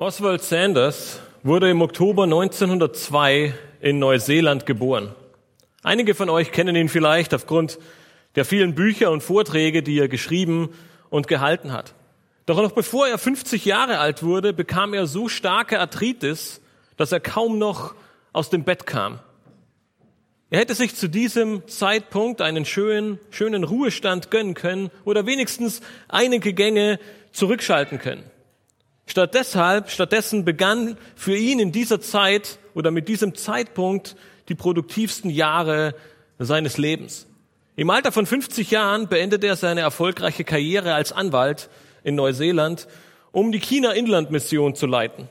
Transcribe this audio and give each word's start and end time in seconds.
Oswald 0.00 0.42
Sanders 0.44 1.18
wurde 1.42 1.68
im 1.68 1.82
Oktober 1.82 2.22
1902 2.22 3.52
in 3.80 3.98
Neuseeland 3.98 4.64
geboren. 4.64 5.12
Einige 5.82 6.14
von 6.14 6.30
euch 6.30 6.52
kennen 6.52 6.76
ihn 6.76 6.88
vielleicht 6.88 7.34
aufgrund 7.34 7.80
der 8.36 8.44
vielen 8.44 8.76
Bücher 8.76 9.10
und 9.10 9.24
Vorträge, 9.24 9.82
die 9.82 9.98
er 9.98 10.06
geschrieben 10.06 10.68
und 11.10 11.26
gehalten 11.26 11.72
hat. 11.72 11.94
Doch 12.46 12.62
noch 12.62 12.70
bevor 12.70 13.08
er 13.08 13.18
50 13.18 13.64
Jahre 13.64 13.98
alt 13.98 14.22
wurde, 14.22 14.52
bekam 14.52 14.94
er 14.94 15.08
so 15.08 15.28
starke 15.28 15.80
Arthritis, 15.80 16.60
dass 16.96 17.10
er 17.10 17.18
kaum 17.18 17.58
noch 17.58 17.96
aus 18.32 18.50
dem 18.50 18.62
Bett 18.62 18.86
kam. 18.86 19.18
Er 20.50 20.60
hätte 20.60 20.76
sich 20.76 20.94
zu 20.94 21.08
diesem 21.08 21.66
Zeitpunkt 21.66 22.40
einen 22.40 22.64
schönen, 22.64 23.18
schönen 23.30 23.64
Ruhestand 23.64 24.30
gönnen 24.30 24.54
können 24.54 24.92
oder 25.04 25.26
wenigstens 25.26 25.80
einige 26.06 26.52
Gänge 26.52 27.00
zurückschalten 27.32 27.98
können. 27.98 28.22
Statt 29.08 29.34
deshalb, 29.34 29.90
stattdessen 29.90 30.44
begann 30.44 30.98
für 31.16 31.34
ihn 31.34 31.60
in 31.60 31.72
dieser 31.72 31.98
Zeit 31.98 32.58
oder 32.74 32.90
mit 32.90 33.08
diesem 33.08 33.34
Zeitpunkt 33.34 34.16
die 34.50 34.54
produktivsten 34.54 35.30
Jahre 35.30 35.94
seines 36.38 36.76
Lebens. 36.76 37.26
Im 37.74 37.88
Alter 37.88 38.12
von 38.12 38.26
50 38.26 38.70
Jahren 38.70 39.08
beendete 39.08 39.46
er 39.46 39.56
seine 39.56 39.80
erfolgreiche 39.80 40.44
Karriere 40.44 40.92
als 40.92 41.12
Anwalt 41.12 41.70
in 42.04 42.16
Neuseeland, 42.16 42.86
um 43.32 43.50
die 43.50 43.60
China-Inland-Mission 43.60 44.74
zu 44.74 44.86
leiten. 44.86 45.28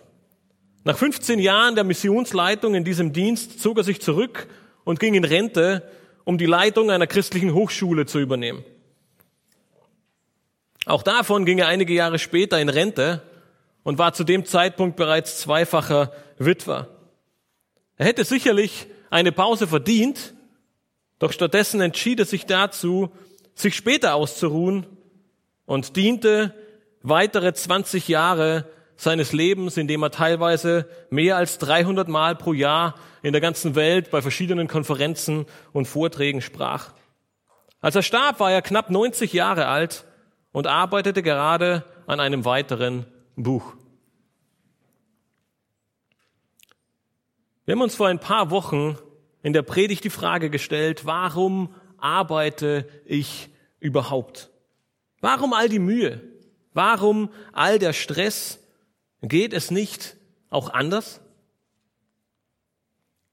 Nach 0.83 0.97
15 0.97 1.37
Jahren 1.37 1.75
der 1.75 1.83
Missionsleitung 1.83 2.73
in 2.73 2.83
diesem 2.83 3.13
Dienst 3.13 3.59
zog 3.61 3.77
er 3.77 3.83
sich 3.83 4.01
zurück 4.01 4.47
und 4.85 4.99
ging 4.99 5.13
in 5.13 5.23
Rente, 5.23 5.83
um 6.23 6.39
die 6.39 6.45
Leitung 6.47 6.89
einer 6.89 7.05
christlichen 7.05 7.53
Hochschule 7.53 8.07
zu 8.07 8.17
übernehmen. 8.19 8.63
Auch 10.87 11.03
davon 11.03 11.45
ging 11.45 11.59
er 11.59 11.67
einige 11.67 11.93
Jahre 11.93 12.17
später 12.17 12.59
in 12.59 12.69
Rente 12.69 13.21
und 13.87 13.97
war 13.97 14.11
zu 14.11 14.25
dem 14.25 14.43
Zeitpunkt 14.43 14.97
bereits 14.97 15.39
zweifacher 15.39 16.11
Witwer. 16.37 16.89
Er 17.95 18.05
hätte 18.05 18.25
sicherlich 18.25 18.87
eine 19.09 19.31
Pause 19.31 19.65
verdient, 19.65 20.33
doch 21.19 21.31
stattdessen 21.31 21.79
entschied 21.79 22.19
er 22.19 22.25
sich 22.25 22.45
dazu, 22.45 23.11
sich 23.55 23.77
später 23.77 24.15
auszuruhen 24.15 24.85
und 25.65 25.95
diente 25.95 26.53
weitere 27.01 27.53
20 27.53 28.09
Jahre 28.09 28.65
seines 28.97 29.31
Lebens, 29.31 29.77
indem 29.77 30.03
er 30.03 30.11
teilweise 30.11 30.89
mehr 31.09 31.37
als 31.37 31.57
300 31.57 32.09
Mal 32.09 32.35
pro 32.35 32.51
Jahr 32.51 32.95
in 33.21 33.31
der 33.31 33.39
ganzen 33.39 33.75
Welt 33.75 34.11
bei 34.11 34.21
verschiedenen 34.21 34.67
Konferenzen 34.67 35.45
und 35.71 35.85
Vorträgen 35.85 36.41
sprach. 36.41 36.91
Als 37.79 37.95
er 37.95 38.03
starb, 38.03 38.41
war 38.41 38.51
er 38.51 38.61
knapp 38.61 38.89
90 38.89 39.31
Jahre 39.31 39.67
alt 39.67 40.03
und 40.51 40.67
arbeitete 40.67 41.23
gerade 41.23 41.85
an 42.05 42.19
einem 42.19 42.43
weiteren 42.43 43.05
Buch. 43.37 43.75
Wir 47.65 47.73
haben 47.73 47.81
uns 47.81 47.95
vor 47.95 48.07
ein 48.07 48.19
paar 48.19 48.49
Wochen 48.49 48.97
in 49.43 49.53
der 49.53 49.61
Predigt 49.61 50.03
die 50.03 50.09
Frage 50.09 50.49
gestellt, 50.49 51.05
warum 51.05 51.73
arbeite 51.97 52.87
ich 53.05 53.49
überhaupt? 53.79 54.49
Warum 55.21 55.53
all 55.53 55.69
die 55.69 55.79
Mühe? 55.79 56.21
Warum 56.73 57.29
all 57.53 57.79
der 57.79 57.93
Stress? 57.93 58.59
Geht 59.21 59.53
es 59.53 59.71
nicht 59.71 60.15
auch 60.49 60.69
anders? 60.69 61.21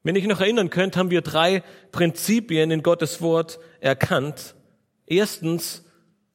Wenn 0.02 0.16
ich 0.16 0.26
noch 0.26 0.40
erinnern 0.40 0.68
könnt, 0.68 0.96
haben 0.96 1.10
wir 1.10 1.22
drei 1.22 1.62
Prinzipien 1.90 2.70
in 2.70 2.82
Gottes 2.82 3.22
Wort 3.22 3.58
erkannt. 3.80 4.54
Erstens, 5.06 5.84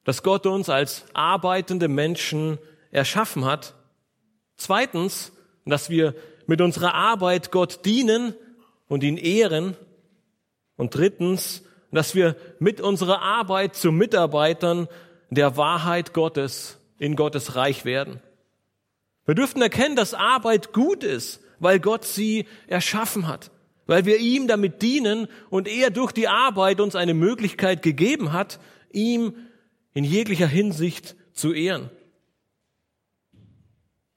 dass 0.02 0.24
Gott 0.24 0.46
uns 0.46 0.68
als 0.68 1.04
arbeitende 1.14 1.86
Menschen 1.86 2.58
erschaffen 2.90 3.44
hat. 3.44 3.74
Zweitens, 4.56 5.32
dass 5.64 5.90
wir 5.90 6.14
mit 6.46 6.60
unserer 6.60 6.94
Arbeit 6.94 7.50
Gott 7.52 7.84
dienen 7.84 8.34
und 8.88 9.02
ihn 9.02 9.16
ehren. 9.16 9.76
Und 10.76 10.94
drittens, 10.94 11.62
dass 11.92 12.14
wir 12.14 12.36
mit 12.58 12.80
unserer 12.80 13.22
Arbeit 13.22 13.76
zu 13.76 13.92
Mitarbeitern 13.92 14.88
der 15.30 15.56
Wahrheit 15.56 16.12
Gottes 16.12 16.78
in 16.98 17.16
Gottes 17.16 17.54
Reich 17.56 17.84
werden. 17.84 18.20
Wir 19.26 19.34
dürften 19.34 19.62
erkennen, 19.62 19.96
dass 19.96 20.14
Arbeit 20.14 20.72
gut 20.72 21.04
ist, 21.04 21.40
weil 21.60 21.78
Gott 21.78 22.04
sie 22.04 22.46
erschaffen 22.66 23.28
hat, 23.28 23.50
weil 23.86 24.04
wir 24.04 24.18
ihm 24.18 24.48
damit 24.48 24.82
dienen 24.82 25.28
und 25.50 25.68
er 25.68 25.90
durch 25.90 26.12
die 26.12 26.26
Arbeit 26.26 26.80
uns 26.80 26.96
eine 26.96 27.14
Möglichkeit 27.14 27.82
gegeben 27.82 28.32
hat, 28.32 28.58
ihm 28.92 29.34
in 29.94 30.04
jeglicher 30.04 30.48
Hinsicht 30.48 31.14
zu 31.32 31.52
ehren. 31.52 31.90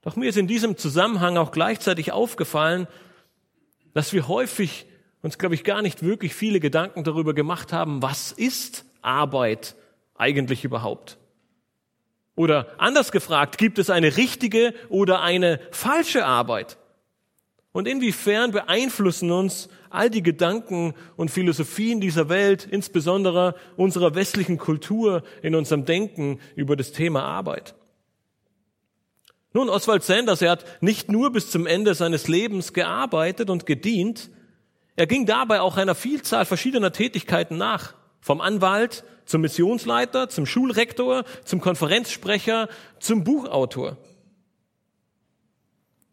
Doch 0.03 0.16
mir 0.16 0.30
ist 0.30 0.38
in 0.38 0.47
diesem 0.47 0.78
Zusammenhang 0.78 1.38
auch 1.38 1.52
gleichzeitig 1.52 2.12
aufgefallen, 2.12 2.88
dass 3.94 4.14
wir 4.14 4.28
häufig 4.28 4.86
uns, 5.22 5.38
glaube 5.38 5.56
ich, 5.56 5.64
gar 5.64 5.81
nicht 5.81 6.03
wirklich 6.03 6.36
viele 6.36 6.59
Gedanken 6.59 7.03
darüber 7.03 7.34
gemacht 7.34 7.72
haben, 7.72 8.02
was 8.02 8.31
ist 8.34 8.86
Arbeit 9.02 9.75
eigentlich 10.16 10.66
überhaupt? 10.66 11.18
Oder 12.36 12.68
anders 12.78 13.12
gefragt, 13.12 13.58
gibt 13.58 13.80
es 13.80 13.90
eine 13.90 14.18
richtige 14.18 14.74
oder 14.90 15.22
eine 15.22 15.59
falsche 15.72 16.25
Arbeit? 16.25 16.78
Und 17.72 17.88
inwiefern 17.88 18.52
beeinflussen 18.52 19.31
uns 19.31 19.69
all 19.90 20.09
die 20.09 20.22
Gedanken 20.22 20.94
und 21.16 21.31
Philosophien 21.31 22.02
dieser 22.02 22.28
Welt, 22.28 22.68
insbesondere 22.69 23.56
unserer 23.78 24.16
westlichen 24.16 24.58
Kultur, 24.58 25.24
in 25.42 25.56
unserem 25.56 25.86
Denken 25.86 26.40
über 26.56 26.75
das 26.75 26.92
Thema 26.92 27.24
Arbeit? 27.24 27.75
Nun, 29.53 29.69
Oswald 29.69 30.03
Sanders, 30.03 30.41
er 30.41 30.52
hat 30.52 30.66
nicht 30.81 31.12
nur 31.12 31.31
bis 31.31 31.52
zum 31.52 31.68
Ende 31.68 31.94
seines 31.94 32.28
Lebens 32.28 32.74
gearbeitet 32.74 33.52
und 33.52 33.66
gedient, 33.68 34.31
er 34.96 35.08
ging 35.08 35.25
dabei 35.25 35.62
auch 35.62 35.78
einer 35.78 35.96
Vielzahl 35.96 36.46
verschiedener 36.46 36.91
Tätigkeiten 36.91 37.58
nach. 37.58 37.96
Vom 38.19 38.42
Anwalt 38.42 39.03
zum 39.25 39.42
Missionsleiter, 39.42 40.30
zum 40.30 40.46
Schulrektor, 40.46 41.24
zum 41.44 41.62
Konferenzsprecher, 41.62 42.69
zum 43.00 43.24
Buchautor. 43.24 43.97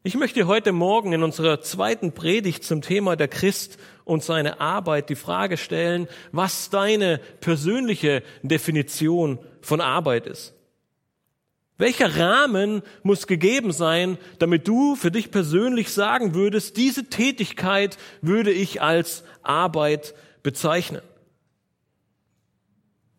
Ich 0.02 0.16
möchte 0.16 0.46
heute 0.46 0.72
Morgen 0.72 1.12
in 1.12 1.22
unserer 1.22 1.60
zweiten 1.60 2.12
Predigt 2.12 2.64
zum 2.64 2.80
Thema 2.80 3.16
der 3.16 3.28
Christ 3.28 3.78
und 4.04 4.24
seine 4.24 4.60
Arbeit 4.60 5.10
die 5.10 5.14
Frage 5.14 5.58
stellen, 5.58 6.08
was 6.32 6.70
deine 6.70 7.20
persönliche 7.40 8.22
Definition 8.42 9.38
von 9.60 9.82
Arbeit 9.82 10.26
ist. 10.26 10.54
Welcher 11.80 12.18
Rahmen 12.18 12.82
muss 13.02 13.26
gegeben 13.26 13.72
sein, 13.72 14.18
damit 14.38 14.68
du 14.68 14.96
für 14.96 15.10
dich 15.10 15.30
persönlich 15.30 15.88
sagen 15.88 16.34
würdest, 16.34 16.76
diese 16.76 17.06
Tätigkeit 17.06 17.96
würde 18.20 18.52
ich 18.52 18.82
als 18.82 19.24
Arbeit 19.42 20.14
bezeichnen? 20.42 21.00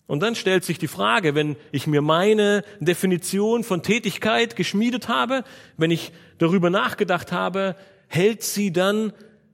Und 0.05 0.19
dann 0.19 0.35
stellt 0.35 0.63
sich 0.63 0.77
die 0.77 0.87
Frage, 0.87 1.33
wenn 1.33 1.55
ich 1.71 1.87
mir 1.87 2.03
meine 2.03 2.63
Definition 2.79 3.63
von 3.63 3.81
Tätigkeit 3.81 4.55
geschmiedet 4.55 5.07
habe, 5.07 5.43
wenn 5.77 5.89
ich 5.89 6.11
darüber 6.37 6.69
nachgedacht 6.69 7.31
habe, 7.31 7.75
hält 8.05 8.43
sie 8.43 8.71
dann 8.71 9.11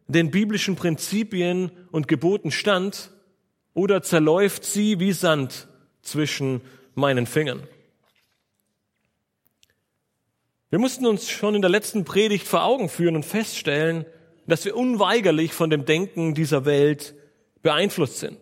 den 0.08 0.32
biblischen 0.32 0.76
Prinzipien 0.76 1.72
und 1.92 2.10
Geboten 2.10 2.52
stand 2.52 3.12
oder 3.74 4.02
zerläuft 4.02 4.66
sie 4.66 5.00
wie 5.00 5.14
Sand 5.14 5.70
zwischen 6.02 6.60
meinen 6.94 7.26
Fingern? 7.26 7.64
Wir 10.70 10.80
mussten 10.80 11.06
uns 11.06 11.30
schon 11.30 11.56
in 11.56 11.62
der 11.62 11.72
letzten 11.72 12.04
Predigt 12.04 12.46
vor 12.46 12.64
Augen 12.64 12.90
führen 12.90 13.16
und 13.16 13.24
feststellen, 13.24 14.06
dass 14.48 14.66
wir 14.66 14.76
unweigerlich 14.76 15.54
von 15.54 15.70
dem 15.70 15.86
Denken 15.86 16.34
dieser 16.34 16.66
Welt 16.66 17.16
beeinflusst 17.62 18.20
sind. 18.20 18.38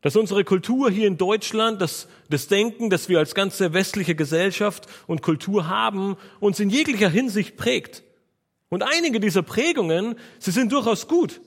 Dass 0.00 0.16
unsere 0.16 0.42
Kultur 0.42 0.90
hier 0.90 1.06
in 1.06 1.16
Deutschland, 1.16 1.80
das, 1.80 2.08
das 2.28 2.48
Denken, 2.48 2.90
das 2.90 3.08
wir 3.08 3.20
als 3.20 3.36
ganze 3.36 3.72
westliche 3.72 4.16
Gesellschaft 4.16 4.88
und 5.06 5.22
Kultur 5.22 5.68
haben, 5.68 6.16
uns 6.40 6.58
in 6.58 6.70
jeglicher 6.70 7.08
Hinsicht 7.08 7.56
prägt. 7.56 8.02
Und 8.68 8.82
einige 8.82 9.20
dieser 9.20 9.42
Prägungen, 9.42 10.16
sie 10.40 10.50
sind 10.50 10.72
durchaus 10.72 11.06
gut. 11.06 11.40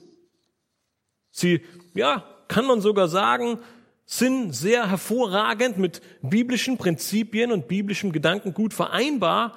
Sie, 1.30 1.60
ja, 1.94 2.24
kann 2.48 2.64
man 2.66 2.80
sogar 2.80 3.08
sagen, 3.08 3.58
sind 4.06 4.52
sehr 4.52 4.88
hervorragend 4.88 5.76
mit 5.76 6.00
biblischen 6.22 6.78
Prinzipien 6.78 7.52
und 7.52 7.68
biblischem 7.68 8.12
Gedanken 8.12 8.54
gut 8.54 8.72
vereinbar 8.72 9.54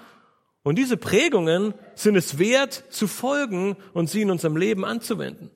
und 0.66 0.80
diese 0.80 0.98
Prägungen 0.98 1.76
sind 1.94 2.16
es 2.16 2.40
wert 2.40 2.86
zu 2.90 3.06
folgen 3.06 3.78
und 3.94 4.10
sie 4.10 4.24
in 4.24 4.32
unserem 4.32 4.58
Leben 4.58 4.84
anzuwenden. 4.84 5.52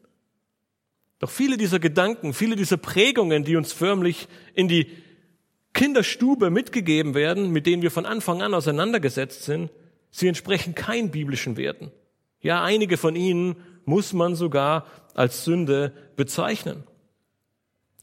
Doch 1.17 1.31
viele 1.31 1.57
dieser 1.57 1.79
Gedanken, 1.79 2.31
viele 2.31 2.55
dieser 2.55 2.77
Prägungen, 2.77 3.43
die 3.43 3.55
uns 3.55 3.73
förmlich 3.73 4.27
in 4.53 4.67
die 4.67 4.87
Kinderstube 5.73 6.51
mitgegeben 6.51 7.15
werden, 7.15 7.49
mit 7.49 7.65
denen 7.65 7.81
wir 7.81 7.89
von 7.89 8.05
Anfang 8.05 8.43
an 8.43 8.53
auseinandergesetzt 8.53 9.45
sind, 9.45 9.71
sie 10.11 10.27
entsprechen 10.27 10.75
keinen 10.75 11.09
biblischen 11.09 11.57
Werten. 11.57 11.91
Ja, 12.39 12.63
einige 12.63 12.95
von 12.95 13.15
ihnen 13.15 13.55
muss 13.85 14.13
man 14.13 14.35
sogar 14.35 14.85
als 15.15 15.43
Sünde 15.43 15.91
bezeichnen. 16.17 16.83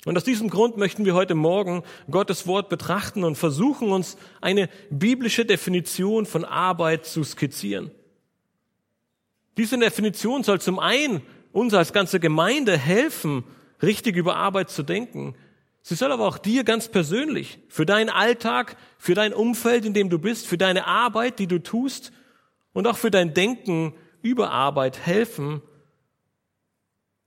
Und 0.07 0.17
aus 0.17 0.23
diesem 0.23 0.51
Grund 0.51 0.77
möchten 0.77 1.05
wir 1.05 1.15
heute 1.15 1.35
Morgen 1.35 1.83
Gottes 2.09 2.47
Wort 2.47 2.69
betrachten 2.69 3.25
und 3.25 3.35
versuchen 3.35 3.91
uns 3.91 4.17
eine 4.41 4.69
biblische 4.89 5.45
Definition 5.45 6.27
von 6.27 6.45
Arbeit 6.45 7.07
zu 7.07 7.25
skizzieren. 7.25 7.91
Diese 9.57 9.77
Definition 9.77 10.45
soll 10.45 10.61
zum 10.61 10.79
einen 10.79 11.23
uns 11.51 11.75
als 11.75 11.93
ganze 11.93 12.21
Gemeinde 12.21 12.79
helfen, 12.79 13.43
richtig 13.83 14.15
über 14.15 14.37
Arbeit 14.37 14.71
zu 14.71 14.85
denken. 14.85 15.35
Sie 15.83 15.97
soll 15.97 16.13
aber 16.13 16.29
auch 16.29 16.39
dir 16.39 16.63
ganz 16.63 16.87
persönlich, 16.87 17.59
für 17.69 17.85
deinen 17.85 18.11
Alltag, 18.11 18.77
für 18.99 19.15
dein 19.15 19.35
Umfeld, 19.35 19.85
in 19.85 19.93
dem 19.93 20.09
du 20.09 20.21
bist, 20.21 20.47
für 20.47 20.59
deine 20.59 20.87
Arbeit, 20.87 21.41
die 21.41 21.49
du 21.49 21.61
tust 21.61 22.13
und 22.73 22.87
auch 22.87 22.97
für 22.97 23.11
dein 23.11 23.35
Denken 23.35 23.93
über 24.23 24.53
Arbeit 24.53 25.05
helfen, 25.05 25.63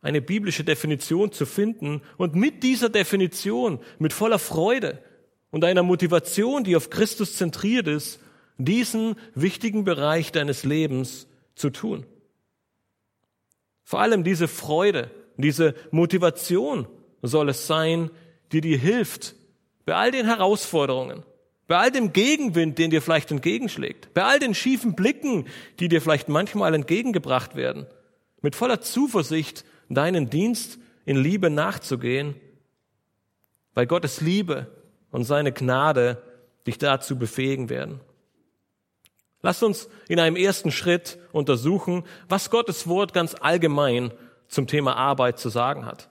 eine 0.01 0.21
biblische 0.21 0.63
Definition 0.63 1.31
zu 1.31 1.45
finden 1.45 2.01
und 2.17 2.35
mit 2.35 2.63
dieser 2.63 2.89
Definition, 2.89 3.79
mit 3.97 4.13
voller 4.13 4.39
Freude 4.39 5.01
und 5.51 5.63
einer 5.63 5.83
Motivation, 5.83 6.63
die 6.63 6.75
auf 6.75 6.89
Christus 6.89 7.35
zentriert 7.35 7.87
ist, 7.87 8.19
diesen 8.57 9.15
wichtigen 9.35 9.83
Bereich 9.83 10.31
deines 10.31 10.63
Lebens 10.63 11.27
zu 11.55 11.69
tun. 11.69 12.05
Vor 13.83 13.99
allem 13.99 14.23
diese 14.23 14.47
Freude, 14.47 15.09
diese 15.37 15.73
Motivation 15.91 16.87
soll 17.21 17.49
es 17.49 17.67
sein, 17.67 18.11
die 18.51 18.61
dir 18.61 18.77
hilft, 18.77 19.35
bei 19.85 19.95
all 19.95 20.11
den 20.11 20.25
Herausforderungen, 20.25 21.23
bei 21.67 21.77
all 21.77 21.91
dem 21.91 22.13
Gegenwind, 22.13 22.77
den 22.77 22.91
dir 22.91 23.01
vielleicht 23.01 23.31
entgegenschlägt, 23.31 24.13
bei 24.13 24.23
all 24.23 24.39
den 24.39 24.53
schiefen 24.53 24.95
Blicken, 24.95 25.47
die 25.79 25.87
dir 25.87 26.01
vielleicht 26.01 26.29
manchmal 26.29 26.73
entgegengebracht 26.73 27.55
werden, 27.55 27.87
mit 28.41 28.55
voller 28.55 28.81
Zuversicht 28.81 29.65
deinen 29.95 30.29
Dienst 30.29 30.79
in 31.05 31.17
Liebe 31.17 31.49
nachzugehen, 31.49 32.35
weil 33.73 33.87
Gottes 33.87 34.21
Liebe 34.21 34.67
und 35.11 35.23
seine 35.23 35.51
Gnade 35.51 36.21
dich 36.67 36.77
dazu 36.77 37.17
befähigen 37.17 37.69
werden. 37.69 37.99
Lasst 39.41 39.63
uns 39.63 39.89
in 40.07 40.19
einem 40.19 40.35
ersten 40.35 40.71
Schritt 40.71 41.17
untersuchen, 41.31 42.03
was 42.27 42.49
Gottes 42.49 42.87
Wort 42.87 43.13
ganz 43.13 43.35
allgemein 43.39 44.11
zum 44.47 44.67
Thema 44.67 44.95
Arbeit 44.95 45.39
zu 45.39 45.49
sagen 45.49 45.85
hat. 45.85 46.09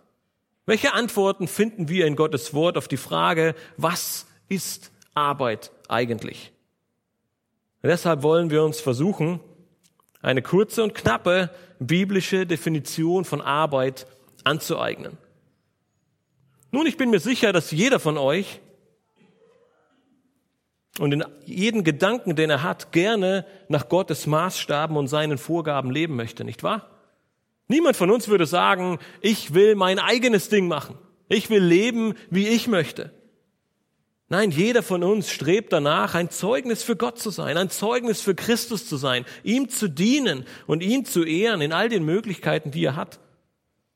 Welche 0.64 0.94
Antworten 0.94 1.48
finden 1.48 1.88
wir 1.88 2.06
in 2.06 2.16
Gottes 2.16 2.54
Wort 2.54 2.76
auf 2.76 2.88
die 2.88 2.96
Frage, 2.96 3.54
was 3.76 4.26
ist 4.48 4.92
Arbeit 5.14 5.72
eigentlich? 5.88 6.52
Deshalb 7.82 8.22
wollen 8.22 8.50
wir 8.50 8.62
uns 8.64 8.80
versuchen, 8.80 9.40
eine 10.20 10.42
kurze 10.42 10.82
und 10.82 10.94
knappe 10.94 11.50
biblische 11.78 12.46
Definition 12.46 13.24
von 13.24 13.40
Arbeit 13.40 14.06
anzueignen. 14.44 15.16
Nun, 16.70 16.86
ich 16.86 16.96
bin 16.96 17.10
mir 17.10 17.20
sicher, 17.20 17.52
dass 17.52 17.70
jeder 17.70 17.98
von 17.98 18.18
euch 18.18 18.60
und 20.98 21.12
in 21.12 21.24
jeden 21.44 21.84
Gedanken, 21.84 22.34
den 22.34 22.50
er 22.50 22.62
hat, 22.62 22.92
gerne 22.92 23.46
nach 23.68 23.88
Gottes 23.88 24.26
Maßstaben 24.26 24.96
und 24.96 25.06
seinen 25.06 25.38
Vorgaben 25.38 25.90
leben 25.90 26.16
möchte, 26.16 26.44
nicht 26.44 26.62
wahr? 26.62 26.90
Niemand 27.68 27.96
von 27.96 28.10
uns 28.10 28.28
würde 28.28 28.46
sagen, 28.46 28.98
ich 29.20 29.54
will 29.54 29.74
mein 29.76 29.98
eigenes 29.98 30.48
Ding 30.48 30.68
machen. 30.68 30.98
Ich 31.28 31.50
will 31.50 31.62
leben, 31.62 32.14
wie 32.30 32.48
ich 32.48 32.66
möchte. 32.66 33.12
Nein, 34.30 34.50
jeder 34.50 34.82
von 34.82 35.02
uns 35.02 35.30
strebt 35.30 35.72
danach, 35.72 36.14
ein 36.14 36.28
Zeugnis 36.28 36.82
für 36.82 36.96
Gott 36.96 37.18
zu 37.18 37.30
sein, 37.30 37.56
ein 37.56 37.70
Zeugnis 37.70 38.20
für 38.20 38.34
Christus 38.34 38.86
zu 38.86 38.98
sein, 38.98 39.24
ihm 39.42 39.70
zu 39.70 39.88
dienen 39.88 40.44
und 40.66 40.82
ihn 40.82 41.06
zu 41.06 41.24
ehren 41.24 41.62
in 41.62 41.72
all 41.72 41.88
den 41.88 42.04
Möglichkeiten, 42.04 42.70
die 42.70 42.84
er 42.84 42.96
hat. 42.96 43.20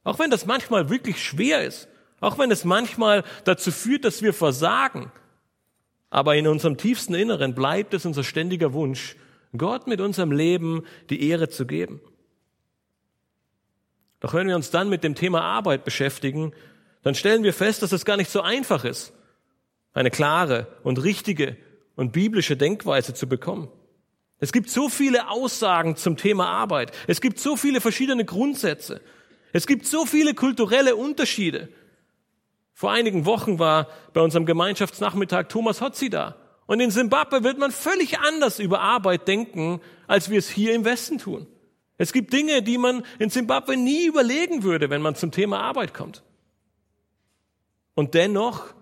Auch 0.05 0.19
wenn 0.19 0.31
das 0.31 0.47
manchmal 0.47 0.89
wirklich 0.89 1.23
schwer 1.23 1.65
ist, 1.65 1.87
auch 2.21 2.39
wenn 2.39 2.51
es 2.51 2.65
manchmal 2.65 3.25
dazu 3.45 3.71
führt, 3.71 4.07
dass 4.07 4.23
wir 4.23 4.33
versagen, 4.33 5.13
aber 6.09 6.37
in 6.37 6.47
unserem 6.47 6.79
tiefsten 6.79 7.15
Inneren 7.15 7.55
bleibt 7.55 7.93
es 7.93 8.07
unser 8.07 8.25
ständiger 8.25 8.73
Wunsch, 8.73 9.17
Gott 9.55 9.87
mit 9.87 10.01
unserem 10.01 10.33
Leben 10.33 10.85
die 11.11 11.29
Ehre 11.29 11.51
zu 11.51 11.67
geben. 11.67 12.01
Doch 14.21 14.33
wenn 14.33 14.49
wir 14.49 14.57
uns 14.57 14.71
dann 14.71 14.89
mit 14.89 15.05
dem 15.05 15.15
Thema 15.15 15.43
Arbeit 15.43 15.85
beschäftigen, 15.85 16.55
dann 17.03 17.15
stellen 17.15 17.43
wir 17.43 17.53
fest, 17.53 17.83
dass 17.83 17.93
es 17.93 18.07
gar 18.07 18.17
nicht 18.17 18.31
so 18.31 18.41
einfach 18.41 18.85
ist 18.85 19.13
eine 19.93 20.11
klare 20.11 20.67
und 20.83 21.03
richtige 21.03 21.57
und 21.97 22.13
biblische 22.13 22.57
Denkweise 22.57 23.15
zu 23.15 23.29
bekommen. 23.29 23.69
Es 24.39 24.53
gibt 24.53 24.71
so 24.71 24.89
viele 24.89 25.29
Aussagen 25.29 25.97
zum 25.97 26.17
Thema 26.17 26.49
Arbeit. 26.49 26.91
Es 27.07 27.21
gibt 27.21 27.39
so 27.39 27.57
viele 27.57 27.81
verschiedene 27.81 28.25
Grundsätze. 28.25 29.01
Es 29.53 29.67
gibt 29.67 29.87
so 29.87 30.05
viele 30.05 30.35
kulturelle 30.35 30.97
Unterschiede. 30.97 31.69
Vor 32.75 32.91
einigen 32.91 33.27
Wochen 33.27 33.59
war 33.59 33.87
bei 34.13 34.21
unserem 34.21 34.47
Gemeinschaftsnachmittag 34.47 35.49
Thomas 35.49 35.81
Hotzi 35.81 36.11
da. 36.11 36.37
Und 36.67 36.81
in 36.81 36.91
Simbabwe 36.91 37.45
wird 37.45 37.59
man 37.59 37.71
völlig 37.71 38.19
anders 38.19 38.59
über 38.59 38.81
Arbeit 38.81 39.29
denken, 39.29 39.81
als 40.07 40.31
wir 40.31 40.39
es 40.39 40.49
hier 40.49 40.75
im 40.75 40.85
Westen 40.85 41.19
tun. 41.19 41.47
Es 41.99 42.13
gibt 42.13 42.33
Dinge, 42.33 42.63
die 42.63 42.79
man 42.79 43.05
in 43.19 43.31
Simbabwe 43.31 43.77
nie 43.77 44.07
überlegen 44.07 44.63
würde, 44.63 44.91
wenn 44.91 45.03
man 45.03 45.15
zum 45.15 45.31
Thema 45.31 45.61
Arbeit 45.61 45.95
kommt. 45.95 46.25
Und 47.95 48.15
dennoch 48.15 48.75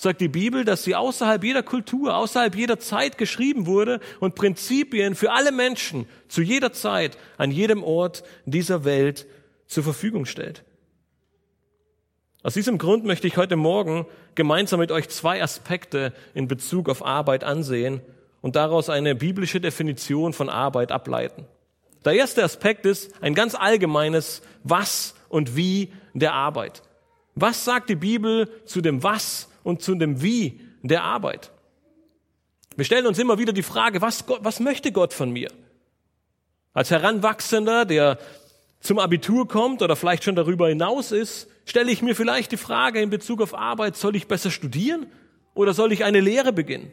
sagt 0.00 0.20
die 0.20 0.28
Bibel, 0.28 0.64
dass 0.64 0.84
sie 0.84 0.94
außerhalb 0.94 1.42
jeder 1.42 1.64
Kultur, 1.64 2.16
außerhalb 2.16 2.54
jeder 2.54 2.78
Zeit 2.78 3.18
geschrieben 3.18 3.66
wurde 3.66 3.98
und 4.20 4.36
Prinzipien 4.36 5.16
für 5.16 5.32
alle 5.32 5.50
Menschen 5.50 6.06
zu 6.28 6.40
jeder 6.40 6.72
Zeit, 6.72 7.18
an 7.36 7.50
jedem 7.50 7.82
Ort 7.82 8.22
dieser 8.46 8.84
Welt 8.84 9.26
zur 9.66 9.82
Verfügung 9.82 10.24
stellt. 10.24 10.62
Aus 12.44 12.54
diesem 12.54 12.78
Grund 12.78 13.04
möchte 13.04 13.26
ich 13.26 13.36
heute 13.36 13.56
Morgen 13.56 14.06
gemeinsam 14.36 14.78
mit 14.78 14.92
euch 14.92 15.08
zwei 15.08 15.42
Aspekte 15.42 16.12
in 16.32 16.46
Bezug 16.46 16.88
auf 16.88 17.04
Arbeit 17.04 17.42
ansehen 17.42 18.00
und 18.40 18.54
daraus 18.54 18.90
eine 18.90 19.16
biblische 19.16 19.60
Definition 19.60 20.32
von 20.32 20.48
Arbeit 20.48 20.92
ableiten. 20.92 21.44
Der 22.04 22.12
erste 22.12 22.44
Aspekt 22.44 22.86
ist 22.86 23.12
ein 23.20 23.34
ganz 23.34 23.56
allgemeines 23.56 24.42
Was 24.62 25.16
und 25.28 25.56
Wie 25.56 25.92
der 26.14 26.34
Arbeit. 26.34 26.82
Was 27.34 27.64
sagt 27.64 27.90
die 27.90 27.96
Bibel 27.96 28.48
zu 28.64 28.80
dem 28.80 29.02
Was 29.02 29.47
und 29.68 29.82
zu 29.82 29.94
dem 29.94 30.22
Wie 30.22 30.60
der 30.82 31.04
Arbeit. 31.04 31.50
Wir 32.74 32.86
stellen 32.86 33.06
uns 33.06 33.18
immer 33.18 33.38
wieder 33.38 33.52
die 33.52 33.62
Frage, 33.62 34.00
was, 34.00 34.24
Gott, 34.24 34.40
was 34.42 34.60
möchte 34.60 34.92
Gott 34.92 35.12
von 35.12 35.30
mir? 35.30 35.52
Als 36.72 36.90
Heranwachsender, 36.90 37.84
der 37.84 38.18
zum 38.80 38.98
Abitur 38.98 39.46
kommt 39.46 39.82
oder 39.82 39.94
vielleicht 39.94 40.24
schon 40.24 40.36
darüber 40.36 40.68
hinaus 40.68 41.12
ist, 41.12 41.48
stelle 41.66 41.92
ich 41.92 42.00
mir 42.00 42.16
vielleicht 42.16 42.50
die 42.52 42.56
Frage 42.56 43.02
in 43.02 43.10
Bezug 43.10 43.42
auf 43.42 43.52
Arbeit, 43.52 43.96
soll 43.96 44.16
ich 44.16 44.26
besser 44.26 44.50
studieren 44.50 45.06
oder 45.52 45.74
soll 45.74 45.92
ich 45.92 46.02
eine 46.02 46.20
Lehre 46.20 46.54
beginnen? 46.54 46.90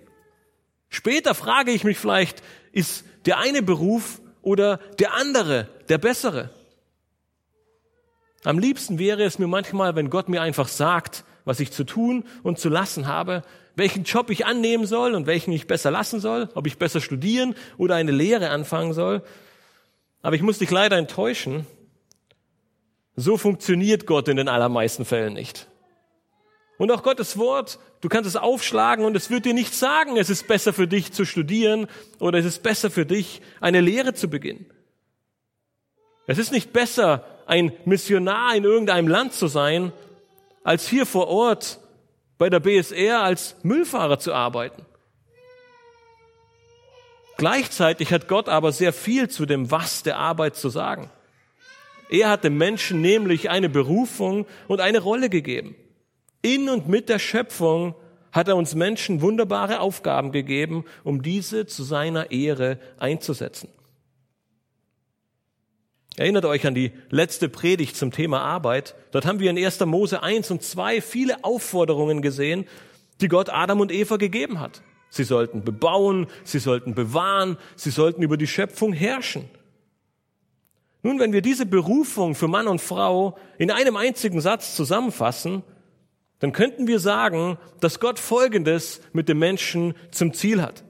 Später 0.89 1.33
frage 1.33 1.71
ich 1.71 1.85
mich 1.85 1.97
vielleicht, 1.97 2.43
ist 2.73 3.05
der 3.25 3.37
eine 3.37 3.61
Beruf 3.61 4.19
oder 4.41 4.79
der 4.99 5.13
andere 5.13 5.69
der 5.87 5.97
bessere? 5.97 6.49
Am 8.43 8.59
liebsten 8.59 8.99
wäre 8.99 9.23
es 9.23 9.39
mir 9.39 9.47
manchmal, 9.47 9.95
wenn 9.95 10.09
Gott 10.09 10.27
mir 10.27 10.41
einfach 10.41 10.67
sagt, 10.67 11.23
was 11.45 11.59
ich 11.59 11.71
zu 11.71 11.83
tun 11.83 12.25
und 12.43 12.59
zu 12.59 12.69
lassen 12.69 13.07
habe, 13.07 13.43
welchen 13.75 14.03
Job 14.03 14.29
ich 14.29 14.45
annehmen 14.45 14.85
soll 14.85 15.13
und 15.13 15.27
welchen 15.27 15.51
ich 15.51 15.67
besser 15.67 15.91
lassen 15.91 16.19
soll, 16.19 16.49
ob 16.55 16.67
ich 16.67 16.77
besser 16.77 17.01
studieren 17.01 17.55
oder 17.77 17.95
eine 17.95 18.11
Lehre 18.11 18.49
anfangen 18.49 18.93
soll. 18.93 19.21
Aber 20.21 20.35
ich 20.35 20.41
muss 20.41 20.57
dich 20.57 20.71
leider 20.71 20.97
enttäuschen. 20.97 21.67
So 23.15 23.37
funktioniert 23.37 24.05
Gott 24.05 24.27
in 24.27 24.37
den 24.37 24.49
allermeisten 24.49 25.05
Fällen 25.05 25.33
nicht. 25.33 25.67
Und 26.77 26.91
auch 26.91 27.03
Gottes 27.03 27.37
Wort, 27.37 27.79
du 28.01 28.09
kannst 28.09 28.27
es 28.27 28.35
aufschlagen 28.35 29.05
und 29.05 29.15
es 29.15 29.29
wird 29.29 29.45
dir 29.45 29.53
nicht 29.53 29.73
sagen, 29.73 30.17
es 30.17 30.29
ist 30.29 30.47
besser 30.47 30.73
für 30.73 30.87
dich 30.87 31.13
zu 31.13 31.23
studieren 31.25 31.87
oder 32.19 32.39
es 32.39 32.45
ist 32.45 32.63
besser 32.63 32.89
für 32.89 33.05
dich, 33.05 33.41
eine 33.61 33.79
Lehre 33.79 34.13
zu 34.13 34.29
beginnen. 34.29 34.65
Es 36.27 36.37
ist 36.37 36.51
nicht 36.51 36.73
besser, 36.73 37.23
ein 37.45 37.71
Missionar 37.85 38.55
in 38.55 38.63
irgendeinem 38.63 39.07
Land 39.07 39.33
zu 39.33 39.47
sein, 39.47 39.93
als 40.65 40.89
hier 40.89 41.05
vor 41.05 41.27
Ort 41.27 41.79
bei 42.37 42.49
der 42.49 42.59
BSR 42.59 43.21
als 43.21 43.55
Müllfahrer 43.63 44.19
zu 44.19 44.33
arbeiten. 44.33 44.85
Gleichzeitig 47.37 48.11
hat 48.11 48.27
Gott 48.27 48.49
aber 48.49 48.71
sehr 48.71 48.91
viel 48.91 49.29
zu 49.29 49.45
dem 49.45 49.71
Was 49.71 50.03
der 50.03 50.17
Arbeit 50.17 50.55
zu 50.55 50.69
sagen. 50.69 51.09
Er 52.09 52.29
hat 52.29 52.43
dem 52.43 52.57
Menschen 52.57 53.01
nämlich 53.01 53.49
eine 53.49 53.69
Berufung 53.69 54.45
und 54.67 54.81
eine 54.81 54.99
Rolle 54.99 55.29
gegeben. 55.29 55.75
In 56.41 56.69
und 56.69 56.87
mit 56.87 57.09
der 57.09 57.19
Schöpfung 57.19 57.95
hat 58.31 58.47
er 58.47 58.55
uns 58.55 58.75
Menschen 58.75 59.21
wunderbare 59.21 59.79
Aufgaben 59.79 60.31
gegeben, 60.31 60.85
um 61.03 61.21
diese 61.21 61.67
zu 61.67 61.83
seiner 61.83 62.31
Ehre 62.31 62.79
einzusetzen. 62.97 63.69
Erinnert 66.17 66.45
euch 66.45 66.65
an 66.65 66.75
die 66.75 66.91
letzte 67.09 67.49
Predigt 67.49 67.97
zum 67.97 68.11
Thema 68.11 68.41
Arbeit. 68.41 68.95
Dort 69.11 69.25
haben 69.25 69.39
wir 69.39 69.49
in 69.49 69.57
1. 69.57 69.81
Mose 69.81 70.23
1 70.23 70.49
und 70.49 70.63
2 70.63 71.01
viele 71.01 71.43
Aufforderungen 71.43 72.21
gesehen, 72.21 72.65
die 73.19 73.27
Gott 73.27 73.49
Adam 73.49 73.81
und 73.81 73.91
Eva 73.91 74.15
gegeben 74.15 74.61
hat. 74.61 74.81
Sie 75.09 75.25
sollten 75.25 75.63
bebauen, 75.63 76.27
sie 76.43 76.59
sollten 76.59 76.95
bewahren, 76.95 77.57
sie 77.75 77.89
sollten 77.89 78.21
über 78.21 78.37
die 78.37 78.47
Schöpfung 78.47 78.93
herrschen. 78.93 79.49
Nun, 81.03 81.19
wenn 81.19 81.33
wir 81.33 81.41
diese 81.41 81.65
Berufung 81.65 82.33
für 82.33 82.47
Mann 82.47 82.67
und 82.67 82.81
Frau 82.81 83.37
in 83.57 83.69
einem 83.69 83.95
einzigen 83.95 84.41
Satz 84.41 84.75
zusammenfassen, 84.75 85.63
dann 86.39 86.51
könnten 86.51 86.87
wir 86.87 86.99
sagen, 86.99 87.57
dass 87.79 87.99
Gott 87.99 88.19
Folgendes 88.19 89.01
mit 89.13 89.29
dem 89.29 89.39
Menschen 89.39 89.93
zum 90.11 90.33
Ziel 90.33 90.61
hat. 90.61 90.83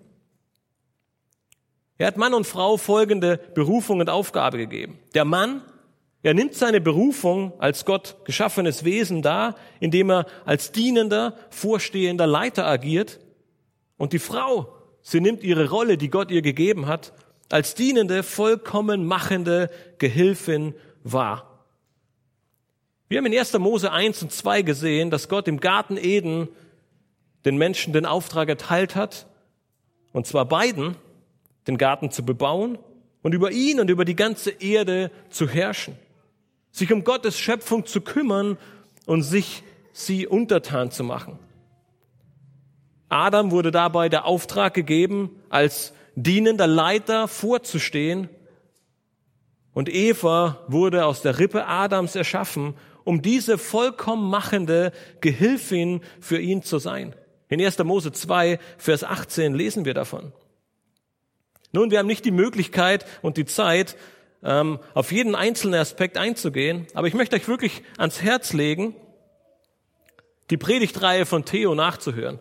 Er 1.97 2.07
hat 2.07 2.17
Mann 2.17 2.33
und 2.33 2.45
Frau 2.45 2.77
folgende 2.77 3.37
Berufung 3.53 3.99
und 3.99 4.09
Aufgabe 4.09 4.57
gegeben. 4.57 4.99
Der 5.13 5.23
Mann, 5.23 5.61
er 6.23 6.33
nimmt 6.33 6.55
seine 6.55 6.81
Berufung 6.81 7.53
als 7.59 7.85
Gott 7.85 8.17
geschaffenes 8.25 8.83
Wesen 8.83 9.21
dar, 9.21 9.55
indem 9.79 10.09
er 10.09 10.25
als 10.43 10.71
dienender, 10.71 11.37
vorstehender 11.49 12.27
Leiter 12.27 12.65
agiert. 12.65 13.19
Und 13.97 14.11
die 14.11 14.19
Frau, 14.19 14.73
sie 15.01 15.21
nimmt 15.21 15.43
ihre 15.43 15.69
Rolle, 15.69 15.97
die 15.97 16.09
Gott 16.09 16.31
ihr 16.31 16.41
gegeben 16.41 16.87
hat, 16.87 17.13
als 17.49 17.75
dienende, 17.75 18.23
vollkommen 18.23 19.05
machende 19.05 19.69
Gehilfin 19.99 20.73
wahr. 21.03 21.55
Wir 23.07 23.19
haben 23.19 23.27
in 23.27 23.37
1. 23.37 23.53
Mose 23.59 23.91
1 23.91 24.23
und 24.23 24.31
2 24.31 24.63
gesehen, 24.63 25.11
dass 25.11 25.29
Gott 25.29 25.47
im 25.47 25.59
Garten 25.59 25.95
Eden 25.95 26.49
den 27.45 27.55
Menschen 27.55 27.93
den 27.93 28.07
Auftrag 28.07 28.49
erteilt 28.49 28.95
hat, 28.95 29.27
und 30.11 30.25
zwar 30.25 30.45
beiden, 30.45 30.95
den 31.67 31.77
Garten 31.77 32.11
zu 32.11 32.23
bebauen 32.23 32.77
und 33.21 33.33
über 33.33 33.51
ihn 33.51 33.79
und 33.79 33.89
über 33.89 34.05
die 34.05 34.15
ganze 34.15 34.51
Erde 34.51 35.11
zu 35.29 35.47
herrschen, 35.47 35.95
sich 36.71 36.91
um 36.93 37.03
Gottes 37.03 37.39
Schöpfung 37.39 37.85
zu 37.85 38.01
kümmern 38.01 38.57
und 39.05 39.23
sich 39.23 39.63
sie 39.93 40.27
untertan 40.27 40.91
zu 40.91 41.03
machen. 41.03 41.39
Adam 43.09 43.51
wurde 43.51 43.71
dabei 43.71 44.09
der 44.09 44.25
Auftrag 44.25 44.73
gegeben, 44.73 45.29
als 45.49 45.93
dienender 46.15 46.67
Leiter 46.67 47.27
vorzustehen, 47.27 48.29
und 49.75 49.89
Eva 49.93 50.63
wurde 50.69 51.05
aus 51.05 51.21
der 51.21 51.37
Rippe 51.37 51.67
Adams 51.67 52.15
erschaffen, 52.15 52.75
um 53.03 53.21
diese 53.21 53.57
vollkommen 53.57 54.29
machende 54.29 54.93
Gehilfin 55.19 56.01
für 56.21 56.39
ihn 56.39 56.63
zu 56.63 56.79
sein. 56.79 57.13
In 57.49 57.61
1. 57.61 57.79
Mose 57.79 58.13
2, 58.13 58.57
Vers 58.77 59.03
18 59.03 59.53
lesen 59.53 59.83
wir 59.83 59.93
davon. 59.93 60.31
Nun, 61.75 61.91
wir 61.91 61.99
haben 61.99 62.07
nicht 62.07 62.23
die 62.23 62.31
Möglichkeit 62.31 63.05
und 63.21 63.35
die 63.35 63.43
Zeit, 63.43 63.97
ähm, 64.45 64.79
auf 64.93 65.11
jeden 65.11 65.35
einzelnen 65.35 65.81
Aspekt 65.81 66.17
einzugehen, 66.17 66.87
aber 66.93 67.07
ich 67.07 67.13
möchte 67.13 67.35
euch 67.35 67.49
wirklich 67.49 67.83
ans 67.97 68.21
Herz 68.21 68.53
legen, 68.53 68.95
die 70.51 70.55
Predigtreihe 70.55 71.25
von 71.25 71.43
Theo 71.43 71.75
nachzuhören. 71.75 72.39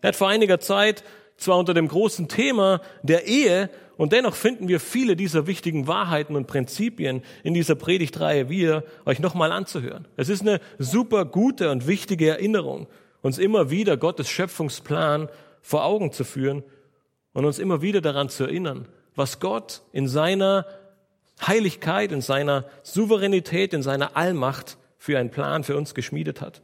Er 0.00 0.08
hat 0.08 0.16
vor 0.16 0.30
einiger 0.30 0.60
Zeit 0.60 1.04
zwar 1.36 1.58
unter 1.58 1.74
dem 1.74 1.88
großen 1.88 2.28
Thema 2.28 2.80
der 3.02 3.26
Ehe, 3.26 3.68
und 3.98 4.14
dennoch 4.14 4.34
finden 4.34 4.66
wir 4.66 4.80
viele 4.80 5.14
dieser 5.14 5.46
wichtigen 5.46 5.86
Wahrheiten 5.86 6.34
und 6.34 6.46
Prinzipien 6.46 7.22
in 7.42 7.52
dieser 7.52 7.74
Predigtreihe 7.74 8.48
wir 8.48 8.84
euch 9.04 9.18
nochmal 9.18 9.52
anzuhören. 9.52 10.08
Es 10.16 10.30
ist 10.30 10.40
eine 10.40 10.58
super 10.78 11.26
gute 11.26 11.70
und 11.70 11.86
wichtige 11.86 12.30
Erinnerung, 12.30 12.86
uns 13.20 13.36
immer 13.36 13.68
wieder 13.68 13.98
Gottes 13.98 14.30
Schöpfungsplan 14.30 15.28
vor 15.60 15.84
Augen 15.84 16.12
zu 16.12 16.24
führen 16.24 16.62
und 17.32 17.44
uns 17.44 17.58
immer 17.58 17.82
wieder 17.82 18.00
daran 18.00 18.28
zu 18.28 18.44
erinnern, 18.44 18.88
was 19.14 19.40
Gott 19.40 19.82
in 19.92 20.08
seiner 20.08 20.66
Heiligkeit, 21.46 22.12
in 22.12 22.20
seiner 22.20 22.64
Souveränität, 22.82 23.72
in 23.72 23.82
seiner 23.82 24.16
Allmacht 24.16 24.76
für 24.98 25.18
einen 25.18 25.30
Plan 25.30 25.64
für 25.64 25.76
uns 25.76 25.94
geschmiedet 25.94 26.40
hat. 26.40 26.62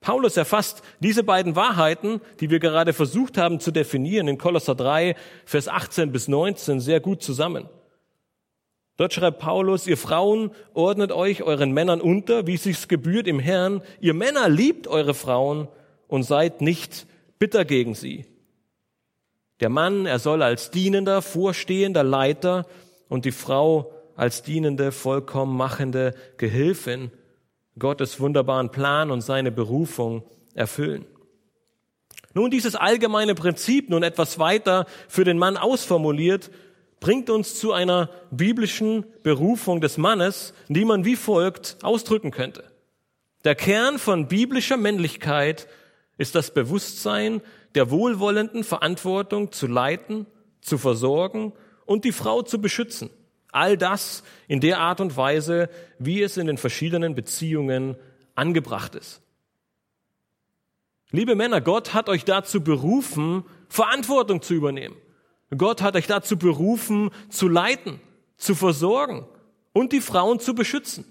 Paulus 0.00 0.36
erfasst 0.36 0.82
diese 1.00 1.24
beiden 1.24 1.56
Wahrheiten, 1.56 2.20
die 2.40 2.50
wir 2.50 2.58
gerade 2.58 2.92
versucht 2.92 3.38
haben 3.38 3.58
zu 3.58 3.70
definieren, 3.70 4.28
in 4.28 4.36
Kolosser 4.36 4.74
3, 4.74 5.16
Vers 5.46 5.68
18 5.68 6.12
bis 6.12 6.28
19 6.28 6.80
sehr 6.80 7.00
gut 7.00 7.22
zusammen. 7.22 7.68
Dort 8.96 9.14
schreibt 9.14 9.38
Paulus, 9.38 9.86
ihr 9.86 9.96
Frauen 9.96 10.50
ordnet 10.74 11.10
euch 11.10 11.42
euren 11.42 11.72
Männern 11.72 12.00
unter, 12.00 12.46
wie 12.46 12.54
es 12.54 12.64
sich 12.64 12.86
gebührt 12.86 13.26
im 13.26 13.40
Herrn. 13.40 13.82
Ihr 14.00 14.14
Männer 14.14 14.48
liebt 14.48 14.86
eure 14.86 15.14
Frauen 15.14 15.68
und 16.06 16.22
seid 16.22 16.60
nicht 16.60 17.06
bitter 17.38 17.64
gegen 17.64 17.94
sie. 17.94 18.26
Der 19.60 19.68
Mann, 19.68 20.06
er 20.06 20.18
soll 20.18 20.42
als 20.42 20.70
dienender, 20.70 21.22
vorstehender 21.22 22.02
Leiter 22.02 22.66
und 23.08 23.24
die 23.24 23.32
Frau 23.32 23.92
als 24.16 24.42
dienende, 24.42 24.92
vollkommen 24.92 25.56
machende 25.56 26.14
Gehilfin 26.36 27.10
Gottes 27.78 28.20
wunderbaren 28.20 28.70
Plan 28.70 29.10
und 29.10 29.20
seine 29.20 29.50
Berufung 29.50 30.24
erfüllen. 30.54 31.06
Nun, 32.32 32.50
dieses 32.50 32.74
allgemeine 32.74 33.34
Prinzip, 33.34 33.90
nun 33.90 34.02
etwas 34.02 34.38
weiter 34.38 34.86
für 35.08 35.24
den 35.24 35.38
Mann 35.38 35.56
ausformuliert, 35.56 36.50
bringt 37.00 37.30
uns 37.30 37.58
zu 37.58 37.72
einer 37.72 38.10
biblischen 38.30 39.04
Berufung 39.22 39.80
des 39.80 39.98
Mannes, 39.98 40.54
die 40.68 40.84
man 40.84 41.04
wie 41.04 41.16
folgt 41.16 41.76
ausdrücken 41.82 42.30
könnte. 42.30 42.64
Der 43.44 43.54
Kern 43.54 43.98
von 43.98 44.26
biblischer 44.26 44.76
Männlichkeit 44.76 45.68
ist 46.16 46.34
das 46.34 46.52
Bewusstsein 46.52 47.40
der 47.74 47.90
wohlwollenden 47.90 48.64
Verantwortung 48.64 49.52
zu 49.52 49.66
leiten, 49.66 50.26
zu 50.60 50.78
versorgen 50.78 51.52
und 51.86 52.04
die 52.04 52.12
Frau 52.12 52.42
zu 52.42 52.60
beschützen. 52.60 53.10
All 53.52 53.76
das 53.76 54.24
in 54.48 54.60
der 54.60 54.80
Art 54.80 55.00
und 55.00 55.16
Weise, 55.16 55.68
wie 55.98 56.22
es 56.22 56.36
in 56.36 56.46
den 56.46 56.58
verschiedenen 56.58 57.14
Beziehungen 57.14 57.96
angebracht 58.34 58.94
ist. 58.94 59.20
Liebe 61.10 61.36
Männer, 61.36 61.60
Gott 61.60 61.94
hat 61.94 62.08
euch 62.08 62.24
dazu 62.24 62.62
berufen, 62.62 63.44
Verantwortung 63.68 64.42
zu 64.42 64.54
übernehmen. 64.54 64.96
Gott 65.56 65.82
hat 65.82 65.94
euch 65.94 66.08
dazu 66.08 66.36
berufen, 66.36 67.10
zu 67.28 67.48
leiten, 67.48 68.00
zu 68.36 68.56
versorgen 68.56 69.24
und 69.72 69.92
die 69.92 70.00
Frauen 70.00 70.40
zu 70.40 70.54
beschützen. 70.54 71.04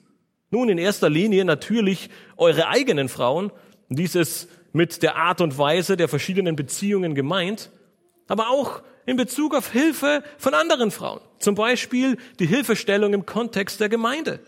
Nun, 0.50 0.70
in 0.70 0.78
erster 0.78 1.10
Linie 1.10 1.46
natürlich 1.46 2.10
eure 2.38 2.68
eigenen 2.68 3.08
Frauen. 3.08 3.52
Dies 3.90 4.16
ist 4.16 4.50
mit 4.74 5.04
der 5.04 5.16
Art 5.16 5.40
und 5.40 5.58
Weise 5.58 5.96
der 5.96 6.10
verschiedenen 6.10 6.56
Beziehungen 6.56 7.16
gemeint, 7.16 7.72
aber 8.28 8.50
auch 8.50 8.82
in 9.06 9.16
Bezug 9.18 9.56
auf 9.56 9.72
Hilfe 9.72 10.24
von 10.38 10.54
anderen 10.54 10.92
Frauen. 10.92 11.22
Zum 11.40 11.56
Beispiel 11.56 12.18
die 12.40 12.48
Hilfestellung 12.48 13.14
im 13.14 13.26
Kontext 13.26 13.80
der 13.80 13.90
Gemeinde. 13.90 14.40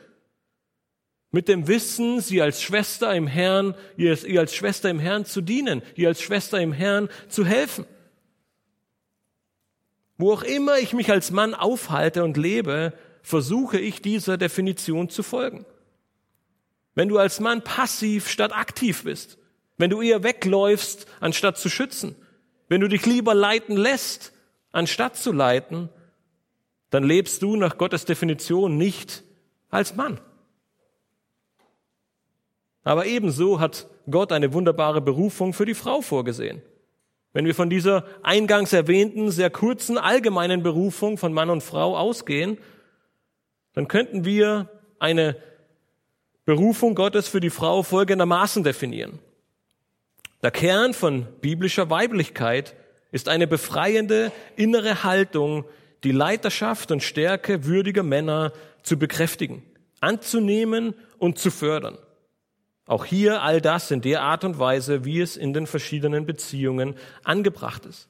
Mit 1.31 1.47
dem 1.47 1.67
Wissen, 1.67 2.21
sie 2.21 2.41
als 2.41 2.61
Schwester 2.61 3.13
im 3.13 3.27
Herrn, 3.27 3.75
ihr 3.97 4.39
als 4.39 4.55
Schwester 4.55 4.89
im 4.89 4.99
Herrn 4.99 5.25
zu 5.25 5.41
dienen, 5.41 5.81
ihr 5.95 6.07
als 6.07 6.21
Schwester 6.21 6.59
im 6.59 6.73
Herrn 6.73 7.09
zu 7.27 7.45
helfen. 7.45 7.85
Wo 10.17 10.31
auch 10.31 10.43
immer 10.43 10.79
ich 10.79 10.93
mich 10.93 11.11
als 11.11 11.31
Mann 11.31 11.53
aufhalte 11.53 12.23
und 12.23 12.37
lebe, 12.37 12.93
versuche 13.21 13.77
ich 13.77 14.01
dieser 14.01 14.37
Definition 14.37 15.09
zu 15.09 15.23
folgen. 15.23 15.65
Wenn 16.93 17.09
du 17.09 17.17
als 17.17 17.41
Mann 17.41 17.63
passiv 17.63 18.29
statt 18.29 18.55
aktiv 18.55 19.03
bist, 19.03 19.37
wenn 19.77 19.89
du 19.89 20.01
eher 20.01 20.23
wegläufst, 20.23 21.07
anstatt 21.19 21.57
zu 21.57 21.69
schützen, 21.69 22.15
wenn 22.67 22.81
du 22.81 22.87
dich 22.87 23.05
lieber 23.05 23.33
leiten 23.33 23.77
lässt, 23.77 24.33
anstatt 24.71 25.15
zu 25.15 25.31
leiten, 25.31 25.89
dann 26.89 27.03
lebst 27.03 27.41
du 27.41 27.55
nach 27.55 27.77
Gottes 27.77 28.05
Definition 28.05 28.77
nicht 28.77 29.23
als 29.69 29.95
Mann. 29.95 30.19
Aber 32.83 33.05
ebenso 33.05 33.59
hat 33.59 33.87
Gott 34.09 34.31
eine 34.31 34.53
wunderbare 34.53 35.01
Berufung 35.01 35.53
für 35.53 35.65
die 35.65 35.73
Frau 35.73 36.01
vorgesehen. 36.01 36.61
Wenn 37.33 37.45
wir 37.45 37.55
von 37.55 37.69
dieser 37.69 38.05
eingangs 38.23 38.71
erwähnten, 38.71 39.29
sehr 39.31 39.49
kurzen, 39.49 39.97
allgemeinen 39.97 40.63
Berufung 40.63 41.17
von 41.17 41.33
Mann 41.33 41.49
und 41.49 41.63
Frau 41.63 41.97
ausgehen, 41.97 42.57
dann 43.73 43.89
könnten 43.89 44.23
wir 44.23 44.69
eine 44.99 45.35
Berufung 46.45 46.95
Gottes 46.95 47.27
für 47.27 47.41
die 47.41 47.49
Frau 47.49 47.83
folgendermaßen 47.83 48.63
definieren. 48.63 49.19
Der 50.45 50.51
Kern 50.51 50.93
von 50.93 51.25
biblischer 51.41 51.89
Weiblichkeit 51.89 52.75
ist 53.11 53.29
eine 53.29 53.47
befreiende 53.47 54.31
innere 54.55 55.03
Haltung, 55.03 55.65
die 56.03 56.11
Leiterschaft 56.11 56.91
und 56.91 57.01
Stärke 57.01 57.65
würdiger 57.65 58.03
Männer 58.03 58.53
zu 58.83 58.99
bekräftigen, 58.99 59.63
anzunehmen 60.01 60.93
und 61.17 61.39
zu 61.39 61.49
fördern. 61.49 61.97
Auch 62.85 63.05
hier 63.05 63.41
all 63.41 63.59
das 63.59 63.89
in 63.89 64.01
der 64.01 64.21
Art 64.21 64.43
und 64.43 64.59
Weise, 64.59 65.03
wie 65.03 65.19
es 65.19 65.35
in 65.35 65.51
den 65.51 65.65
verschiedenen 65.65 66.27
Beziehungen 66.27 66.93
angebracht 67.23 67.87
ist. 67.87 68.07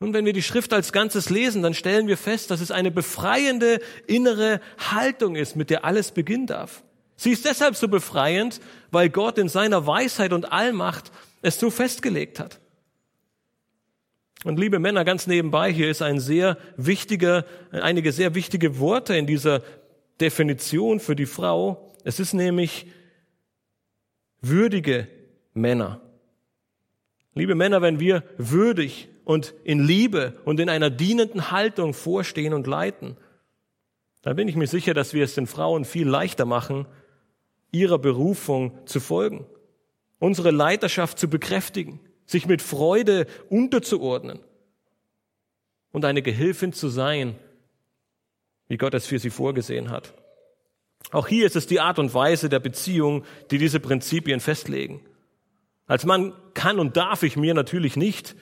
Nun, 0.00 0.14
wenn 0.14 0.24
wir 0.24 0.32
die 0.32 0.42
Schrift 0.42 0.72
als 0.72 0.90
Ganzes 0.90 1.28
lesen, 1.28 1.62
dann 1.62 1.74
stellen 1.74 2.08
wir 2.08 2.16
fest, 2.16 2.50
dass 2.50 2.62
es 2.62 2.70
eine 2.70 2.90
befreiende 2.90 3.80
innere 4.06 4.62
Haltung 4.78 5.36
ist, 5.36 5.54
mit 5.54 5.68
der 5.68 5.84
alles 5.84 6.12
beginnen 6.12 6.46
darf. 6.46 6.82
Sie 7.18 7.32
ist 7.32 7.44
deshalb 7.44 7.74
so 7.74 7.88
befreiend, 7.88 8.60
weil 8.92 9.10
Gott 9.10 9.38
in 9.38 9.48
seiner 9.48 9.86
Weisheit 9.86 10.32
und 10.32 10.52
Allmacht 10.52 11.10
es 11.42 11.58
so 11.58 11.68
festgelegt 11.68 12.38
hat. 12.38 12.60
Und 14.44 14.56
liebe 14.60 14.78
Männer, 14.78 15.04
ganz 15.04 15.26
nebenbei, 15.26 15.72
hier 15.72 15.90
ist 15.90 16.00
ein 16.00 16.20
sehr 16.20 16.56
wichtiger, 16.76 17.44
einige 17.72 18.12
sehr 18.12 18.36
wichtige 18.36 18.78
Worte 18.78 19.16
in 19.16 19.26
dieser 19.26 19.62
Definition 20.20 21.00
für 21.00 21.16
die 21.16 21.26
Frau. 21.26 21.92
Es 22.04 22.20
ist 22.20 22.34
nämlich 22.34 22.86
würdige 24.40 25.08
Männer. 25.54 26.00
Liebe 27.34 27.56
Männer, 27.56 27.82
wenn 27.82 27.98
wir 27.98 28.22
würdig 28.36 29.08
und 29.24 29.54
in 29.64 29.84
Liebe 29.84 30.38
und 30.44 30.60
in 30.60 30.68
einer 30.68 30.90
dienenden 30.90 31.50
Haltung 31.50 31.94
vorstehen 31.94 32.54
und 32.54 32.68
leiten, 32.68 33.16
dann 34.22 34.36
bin 34.36 34.46
ich 34.46 34.54
mir 34.54 34.68
sicher, 34.68 34.94
dass 34.94 35.14
wir 35.14 35.24
es 35.24 35.34
den 35.34 35.48
Frauen 35.48 35.84
viel 35.84 36.08
leichter 36.08 36.44
machen, 36.44 36.86
ihrer 37.70 37.98
Berufung 37.98 38.86
zu 38.86 39.00
folgen, 39.00 39.46
unsere 40.18 40.50
Leiterschaft 40.50 41.18
zu 41.18 41.28
bekräftigen, 41.28 42.00
sich 42.26 42.46
mit 42.46 42.62
Freude 42.62 43.26
unterzuordnen. 43.48 44.40
und 45.90 46.04
eine 46.04 46.20
Gehilfin 46.20 46.74
zu 46.74 46.88
sein, 46.88 47.34
wie 48.68 48.76
Gott 48.76 48.92
es 48.92 49.06
für 49.06 49.18
sie 49.18 49.30
vorgesehen 49.30 49.90
hat. 49.90 50.12
Auch 51.10 51.26
hier 51.26 51.46
ist 51.46 51.56
es 51.56 51.66
die 51.66 51.80
Art 51.80 51.98
und 51.98 52.12
Weise 52.12 52.50
der 52.50 52.60
Beziehung, 52.60 53.24
die 53.50 53.58
diese 53.58 53.80
Prinzipien 53.80 54.40
festlegen. 54.40 55.00
Als 55.86 56.04
Mann 56.04 56.34
kann 56.52 56.78
und 56.78 56.96
darf 56.96 57.22
ich 57.22 57.36
mir 57.36 57.54
natürlich 57.54 57.96
nicht 57.96 58.36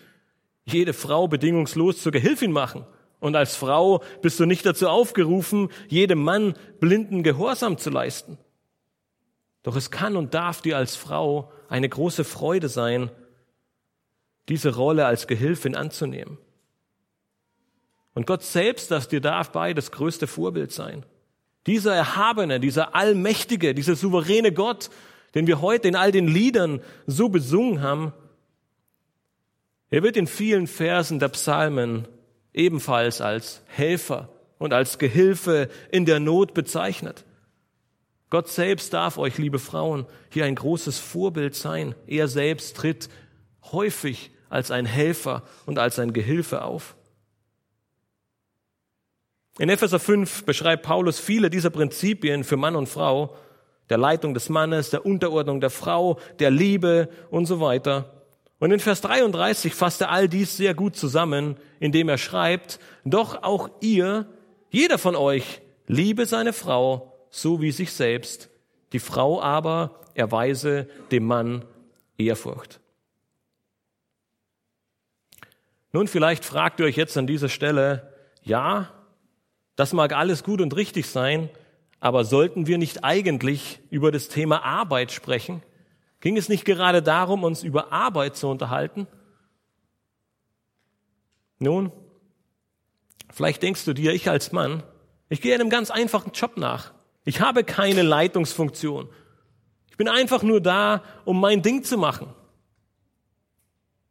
jede 0.64 0.92
Frau 0.92 1.28
bedingungslos 1.28 2.02
zur 2.02 2.10
Gehilfin 2.10 2.50
machen. 2.50 2.84
Und 3.20 3.36
als 3.36 3.54
Frau 3.54 4.02
bist 4.20 4.40
du 4.40 4.46
nicht 4.46 4.66
dazu 4.66 4.88
aufgerufen, 4.88 5.68
jedem 5.88 6.22
Mann 6.22 6.54
blinden 6.80 7.22
Gehorsam 7.22 7.78
zu 7.78 7.90
leisten. 7.90 8.36
Doch 9.66 9.74
es 9.74 9.90
kann 9.90 10.14
und 10.14 10.32
darf 10.32 10.62
dir 10.62 10.76
als 10.76 10.94
Frau 10.94 11.50
eine 11.68 11.88
große 11.88 12.22
Freude 12.22 12.68
sein, 12.68 13.10
diese 14.48 14.76
Rolle 14.76 15.06
als 15.06 15.26
Gehilfin 15.26 15.74
anzunehmen. 15.74 16.38
Und 18.14 18.28
Gott 18.28 18.44
selbst, 18.44 18.92
das 18.92 19.08
dir 19.08 19.20
darf 19.20 19.50
bei 19.50 19.74
das 19.74 19.90
größte 19.90 20.28
Vorbild 20.28 20.70
sein. 20.70 21.04
Dieser 21.66 21.96
Erhabene, 21.96 22.60
dieser 22.60 22.94
Allmächtige, 22.94 23.74
dieser 23.74 23.96
souveräne 23.96 24.52
Gott, 24.52 24.88
den 25.34 25.48
wir 25.48 25.60
heute 25.60 25.88
in 25.88 25.96
all 25.96 26.12
den 26.12 26.28
Liedern 26.28 26.80
so 27.08 27.28
besungen 27.28 27.82
haben, 27.82 28.12
er 29.90 30.04
wird 30.04 30.16
in 30.16 30.28
vielen 30.28 30.68
Versen 30.68 31.18
der 31.18 31.30
Psalmen 31.30 32.06
ebenfalls 32.54 33.20
als 33.20 33.62
Helfer 33.66 34.28
und 34.58 34.72
als 34.72 34.98
Gehilfe 34.98 35.68
in 35.90 36.06
der 36.06 36.20
Not 36.20 36.54
bezeichnet. 36.54 37.24
Gott 38.28 38.48
selbst 38.48 38.92
darf 38.92 39.18
euch, 39.18 39.38
liebe 39.38 39.58
Frauen, 39.58 40.06
hier 40.30 40.44
ein 40.44 40.56
großes 40.56 40.98
Vorbild 40.98 41.54
sein. 41.54 41.94
Er 42.06 42.26
selbst 42.26 42.76
tritt 42.76 43.08
häufig 43.70 44.32
als 44.48 44.70
ein 44.70 44.86
Helfer 44.86 45.42
und 45.64 45.78
als 45.78 45.98
ein 45.98 46.12
Gehilfe 46.12 46.62
auf. 46.62 46.96
In 49.58 49.68
Epheser 49.68 49.98
5 49.98 50.44
beschreibt 50.44 50.82
Paulus 50.82 51.18
viele 51.18 51.50
dieser 51.50 51.70
Prinzipien 51.70 52.44
für 52.44 52.56
Mann 52.56 52.76
und 52.76 52.88
Frau, 52.88 53.36
der 53.88 53.98
Leitung 53.98 54.34
des 54.34 54.48
Mannes, 54.48 54.90
der 54.90 55.06
Unterordnung 55.06 55.60
der 55.60 55.70
Frau, 55.70 56.18
der 56.40 56.50
Liebe 56.50 57.08
und 57.30 57.46
so 57.46 57.60
weiter. 57.60 58.24
Und 58.58 58.72
in 58.72 58.80
Vers 58.80 59.02
33 59.02 59.74
fasst 59.74 60.00
er 60.00 60.10
all 60.10 60.28
dies 60.28 60.56
sehr 60.56 60.74
gut 60.74 60.96
zusammen, 60.96 61.56
indem 61.78 62.08
er 62.08 62.18
schreibt, 62.18 62.80
doch 63.04 63.42
auch 63.42 63.70
ihr, 63.80 64.26
jeder 64.70 64.98
von 64.98 65.14
euch, 65.14 65.62
liebe 65.86 66.26
seine 66.26 66.52
Frau, 66.52 67.15
so 67.36 67.60
wie 67.60 67.70
sich 67.70 67.92
selbst, 67.92 68.48
die 68.92 68.98
Frau 68.98 69.42
aber 69.42 70.00
erweise 70.14 70.88
dem 71.10 71.26
Mann 71.26 71.66
Ehrfurcht. 72.16 72.80
Nun, 75.92 76.08
vielleicht 76.08 76.46
fragt 76.46 76.80
ihr 76.80 76.86
euch 76.86 76.96
jetzt 76.96 77.16
an 77.18 77.26
dieser 77.26 77.50
Stelle, 77.50 78.10
ja, 78.42 78.90
das 79.76 79.92
mag 79.92 80.14
alles 80.14 80.44
gut 80.44 80.62
und 80.62 80.74
richtig 80.76 81.08
sein, 81.08 81.50
aber 82.00 82.24
sollten 82.24 82.66
wir 82.66 82.78
nicht 82.78 83.04
eigentlich 83.04 83.80
über 83.90 84.10
das 84.10 84.28
Thema 84.28 84.64
Arbeit 84.64 85.12
sprechen? 85.12 85.62
Ging 86.20 86.38
es 86.38 86.48
nicht 86.48 86.64
gerade 86.64 87.02
darum, 87.02 87.44
uns 87.44 87.62
über 87.62 87.92
Arbeit 87.92 88.36
zu 88.36 88.48
unterhalten? 88.48 89.06
Nun, 91.58 91.92
vielleicht 93.30 93.62
denkst 93.62 93.84
du 93.84 93.92
dir, 93.92 94.14
ich 94.14 94.30
als 94.30 94.52
Mann, 94.52 94.82
ich 95.28 95.42
gehe 95.42 95.54
einem 95.54 95.68
ganz 95.68 95.90
einfachen 95.90 96.32
Job 96.32 96.56
nach. 96.56 96.95
Ich 97.26 97.40
habe 97.40 97.64
keine 97.64 98.02
Leitungsfunktion. 98.02 99.10
Ich 99.90 99.96
bin 99.96 100.08
einfach 100.08 100.42
nur 100.42 100.60
da, 100.60 101.02
um 101.24 101.40
mein 101.40 101.60
Ding 101.60 101.82
zu 101.82 101.98
machen. 101.98 102.32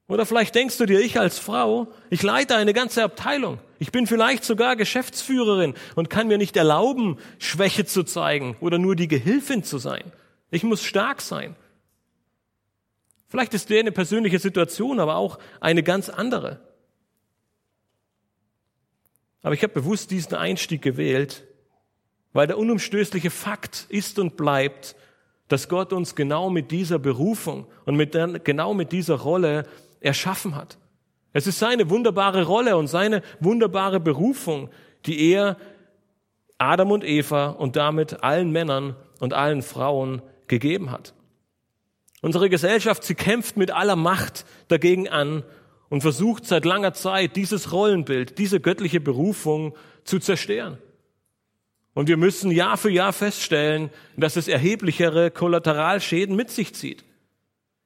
Oder 0.08 0.26
vielleicht 0.26 0.54
denkst 0.54 0.78
du 0.78 0.86
dir, 0.86 1.00
ich 1.00 1.18
als 1.18 1.40
Frau, 1.40 1.88
ich 2.10 2.22
leite 2.22 2.56
eine 2.56 2.74
ganze 2.74 3.04
Abteilung. 3.04 3.60
Ich 3.80 3.92
bin 3.92 4.06
vielleicht 4.06 4.44
sogar 4.44 4.76
Geschäftsführerin 4.76 5.76
und 5.96 6.10
kann 6.10 6.28
mir 6.28 6.38
nicht 6.38 6.58
erlauben, 6.58 7.18
Schwäche 7.40 7.86
zu 7.86 8.04
zeigen 8.04 8.58
oder 8.60 8.78
nur 8.78 8.96
die 8.96 9.08
Gehilfin 9.08 9.64
zu 9.64 9.78
sein. 9.78 10.12
Ich 10.52 10.64
muss 10.64 10.84
stark 10.84 11.22
sein. 11.22 11.56
Vielleicht 13.30 13.54
ist 13.54 13.70
der 13.70 13.80
eine 13.80 13.94
persönliche 13.94 14.40
Situation, 14.40 15.00
aber 15.00 15.16
auch 15.16 15.40
eine 15.62 15.84
ganz 15.84 16.10
andere. 16.10 16.60
Aber 19.42 19.54
ich 19.54 19.64
habe 19.64 19.74
bewusst 19.74 20.12
diesen 20.12 20.36
Einstieg 20.36 20.82
gewählt, 20.82 21.46
weil 22.36 22.48
der 22.48 22.58
unumstößliche 22.58 23.30
Fakt 23.30 23.86
ist 23.88 24.20
und 24.20 24.36
bleibt, 24.36 24.98
dass 25.48 25.70
Gott 25.70 25.94
uns 25.94 26.16
genau 26.16 26.50
mit 26.50 26.70
dieser 26.70 27.00
Berufung 27.00 27.66
und 27.86 27.96
mit 27.96 28.14
der, 28.14 28.28
genau 28.40 28.74
mit 28.74 28.92
dieser 28.92 29.16
Rolle 29.16 29.64
erschaffen 30.02 30.54
hat. 30.54 30.78
Es 31.32 31.48
ist 31.48 31.60
seine 31.60 31.90
wunderbare 31.90 32.44
Rolle 32.44 32.76
und 32.76 32.88
seine 32.88 33.22
wunderbare 33.40 34.02
Berufung, 34.02 34.70
die 35.06 35.32
er 35.32 35.56
Adam 36.58 36.92
und 36.92 37.06
Eva 37.06 37.52
und 37.52 37.78
damit 37.78 38.22
allen 38.22 38.52
Männern 38.52 38.98
und 39.22 39.34
allen 39.34 39.62
Frauen 39.62 40.22
gegeben 40.48 40.92
hat. 40.92 41.14
Unsere 42.22 42.50
Gesellschaft, 42.50 43.06
sie 43.06 43.16
kämpft 43.16 43.56
mit 43.56 43.72
aller 43.72 43.96
Macht 43.96 44.46
dagegen 44.68 45.08
an 45.08 45.44
und 45.88 46.02
versucht 46.02 46.46
seit 46.46 46.66
langer 46.66 46.94
Zeit, 46.94 47.38
dieses 47.38 47.72
Rollenbild, 47.72 48.40
diese 48.40 48.60
göttliche 48.60 49.00
Berufung 49.00 49.74
zu 50.04 50.20
zerstören. 50.20 50.80
Und 51.96 52.10
wir 52.10 52.18
müssen 52.18 52.52
Jahr 52.52 52.76
für 52.76 52.92
Jahr 52.92 53.14
feststellen, 53.14 53.90
dass 54.18 54.36
es 54.36 54.50
erheblichere 54.50 55.32
Kollateralschäden 55.32 56.36
mit 56.36 56.52
sich 56.52 56.76
zieht. 56.76 57.06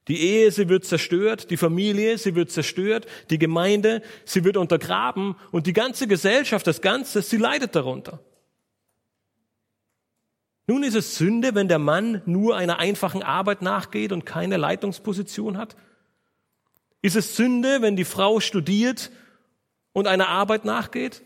Die 0.08 0.20
Ehe, 0.20 0.50
sie 0.50 0.68
wird 0.68 0.84
zerstört, 0.84 1.52
die 1.52 1.56
Familie, 1.56 2.18
sie 2.18 2.34
wird 2.34 2.50
zerstört, 2.50 3.06
die 3.30 3.38
Gemeinde, 3.38 4.02
sie 4.24 4.42
wird 4.42 4.56
untergraben 4.56 5.36
und 5.52 5.68
die 5.68 5.72
ganze 5.72 6.08
Gesellschaft, 6.08 6.66
das 6.66 6.80
Ganze, 6.80 7.22
sie 7.22 7.36
leidet 7.36 7.76
darunter. 7.76 8.18
Nun 10.66 10.82
ist 10.82 10.96
es 10.96 11.14
Sünde, 11.14 11.54
wenn 11.54 11.68
der 11.68 11.78
Mann 11.78 12.22
nur 12.26 12.56
einer 12.56 12.80
einfachen 12.80 13.22
Arbeit 13.22 13.62
nachgeht 13.62 14.10
und 14.10 14.26
keine 14.26 14.56
Leitungsposition 14.56 15.56
hat? 15.56 15.76
Ist 17.00 17.14
es 17.14 17.36
Sünde, 17.36 17.80
wenn 17.80 17.94
die 17.94 18.04
Frau 18.04 18.40
studiert 18.40 19.12
und 19.92 20.08
einer 20.08 20.28
Arbeit 20.28 20.64
nachgeht? 20.64 21.22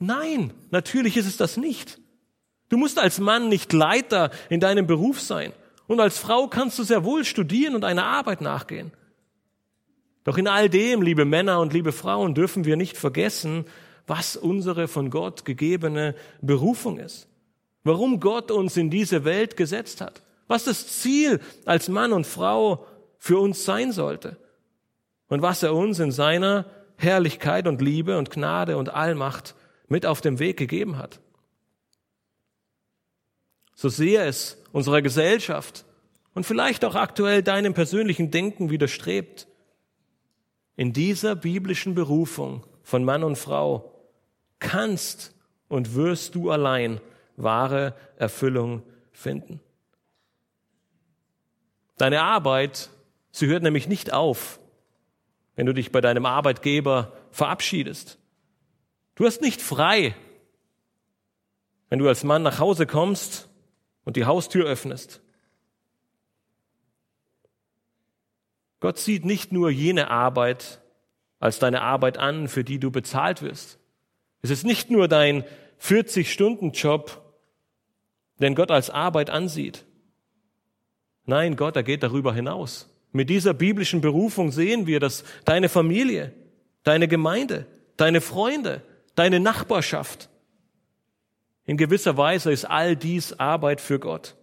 Nein, 0.00 0.52
natürlich 0.70 1.16
ist 1.16 1.26
es 1.26 1.36
das 1.36 1.56
nicht. 1.56 2.00
Du 2.68 2.76
musst 2.76 2.98
als 2.98 3.18
Mann 3.18 3.48
nicht 3.48 3.72
Leiter 3.72 4.30
in 4.50 4.60
deinem 4.60 4.86
Beruf 4.86 5.20
sein. 5.20 5.52
Und 5.86 6.00
als 6.00 6.18
Frau 6.18 6.48
kannst 6.48 6.78
du 6.78 6.82
sehr 6.82 7.04
wohl 7.04 7.24
studieren 7.24 7.74
und 7.74 7.84
einer 7.84 8.04
Arbeit 8.04 8.40
nachgehen. 8.40 8.92
Doch 10.24 10.36
in 10.36 10.46
all 10.46 10.68
dem, 10.68 11.00
liebe 11.00 11.24
Männer 11.24 11.60
und 11.60 11.72
liebe 11.72 11.92
Frauen, 11.92 12.34
dürfen 12.34 12.66
wir 12.66 12.76
nicht 12.76 12.98
vergessen, 12.98 13.64
was 14.06 14.36
unsere 14.36 14.86
von 14.86 15.08
Gott 15.08 15.46
gegebene 15.46 16.14
Berufung 16.42 16.98
ist. 16.98 17.28
Warum 17.84 18.20
Gott 18.20 18.50
uns 18.50 18.76
in 18.76 18.90
diese 18.90 19.24
Welt 19.24 19.56
gesetzt 19.56 20.02
hat. 20.02 20.22
Was 20.46 20.64
das 20.64 21.00
Ziel 21.00 21.40
als 21.64 21.88
Mann 21.88 22.12
und 22.12 22.26
Frau 22.26 22.86
für 23.16 23.38
uns 23.38 23.64
sein 23.64 23.92
sollte. 23.92 24.36
Und 25.28 25.40
was 25.40 25.62
er 25.62 25.74
uns 25.74 25.98
in 25.98 26.10
seiner 26.10 26.66
Herrlichkeit 26.96 27.66
und 27.66 27.80
Liebe 27.80 28.18
und 28.18 28.30
Gnade 28.30 28.76
und 28.76 28.92
Allmacht 28.92 29.54
mit 29.88 30.04
auf 30.04 30.20
dem 30.20 30.38
Weg 30.38 30.58
gegeben 30.58 30.98
hat. 30.98 31.20
So 33.78 33.88
sehr 33.88 34.26
es 34.26 34.60
unserer 34.72 35.02
Gesellschaft 35.02 35.84
und 36.34 36.42
vielleicht 36.42 36.84
auch 36.84 36.96
aktuell 36.96 37.44
deinem 37.44 37.74
persönlichen 37.74 38.32
Denken 38.32 38.70
widerstrebt. 38.70 39.46
In 40.74 40.92
dieser 40.92 41.36
biblischen 41.36 41.94
Berufung 41.94 42.66
von 42.82 43.04
Mann 43.04 43.22
und 43.22 43.38
Frau 43.38 43.94
kannst 44.58 45.32
und 45.68 45.94
wirst 45.94 46.34
du 46.34 46.50
allein 46.50 47.00
wahre 47.36 47.94
Erfüllung 48.16 48.82
finden. 49.12 49.60
Deine 51.98 52.22
Arbeit, 52.22 52.90
sie 53.30 53.46
hört 53.46 53.62
nämlich 53.62 53.86
nicht 53.86 54.12
auf, 54.12 54.58
wenn 55.54 55.66
du 55.66 55.72
dich 55.72 55.92
bei 55.92 56.00
deinem 56.00 56.26
Arbeitgeber 56.26 57.12
verabschiedest. 57.30 58.18
Du 59.14 59.24
hast 59.24 59.40
nicht 59.40 59.62
frei, 59.62 60.16
wenn 61.90 62.00
du 62.00 62.08
als 62.08 62.24
Mann 62.24 62.42
nach 62.42 62.58
Hause 62.58 62.84
kommst 62.84 63.47
und 64.08 64.16
die 64.16 64.24
Haustür 64.24 64.64
öffnest. 64.64 65.20
Gott 68.80 68.96
sieht 68.96 69.26
nicht 69.26 69.52
nur 69.52 69.68
jene 69.68 70.10
Arbeit 70.10 70.80
als 71.40 71.58
deine 71.58 71.82
Arbeit 71.82 72.16
an, 72.16 72.48
für 72.48 72.64
die 72.64 72.78
du 72.78 72.90
bezahlt 72.90 73.42
wirst. 73.42 73.78
Es 74.40 74.48
ist 74.48 74.64
nicht 74.64 74.90
nur 74.90 75.08
dein 75.08 75.44
40-Stunden-Job, 75.82 77.22
den 78.40 78.54
Gott 78.54 78.70
als 78.70 78.88
Arbeit 78.88 79.28
ansieht. 79.28 79.84
Nein, 81.26 81.56
Gott, 81.56 81.76
er 81.76 81.82
geht 81.82 82.02
darüber 82.02 82.32
hinaus. 82.32 82.88
Mit 83.12 83.28
dieser 83.28 83.52
biblischen 83.52 84.00
Berufung 84.00 84.52
sehen 84.52 84.86
wir, 84.86 85.00
dass 85.00 85.22
deine 85.44 85.68
Familie, 85.68 86.32
deine 86.82 87.08
Gemeinde, 87.08 87.66
deine 87.98 88.22
Freunde, 88.22 88.80
deine 89.16 89.38
Nachbarschaft, 89.38 90.30
in 91.68 91.76
gewisser 91.76 92.16
Weise 92.16 92.50
ist 92.50 92.64
all 92.64 92.96
dies 92.96 93.34
Arbeit 93.34 93.82
für 93.82 93.98
Gott. 93.98 94.36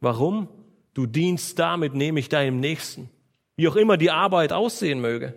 Warum? 0.00 0.48
Du 0.94 1.04
dienst 1.04 1.58
damit 1.58 1.94
nämlich 1.94 2.30
deinem 2.30 2.60
Nächsten, 2.60 3.10
wie 3.56 3.68
auch 3.68 3.76
immer 3.76 3.98
die 3.98 4.10
Arbeit 4.10 4.50
aussehen 4.50 5.02
möge. 5.02 5.34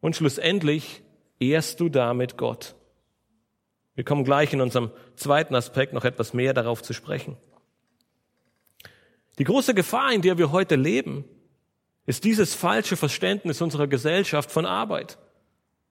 Und 0.00 0.16
schlussendlich 0.16 1.04
ehrst 1.38 1.78
du 1.78 1.88
damit 1.88 2.36
Gott. 2.36 2.74
Wir 3.94 4.02
kommen 4.02 4.24
gleich 4.24 4.52
in 4.52 4.60
unserem 4.60 4.90
zweiten 5.14 5.54
Aspekt 5.54 5.92
noch 5.92 6.04
etwas 6.04 6.34
mehr 6.34 6.54
darauf 6.54 6.82
zu 6.82 6.92
sprechen. 6.92 7.36
Die 9.38 9.44
große 9.44 9.74
Gefahr, 9.74 10.12
in 10.12 10.22
der 10.22 10.38
wir 10.38 10.50
heute 10.50 10.74
leben, 10.74 11.24
ist 12.06 12.24
dieses 12.24 12.56
falsche 12.56 12.96
Verständnis 12.96 13.62
unserer 13.62 13.86
Gesellschaft 13.86 14.50
von 14.50 14.66
Arbeit. 14.66 15.18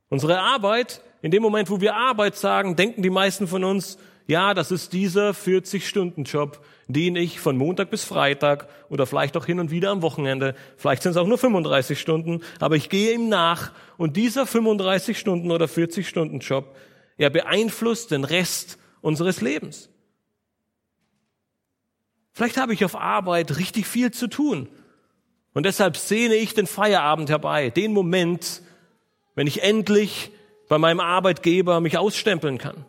Unsere 0.10 0.41
Arbeit, 0.41 1.01
in 1.21 1.32
dem 1.32 1.41
Moment, 1.41 1.69
wo 1.69 1.82
wir 1.82 1.95
Arbeit 1.95 2.36
sagen, 2.36 2.75
denken 2.75 3.01
die 3.01 3.10
meisten 3.10 3.47
von 3.47 3.63
uns, 3.63 3.97
ja, 4.29 4.53
das 4.53 4.71
ist 4.71 4.93
dieser 4.93 5.32
40-Stunden-Job, 5.32 6.63
den 6.88 7.15
ich 7.15 7.39
von 7.39 7.58
Montag 7.58 7.89
bis 7.89 8.03
Freitag 8.03 8.67
oder 8.89 9.08
vielleicht 9.08 9.36
auch 9.36 9.45
hin 9.45 9.60
und 9.60 9.71
wieder 9.71 9.89
am 9.89 10.03
Wochenende, 10.03 10.55
vielleicht 10.77 11.01
sind 11.01 11.12
es 11.12 11.17
auch 11.17 11.27
nur 11.27 11.39
35 11.39 11.99
Stunden, 11.99 12.41
aber 12.60 12.75
ich 12.75 12.89
gehe 12.89 13.13
ihm 13.13 13.27
nach 13.27 13.71
und 13.97 14.17
dieser 14.17 14.45
35 14.45 15.17
Stunden 15.17 15.49
oder 15.51 15.67
40 15.67 16.08
Stunden 16.08 16.39
Job, 16.39 16.75
er 17.17 17.32
beeinflusst 17.32 18.12
den 18.12 18.23
Rest 18.23 18.77
unseres 19.01 19.41
Lebens. 19.41 19.89
Vielleicht 22.32 22.58
habe 22.58 22.73
ich 22.73 22.86
auf 22.86 22.95
Arbeit 22.95 23.58
richtig 23.58 23.88
viel 23.88 24.12
zu 24.12 24.27
tun 24.27 24.69
und 25.53 25.65
deshalb 25.65 25.97
sehne 25.97 26.36
ich 26.36 26.53
den 26.53 26.67
Feierabend 26.67 27.29
herbei, 27.29 27.71
den 27.71 27.93
Moment, 27.93 28.62
wenn 29.34 29.47
ich 29.47 29.63
endlich 29.63 30.32
bei 30.69 30.77
meinem 30.77 31.01
Arbeitgeber 31.01 31.82
mich 31.82 31.97
ausstempeln 31.97 32.58
kann. 32.58 32.86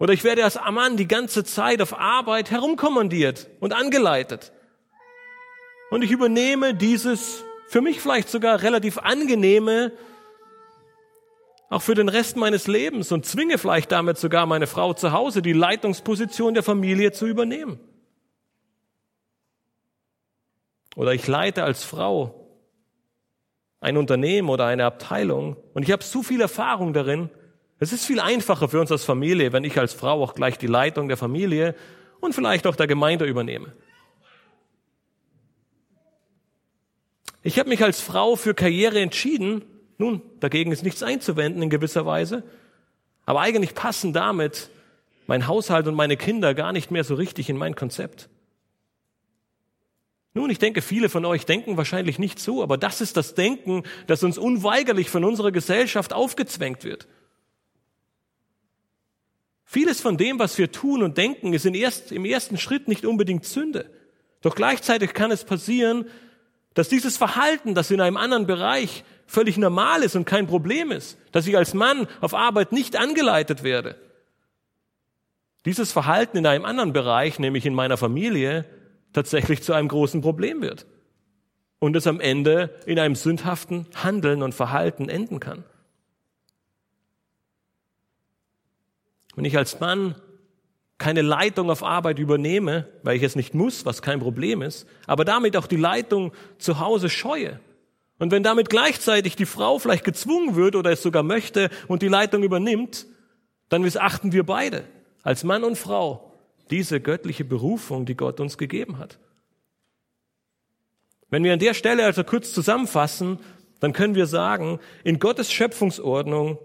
Oder 0.00 0.12
ich 0.12 0.24
werde 0.24 0.42
als 0.42 0.58
Mann 0.70 0.96
die 0.96 1.06
ganze 1.06 1.44
Zeit 1.44 1.80
auf 1.80 1.98
Arbeit 1.98 2.50
herumkommandiert 2.50 3.48
und 3.60 3.72
angeleitet. 3.72 4.52
Und 5.90 6.02
ich 6.02 6.10
übernehme 6.10 6.74
dieses 6.74 7.44
für 7.68 7.80
mich 7.80 8.00
vielleicht 8.00 8.28
sogar 8.28 8.62
relativ 8.62 8.98
angenehme, 8.98 9.92
auch 11.68 11.82
für 11.82 11.94
den 11.94 12.08
Rest 12.08 12.36
meines 12.36 12.66
Lebens 12.66 13.10
und 13.12 13.26
zwinge 13.26 13.58
vielleicht 13.58 13.92
damit 13.92 14.18
sogar 14.18 14.46
meine 14.46 14.66
Frau 14.66 14.94
zu 14.94 15.12
Hause 15.12 15.42
die 15.42 15.52
Leitungsposition 15.52 16.54
der 16.54 16.62
Familie 16.62 17.12
zu 17.12 17.26
übernehmen. 17.26 17.80
Oder 20.94 21.12
ich 21.12 21.26
leite 21.26 21.64
als 21.64 21.84
Frau 21.84 22.45
ein 23.80 23.96
Unternehmen 23.96 24.48
oder 24.48 24.66
eine 24.66 24.84
Abteilung 24.84 25.56
und 25.74 25.82
ich 25.82 25.92
habe 25.92 26.02
so 26.02 26.22
viel 26.22 26.40
Erfahrung 26.40 26.92
darin, 26.92 27.30
es 27.78 27.92
ist 27.92 28.06
viel 28.06 28.20
einfacher 28.20 28.68
für 28.68 28.80
uns 28.80 28.90
als 28.90 29.04
Familie, 29.04 29.52
wenn 29.52 29.64
ich 29.64 29.78
als 29.78 29.92
Frau 29.92 30.22
auch 30.22 30.34
gleich 30.34 30.56
die 30.56 30.66
Leitung 30.66 31.08
der 31.08 31.16
Familie 31.16 31.74
und 32.20 32.34
vielleicht 32.34 32.66
auch 32.66 32.76
der 32.76 32.86
Gemeinde 32.86 33.26
übernehme. 33.26 33.72
Ich 37.42 37.58
habe 37.58 37.68
mich 37.68 37.84
als 37.84 38.00
Frau 38.00 38.34
für 38.34 38.54
Karriere 38.54 38.98
entschieden. 39.00 39.62
Nun, 39.98 40.20
dagegen 40.40 40.72
ist 40.72 40.82
nichts 40.82 41.02
einzuwenden 41.04 41.62
in 41.62 41.70
gewisser 41.70 42.04
Weise. 42.04 42.42
Aber 43.24 43.40
eigentlich 43.40 43.74
passen 43.74 44.12
damit 44.12 44.70
mein 45.28 45.46
Haushalt 45.46 45.86
und 45.86 45.94
meine 45.94 46.16
Kinder 46.16 46.54
gar 46.54 46.72
nicht 46.72 46.90
mehr 46.90 47.04
so 47.04 47.14
richtig 47.14 47.48
in 47.48 47.56
mein 47.56 47.76
Konzept. 47.76 48.28
Nun, 50.36 50.50
ich 50.50 50.58
denke, 50.58 50.82
viele 50.82 51.08
von 51.08 51.24
euch 51.24 51.46
denken 51.46 51.78
wahrscheinlich 51.78 52.18
nicht 52.18 52.38
so, 52.38 52.62
aber 52.62 52.76
das 52.76 53.00
ist 53.00 53.16
das 53.16 53.32
Denken, 53.32 53.84
das 54.06 54.22
uns 54.22 54.36
unweigerlich 54.36 55.08
von 55.08 55.24
unserer 55.24 55.50
Gesellschaft 55.50 56.12
aufgezwängt 56.12 56.84
wird. 56.84 57.08
Vieles 59.64 60.02
von 60.02 60.18
dem, 60.18 60.38
was 60.38 60.58
wir 60.58 60.70
tun 60.70 61.02
und 61.02 61.16
denken, 61.16 61.54
ist 61.54 61.64
im 61.64 62.26
ersten 62.26 62.58
Schritt 62.58 62.86
nicht 62.86 63.06
unbedingt 63.06 63.46
Sünde. 63.46 63.90
Doch 64.42 64.54
gleichzeitig 64.54 65.14
kann 65.14 65.30
es 65.30 65.42
passieren, 65.42 66.04
dass 66.74 66.90
dieses 66.90 67.16
Verhalten, 67.16 67.74
das 67.74 67.90
in 67.90 68.02
einem 68.02 68.18
anderen 68.18 68.46
Bereich 68.46 69.04
völlig 69.26 69.56
normal 69.56 70.02
ist 70.02 70.16
und 70.16 70.26
kein 70.26 70.46
Problem 70.46 70.92
ist, 70.92 71.16
dass 71.32 71.46
ich 71.46 71.56
als 71.56 71.72
Mann 71.72 72.08
auf 72.20 72.34
Arbeit 72.34 72.72
nicht 72.72 72.96
angeleitet 72.96 73.62
werde, 73.62 73.96
dieses 75.64 75.92
Verhalten 75.92 76.36
in 76.36 76.46
einem 76.46 76.66
anderen 76.66 76.92
Bereich, 76.92 77.38
nämlich 77.38 77.64
in 77.64 77.72
meiner 77.72 77.96
Familie, 77.96 78.66
tatsächlich 79.16 79.62
zu 79.62 79.72
einem 79.72 79.88
großen 79.88 80.20
Problem 80.20 80.60
wird 80.60 80.84
und 81.78 81.96
es 81.96 82.06
am 82.06 82.20
Ende 82.20 82.74
in 82.84 82.98
einem 82.98 83.14
sündhaften 83.14 83.86
Handeln 83.94 84.42
und 84.42 84.54
Verhalten 84.54 85.08
enden 85.08 85.40
kann. 85.40 85.64
Wenn 89.34 89.46
ich 89.46 89.56
als 89.56 89.80
Mann 89.80 90.16
keine 90.98 91.22
Leitung 91.22 91.70
auf 91.70 91.82
Arbeit 91.82 92.18
übernehme, 92.18 92.88
weil 93.02 93.16
ich 93.16 93.22
es 93.22 93.36
nicht 93.36 93.54
muss, 93.54 93.86
was 93.86 94.02
kein 94.02 94.20
Problem 94.20 94.60
ist, 94.60 94.86
aber 95.06 95.24
damit 95.24 95.56
auch 95.56 95.66
die 95.66 95.76
Leitung 95.76 96.32
zu 96.58 96.78
Hause 96.78 97.08
scheue. 97.08 97.58
Und 98.18 98.32
wenn 98.32 98.42
damit 98.42 98.68
gleichzeitig 98.68 99.34
die 99.34 99.46
Frau 99.46 99.78
vielleicht 99.78 100.04
gezwungen 100.04 100.56
wird 100.56 100.76
oder 100.76 100.90
es 100.90 101.02
sogar 101.02 101.22
möchte 101.22 101.70
und 101.88 102.02
die 102.02 102.08
Leitung 102.08 102.42
übernimmt, 102.42 103.06
dann 103.70 103.80
missachten 103.80 104.32
wir 104.32 104.44
beide 104.44 104.84
als 105.22 105.42
Mann 105.42 105.64
und 105.64 105.78
Frau 105.78 106.25
diese 106.70 107.00
göttliche 107.00 107.44
Berufung, 107.44 108.06
die 108.06 108.16
Gott 108.16 108.40
uns 108.40 108.58
gegeben 108.58 108.98
hat. 108.98 109.18
Wenn 111.30 111.44
wir 111.44 111.52
an 111.52 111.58
der 111.58 111.74
Stelle 111.74 112.04
also 112.04 112.24
kurz 112.24 112.52
zusammenfassen, 112.52 113.38
dann 113.80 113.92
können 113.92 114.14
wir 114.14 114.26
sagen, 114.26 114.78
in 115.04 115.18
Gottes 115.18 115.52
Schöpfungsordnung 115.52 116.58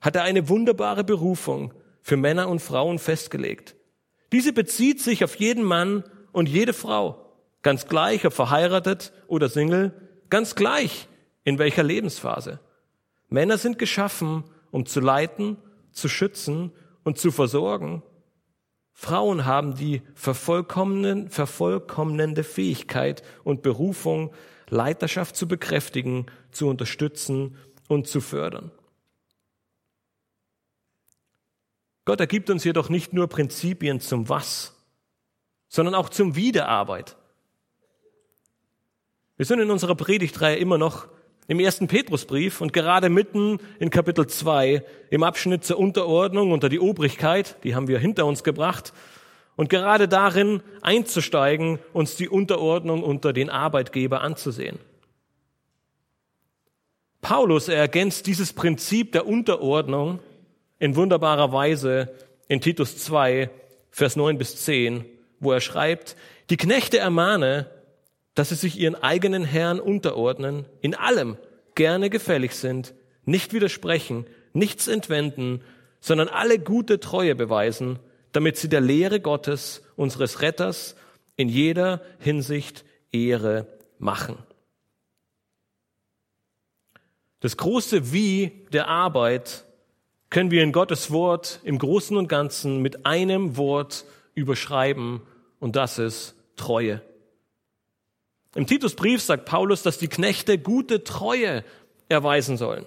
hat 0.00 0.16
er 0.16 0.22
eine 0.22 0.48
wunderbare 0.48 1.04
Berufung, 1.04 1.72
für 2.04 2.18
Männer 2.18 2.48
und 2.50 2.60
Frauen 2.60 2.98
festgelegt. 2.98 3.74
Diese 4.30 4.52
bezieht 4.52 5.00
sich 5.00 5.24
auf 5.24 5.36
jeden 5.36 5.64
Mann 5.64 6.04
und 6.32 6.50
jede 6.50 6.74
Frau, 6.74 7.32
ganz 7.62 7.86
gleich, 7.88 8.26
ob 8.26 8.34
verheiratet 8.34 9.14
oder 9.26 9.48
Single, 9.48 9.92
ganz 10.28 10.54
gleich 10.54 11.08
in 11.44 11.58
welcher 11.58 11.82
Lebensphase. 11.82 12.60
Männer 13.30 13.56
sind 13.56 13.78
geschaffen, 13.78 14.44
um 14.70 14.84
zu 14.84 15.00
leiten, 15.00 15.56
zu 15.92 16.08
schützen 16.08 16.72
und 17.04 17.16
zu 17.18 17.30
versorgen. 17.30 18.02
Frauen 18.94 19.44
haben 19.44 19.74
die 19.74 20.02
vervollkommnende 20.14 22.44
Fähigkeit 22.44 23.22
und 23.42 23.62
Berufung, 23.62 24.32
Leiterschaft 24.70 25.36
zu 25.36 25.46
bekräftigen, 25.46 26.26
zu 26.52 26.68
unterstützen 26.68 27.58
und 27.88 28.06
zu 28.06 28.20
fördern. 28.20 28.70
Gott 32.04 32.20
ergibt 32.20 32.50
uns 32.50 32.64
jedoch 32.64 32.88
nicht 32.88 33.12
nur 33.12 33.28
Prinzipien 33.28 34.00
zum 34.00 34.28
Was, 34.28 34.76
sondern 35.68 35.94
auch 35.94 36.08
zum 36.08 36.36
Wiederarbeit. 36.36 37.16
Wir 39.36 39.46
sind 39.46 39.58
in 39.58 39.70
unserer 39.70 39.96
Predigtreihe 39.96 40.56
immer 40.56 40.78
noch 40.78 41.08
im 41.46 41.60
ersten 41.60 41.88
Petrusbrief 41.88 42.60
und 42.60 42.72
gerade 42.72 43.08
mitten 43.08 43.58
in 43.78 43.90
Kapitel 43.90 44.26
2 44.26 44.82
im 45.10 45.22
Abschnitt 45.22 45.64
zur 45.64 45.78
Unterordnung 45.78 46.52
unter 46.52 46.68
die 46.68 46.80
Obrigkeit, 46.80 47.56
die 47.64 47.74
haben 47.74 47.88
wir 47.88 47.98
hinter 47.98 48.26
uns 48.26 48.44
gebracht, 48.44 48.92
und 49.56 49.68
gerade 49.68 50.08
darin 50.08 50.62
einzusteigen, 50.82 51.78
uns 51.92 52.16
die 52.16 52.28
Unterordnung 52.28 53.04
unter 53.04 53.32
den 53.32 53.50
Arbeitgeber 53.50 54.20
anzusehen. 54.20 54.80
Paulus 57.20 57.68
ergänzt 57.68 58.26
dieses 58.26 58.52
Prinzip 58.52 59.12
der 59.12 59.26
Unterordnung 59.26 60.18
in 60.78 60.96
wunderbarer 60.96 61.52
Weise 61.52 62.12
in 62.48 62.60
Titus 62.60 62.98
2, 62.98 63.48
Vers 63.90 64.16
9 64.16 64.38
bis 64.38 64.64
10, 64.64 65.04
wo 65.40 65.52
er 65.52 65.60
schreibt, 65.60 66.16
die 66.50 66.56
Knechte 66.56 66.98
ermahne, 66.98 67.70
dass 68.34 68.48
sie 68.48 68.56
sich 68.56 68.78
ihren 68.78 68.96
eigenen 68.96 69.44
Herrn 69.44 69.80
unterordnen, 69.80 70.66
in 70.80 70.94
allem 70.94 71.36
gerne 71.74 72.10
gefällig 72.10 72.54
sind, 72.54 72.94
nicht 73.24 73.52
widersprechen, 73.52 74.26
nichts 74.52 74.88
entwenden, 74.88 75.62
sondern 76.00 76.28
alle 76.28 76.58
gute 76.58 77.00
Treue 77.00 77.34
beweisen, 77.34 77.98
damit 78.32 78.56
sie 78.56 78.68
der 78.68 78.80
Lehre 78.80 79.20
Gottes, 79.20 79.82
unseres 79.96 80.42
Retters, 80.42 80.96
in 81.36 81.48
jeder 81.48 82.02
Hinsicht 82.18 82.84
Ehre 83.12 83.66
machen. 83.98 84.38
Das 87.40 87.56
große 87.56 88.12
Wie 88.12 88.66
der 88.72 88.88
Arbeit 88.88 89.64
können 90.30 90.50
wir 90.50 90.62
in 90.62 90.72
Gottes 90.72 91.10
Wort 91.10 91.60
im 91.62 91.78
Großen 91.78 92.16
und 92.16 92.28
Ganzen 92.28 92.82
mit 92.82 93.06
einem 93.06 93.56
Wort 93.56 94.04
überschreiben 94.34 95.22
und 95.60 95.76
das 95.76 95.98
ist 95.98 96.34
Treue. 96.56 97.02
Im 98.54 98.66
Titusbrief 98.66 99.20
sagt 99.20 99.46
Paulus, 99.46 99.82
dass 99.82 99.98
die 99.98 100.08
Knechte 100.08 100.58
gute 100.58 101.02
Treue 101.02 101.64
erweisen 102.08 102.56
sollen. 102.56 102.86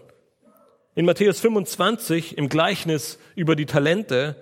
In 0.95 1.05
Matthäus 1.05 1.39
25 1.39 2.37
im 2.37 2.49
Gleichnis 2.49 3.19
über 3.35 3.55
die 3.55 3.65
Talente 3.65 4.35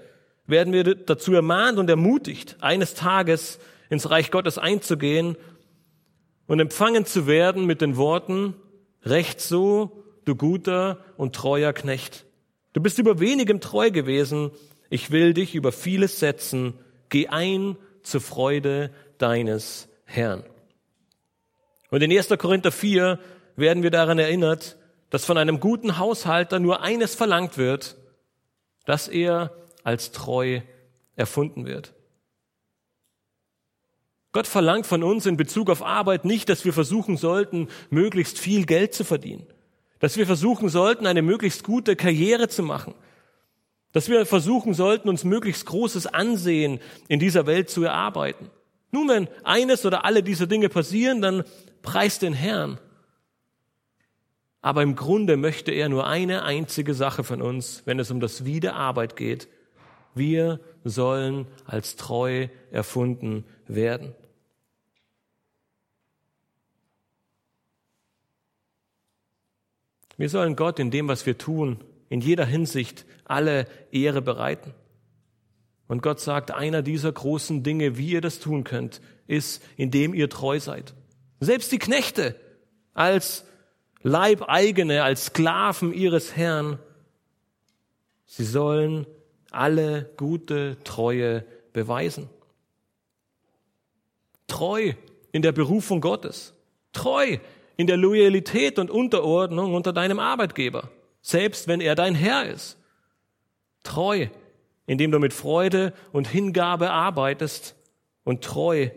werden 0.48 0.72
wir 0.72 0.84
dazu 0.96 1.34
ermahnt 1.34 1.80
und 1.80 1.90
ermutigt, 1.90 2.58
eines 2.62 2.94
Tages 2.94 3.60
ins 3.90 4.10
Reich 4.10 4.32
Gottes 4.32 4.58
einzugehen 4.58 5.36
und 6.48 6.60
empfangen 6.60 7.06
zu 7.06 7.28
werden 7.28 7.66
mit 7.66 7.82
den 7.82 7.98
Worten, 7.98 8.56
Recht 9.04 9.40
so, 9.40 10.04
du 10.26 10.36
guter 10.36 11.00
und 11.18 11.36
treuer 11.36 11.74
Knecht. 11.74 12.26
Du 12.74 12.82
bist 12.82 12.98
über 12.98 13.20
wenigem 13.20 13.60
treu 13.60 13.92
gewesen. 13.92 14.52
Ich 14.90 15.12
will 15.12 15.34
dich 15.34 15.54
über 15.56 15.72
vieles 15.72 16.20
setzen. 16.20 16.74
Geh 17.10 17.28
ein 17.28 17.78
zur 18.02 18.22
Freude 18.22 18.90
deines 19.18 19.88
Herrn. 20.06 20.44
Und 21.89 22.02
in 22.02 22.12
1. 22.12 22.30
Korinther 22.38 22.71
4 22.71 23.19
werden 23.56 23.84
wir 23.84 23.91
daran 23.91 24.19
erinnert, 24.19 24.78
dass 25.10 25.26
von 25.26 25.38
einem 25.38 25.60
guten 25.60 25.98
Haushalter 25.98 26.60
nur 26.60 26.82
eines 26.82 27.15
verlangt 27.15 27.58
wird, 27.58 27.95
dass 28.86 29.08
er 29.08 29.52
als 29.84 30.12
treu 30.12 30.62
erfunden 31.15 31.65
wird. 31.65 31.93
Gott 34.32 34.48
verlangt 34.48 34.86
von 34.86 35.04
uns 35.04 35.26
in 35.26 35.38
Bezug 35.38 35.69
auf 35.69 35.82
Arbeit 35.82 36.26
nicht, 36.26 36.50
dass 36.50 36.65
wir 36.65 36.74
versuchen 36.74 37.15
sollten, 37.15 37.69
möglichst 37.89 38.38
viel 38.38 38.65
Geld 38.65 38.93
zu 38.93 39.06
verdienen, 39.06 39.48
dass 40.00 40.17
wir 40.17 40.26
versuchen 40.26 40.67
sollten, 40.67 41.08
eine 41.08 41.21
möglichst 41.21 41.63
gute 41.63 41.95
Karriere 41.95 42.50
zu 42.50 42.62
machen, 42.62 42.95
dass 43.93 44.10
wir 44.10 44.26
versuchen 44.26 44.74
sollten, 44.74 45.08
uns 45.08 45.24
möglichst 45.24 45.65
großes 45.67 46.08
Ansehen 46.08 46.82
in 47.08 47.19
dieser 47.19 47.45
Welt 47.45 47.69
zu 47.69 47.84
erarbeiten. 47.86 48.52
Nun, 48.91 49.08
wenn 49.08 49.30
eines 49.45 49.86
oder 49.86 50.04
alle 50.04 50.21
diese 50.21 50.50
Dinge 50.50 50.67
passieren, 50.67 51.21
dann 51.21 51.45
preist 51.86 52.21
den 52.21 52.34
Herrn. 52.34 52.80
Aber 54.62 54.82
im 54.82 54.95
Grunde 54.95 55.38
möchte 55.38 55.71
er 55.71 55.89
nur 55.89 56.08
eine 56.08 56.43
einzige 56.43 56.93
Sache 56.93 57.24
von 57.24 57.41
uns, 57.41 57.84
wenn 57.86 58.00
es 58.00 58.10
um 58.10 58.19
das 58.19 58.45
Wiederarbeit 58.45 59.15
geht. 59.15 59.48
Wir 60.15 60.60
sollen 60.84 61.45
als 61.65 61.95
treu 61.95 62.48
erfunden 62.71 63.45
werden. 63.67 64.15
Wir 70.17 70.30
sollen 70.30 70.56
Gott 70.56 70.80
in 70.80 70.91
dem, 70.91 71.08
was 71.08 71.26
wir 71.26 71.38
tun, 71.38 71.84
in 72.10 72.21
jeder 72.21 72.45
Hinsicht 72.45 73.06
alle 73.26 73.67
Ehre 73.91 74.21
bereiten. 74.21 74.74
Und 75.88 76.02
Gott 76.02 76.19
sagt, 76.19 76.52
einer 76.52 76.82
dieser 76.82 77.12
großen 77.12 77.62
Dinge, 77.63 77.98
wie 77.98 78.10
ihr 78.10 78.21
das 78.21 78.39
tun 78.39 78.63
könnt, 78.63 79.02
ist, 79.28 79.63
indem 79.78 80.13
ihr 80.13 80.30
treu 80.30 80.60
seid. 80.60 80.95
Selbst 81.39 81.71
die 81.71 81.80
Knechte 81.80 82.36
als 82.93 83.45
Leibeigene, 84.02 85.04
als 85.04 85.26
Sklaven 85.26 85.93
ihres 85.93 86.36
Herrn, 86.36 86.80
sie 88.26 88.45
sollen 88.45 89.08
alle 89.52 90.10
gute 90.17 90.78
Treue 90.84 91.45
beweisen. 91.74 92.30
Treu 94.48 94.93
in 95.32 95.41
der 95.41 95.52
Berufung 95.52 96.02
Gottes. 96.02 96.54
Treu 96.93 97.38
in 97.78 97.88
der 97.88 97.98
Loyalität 97.98 98.80
und 98.80 98.89
Unterordnung 98.89 99.74
unter 99.74 99.91
deinem 99.91 100.19
Arbeitgeber, 100.19 100.89
selbst 101.21 101.67
wenn 101.67 101.82
er 101.82 101.95
dein 101.95 102.15
Herr 102.15 102.45
ist. 102.48 102.78
Treu, 103.84 104.28
indem 104.88 105.12
du 105.12 105.19
mit 105.19 105.34
Freude 105.34 105.93
und 106.12 106.28
Hingabe 106.28 106.91
arbeitest 106.91 107.76
und 108.24 108.43
treu, 108.43 108.89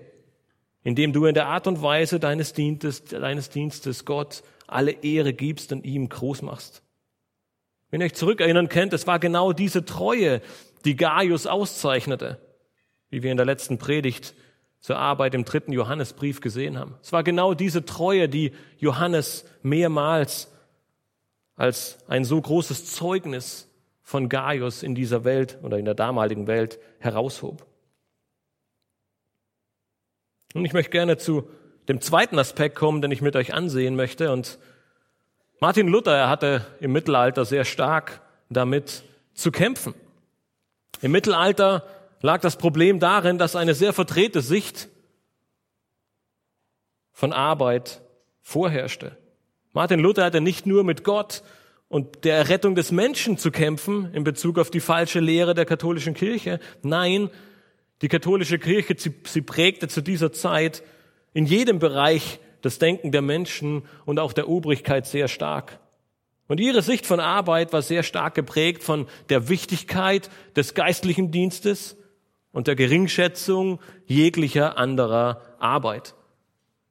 indem 0.88 1.12
du 1.12 1.26
in 1.26 1.34
der 1.34 1.48
Art 1.48 1.66
und 1.66 1.82
Weise 1.82 2.18
deines 2.18 2.54
Dienstes, 2.54 3.04
deines 3.04 3.50
Dienstes 3.50 4.06
Gott 4.06 4.42
alle 4.66 4.92
Ehre 4.92 5.34
gibst 5.34 5.70
und 5.70 5.84
ihm 5.84 6.08
groß 6.08 6.40
machst. 6.40 6.82
Wenn 7.90 8.00
ihr 8.00 8.06
euch 8.06 8.14
zurückerinnern 8.14 8.70
könnt, 8.70 8.94
es 8.94 9.06
war 9.06 9.18
genau 9.18 9.52
diese 9.52 9.84
Treue, 9.84 10.40
die 10.86 10.96
Gaius 10.96 11.46
auszeichnete, 11.46 12.40
wie 13.10 13.22
wir 13.22 13.30
in 13.30 13.36
der 13.36 13.44
letzten 13.44 13.76
Predigt 13.76 14.34
zur 14.80 14.96
Arbeit 14.96 15.34
im 15.34 15.44
dritten 15.44 15.72
Johannesbrief 15.72 16.40
gesehen 16.40 16.78
haben. 16.78 16.94
Es 17.02 17.12
war 17.12 17.22
genau 17.22 17.52
diese 17.52 17.84
Treue, 17.84 18.30
die 18.30 18.52
Johannes 18.78 19.44
mehrmals 19.60 20.50
als 21.54 21.98
ein 22.08 22.24
so 22.24 22.40
großes 22.40 22.86
Zeugnis 22.94 23.68
von 24.00 24.30
Gaius 24.30 24.82
in 24.82 24.94
dieser 24.94 25.24
Welt 25.24 25.58
oder 25.62 25.76
in 25.76 25.84
der 25.84 25.94
damaligen 25.94 26.46
Welt 26.46 26.78
heraushob. 26.98 27.66
Und 30.54 30.64
ich 30.64 30.72
möchte 30.72 30.90
gerne 30.90 31.18
zu 31.18 31.48
dem 31.88 32.00
zweiten 32.00 32.38
Aspekt 32.38 32.76
kommen, 32.76 33.02
den 33.02 33.10
ich 33.10 33.22
mit 33.22 33.36
euch 33.36 33.54
ansehen 33.54 33.96
möchte. 33.96 34.32
Und 34.32 34.58
Martin 35.60 35.88
Luther, 35.88 36.16
er 36.16 36.28
hatte 36.28 36.66
im 36.80 36.92
Mittelalter 36.92 37.44
sehr 37.44 37.64
stark 37.64 38.20
damit 38.48 39.02
zu 39.34 39.50
kämpfen. 39.50 39.94
Im 41.00 41.12
Mittelalter 41.12 41.86
lag 42.20 42.40
das 42.40 42.56
Problem 42.56 42.98
darin, 42.98 43.38
dass 43.38 43.56
eine 43.56 43.74
sehr 43.74 43.92
verdrehte 43.92 44.40
Sicht 44.40 44.88
von 47.12 47.32
Arbeit 47.32 48.00
vorherrschte. 48.42 49.16
Martin 49.72 50.00
Luther 50.00 50.24
hatte 50.24 50.40
nicht 50.40 50.66
nur 50.66 50.84
mit 50.84 51.04
Gott 51.04 51.42
und 51.88 52.24
der 52.24 52.36
Errettung 52.36 52.74
des 52.74 52.92
Menschen 52.92 53.38
zu 53.38 53.50
kämpfen 53.50 54.12
in 54.14 54.24
Bezug 54.24 54.58
auf 54.58 54.70
die 54.70 54.80
falsche 54.80 55.20
Lehre 55.20 55.54
der 55.54 55.66
katholischen 55.66 56.14
Kirche. 56.14 56.58
Nein, 56.82 57.30
die 58.02 58.08
katholische 58.08 58.58
Kirche, 58.58 58.94
sie, 58.96 59.42
prägte 59.42 59.88
zu 59.88 60.00
dieser 60.00 60.32
Zeit 60.32 60.82
in 61.34 61.46
jedem 61.46 61.78
Bereich 61.78 62.38
das 62.62 62.78
Denken 62.78 63.12
der 63.12 63.22
Menschen 63.22 63.82
und 64.04 64.18
auch 64.18 64.32
der 64.32 64.48
Obrigkeit 64.48 65.06
sehr 65.06 65.28
stark. 65.28 65.78
Und 66.46 66.60
ihre 66.60 66.82
Sicht 66.82 67.06
von 67.06 67.20
Arbeit 67.20 67.72
war 67.72 67.82
sehr 67.82 68.02
stark 68.02 68.34
geprägt 68.34 68.82
von 68.82 69.06
der 69.28 69.48
Wichtigkeit 69.48 70.30
des 70.56 70.74
geistlichen 70.74 71.30
Dienstes 71.30 71.96
und 72.52 72.66
der 72.66 72.74
Geringschätzung 72.74 73.80
jeglicher 74.06 74.78
anderer 74.78 75.42
Arbeit. 75.58 76.14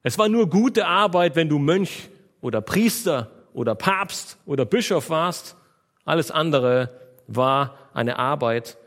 Es 0.02 0.16
war 0.16 0.28
nur 0.28 0.48
gute 0.48 0.86
Arbeit, 0.86 1.34
wenn 1.34 1.48
du 1.48 1.58
Mönch 1.58 2.08
oder 2.40 2.60
Priester 2.60 3.30
oder 3.52 3.74
Papst 3.74 4.38
oder 4.46 4.64
Bischof 4.64 5.10
warst. 5.10 5.56
Alles 6.04 6.30
andere 6.30 6.90
war 7.26 7.76
eine 7.92 8.18
Arbeit 8.18 8.78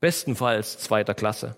bestenfalls 0.00 0.78
zweiter 0.78 1.14
Klasse. 1.14 1.56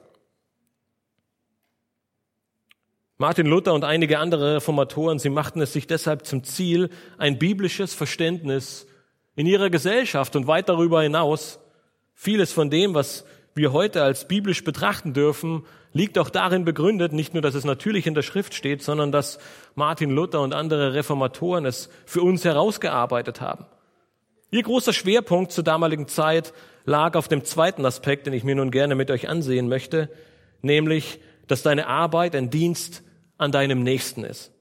Martin 3.18 3.46
Luther 3.46 3.72
und 3.72 3.84
einige 3.84 4.18
andere 4.18 4.56
Reformatoren, 4.56 5.20
sie 5.20 5.30
machten 5.30 5.60
es 5.60 5.72
sich 5.72 5.86
deshalb 5.86 6.26
zum 6.26 6.42
Ziel, 6.42 6.90
ein 7.18 7.38
biblisches 7.38 7.94
Verständnis 7.94 8.86
in 9.36 9.46
ihrer 9.46 9.70
Gesellschaft 9.70 10.34
und 10.34 10.48
weit 10.48 10.68
darüber 10.68 11.02
hinaus, 11.02 11.60
vieles 12.14 12.52
von 12.52 12.68
dem, 12.68 12.94
was 12.94 13.24
wir 13.54 13.72
heute 13.72 14.02
als 14.02 14.26
biblisch 14.26 14.64
betrachten 14.64 15.12
dürfen, 15.12 15.64
liegt 15.92 16.18
auch 16.18 16.30
darin 16.30 16.64
begründet, 16.64 17.12
nicht 17.12 17.34
nur, 17.34 17.42
dass 17.42 17.54
es 17.54 17.64
natürlich 17.64 18.06
in 18.06 18.14
der 18.14 18.22
Schrift 18.22 18.54
steht, 18.54 18.82
sondern 18.82 19.12
dass 19.12 19.38
Martin 19.74 20.10
Luther 20.10 20.40
und 20.40 20.54
andere 20.54 20.94
Reformatoren 20.94 21.66
es 21.66 21.90
für 22.06 22.22
uns 22.22 22.44
herausgearbeitet 22.44 23.40
haben. 23.40 23.66
Ihr 24.50 24.62
großer 24.62 24.92
Schwerpunkt 24.92 25.52
zur 25.52 25.64
damaligen 25.64 26.08
Zeit 26.08 26.52
lag 26.84 27.14
auf 27.14 27.28
dem 27.28 27.44
zweiten 27.44 27.84
Aspekt, 27.86 28.26
den 28.26 28.32
ich 28.32 28.44
mir 28.44 28.54
nun 28.54 28.70
gerne 28.70 28.94
mit 28.94 29.10
euch 29.10 29.28
ansehen 29.28 29.68
möchte, 29.68 30.08
nämlich, 30.60 31.20
dass 31.46 31.62
deine 31.62 31.86
Arbeit 31.86 32.34
ein 32.34 32.50
Dienst 32.50 33.02
an 33.38 33.52
deinem 33.52 33.82
Nächsten 33.82 34.24
ist. 34.24 34.52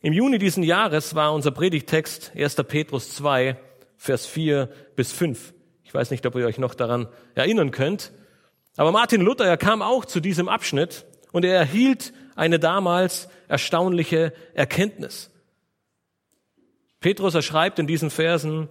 Im 0.00 0.12
Juni 0.12 0.38
diesen 0.38 0.62
Jahres 0.62 1.14
war 1.14 1.32
unser 1.32 1.50
Predigtext 1.50 2.32
1. 2.36 2.54
Petrus 2.68 3.14
2, 3.16 3.56
Vers 3.96 4.26
4 4.26 4.68
bis 4.94 5.12
5. 5.12 5.54
Ich 5.82 5.92
weiß 5.92 6.10
nicht, 6.10 6.24
ob 6.26 6.36
ihr 6.36 6.46
euch 6.46 6.58
noch 6.58 6.74
daran 6.74 7.08
erinnern 7.34 7.72
könnt. 7.72 8.12
Aber 8.76 8.92
Martin 8.92 9.20
Luther, 9.20 9.46
er 9.46 9.56
kam 9.56 9.82
auch 9.82 10.04
zu 10.04 10.20
diesem 10.20 10.48
Abschnitt 10.48 11.04
und 11.32 11.44
er 11.44 11.56
erhielt 11.56 12.12
eine 12.36 12.60
damals 12.60 13.28
erstaunliche 13.48 14.32
Erkenntnis. 14.54 15.30
Petrus 17.00 17.34
erschreibt 17.34 17.78
in 17.78 17.88
diesen 17.88 18.10
Versen, 18.10 18.68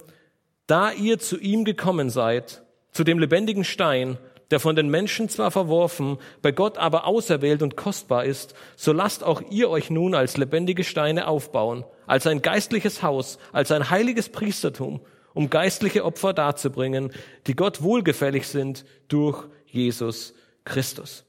da 0.68 0.92
ihr 0.92 1.18
zu 1.18 1.38
ihm 1.38 1.64
gekommen 1.64 2.10
seid, 2.10 2.62
zu 2.92 3.02
dem 3.02 3.18
lebendigen 3.18 3.64
Stein, 3.64 4.18
der 4.50 4.60
von 4.60 4.76
den 4.76 4.88
Menschen 4.88 5.28
zwar 5.28 5.50
verworfen, 5.50 6.18
bei 6.42 6.52
Gott 6.52 6.78
aber 6.78 7.06
auserwählt 7.06 7.62
und 7.62 7.76
kostbar 7.76 8.24
ist, 8.24 8.54
so 8.76 8.92
lasst 8.92 9.24
auch 9.24 9.42
ihr 9.50 9.70
euch 9.70 9.90
nun 9.90 10.14
als 10.14 10.36
lebendige 10.36 10.84
Steine 10.84 11.26
aufbauen, 11.26 11.84
als 12.06 12.26
ein 12.26 12.42
geistliches 12.42 13.02
Haus, 13.02 13.38
als 13.52 13.72
ein 13.72 13.90
heiliges 13.90 14.28
Priestertum, 14.28 15.00
um 15.34 15.50
geistliche 15.50 16.04
Opfer 16.04 16.32
darzubringen, 16.32 17.12
die 17.46 17.56
Gott 17.56 17.82
wohlgefällig 17.82 18.46
sind 18.46 18.84
durch 19.08 19.44
Jesus 19.66 20.34
Christus. 20.64 21.24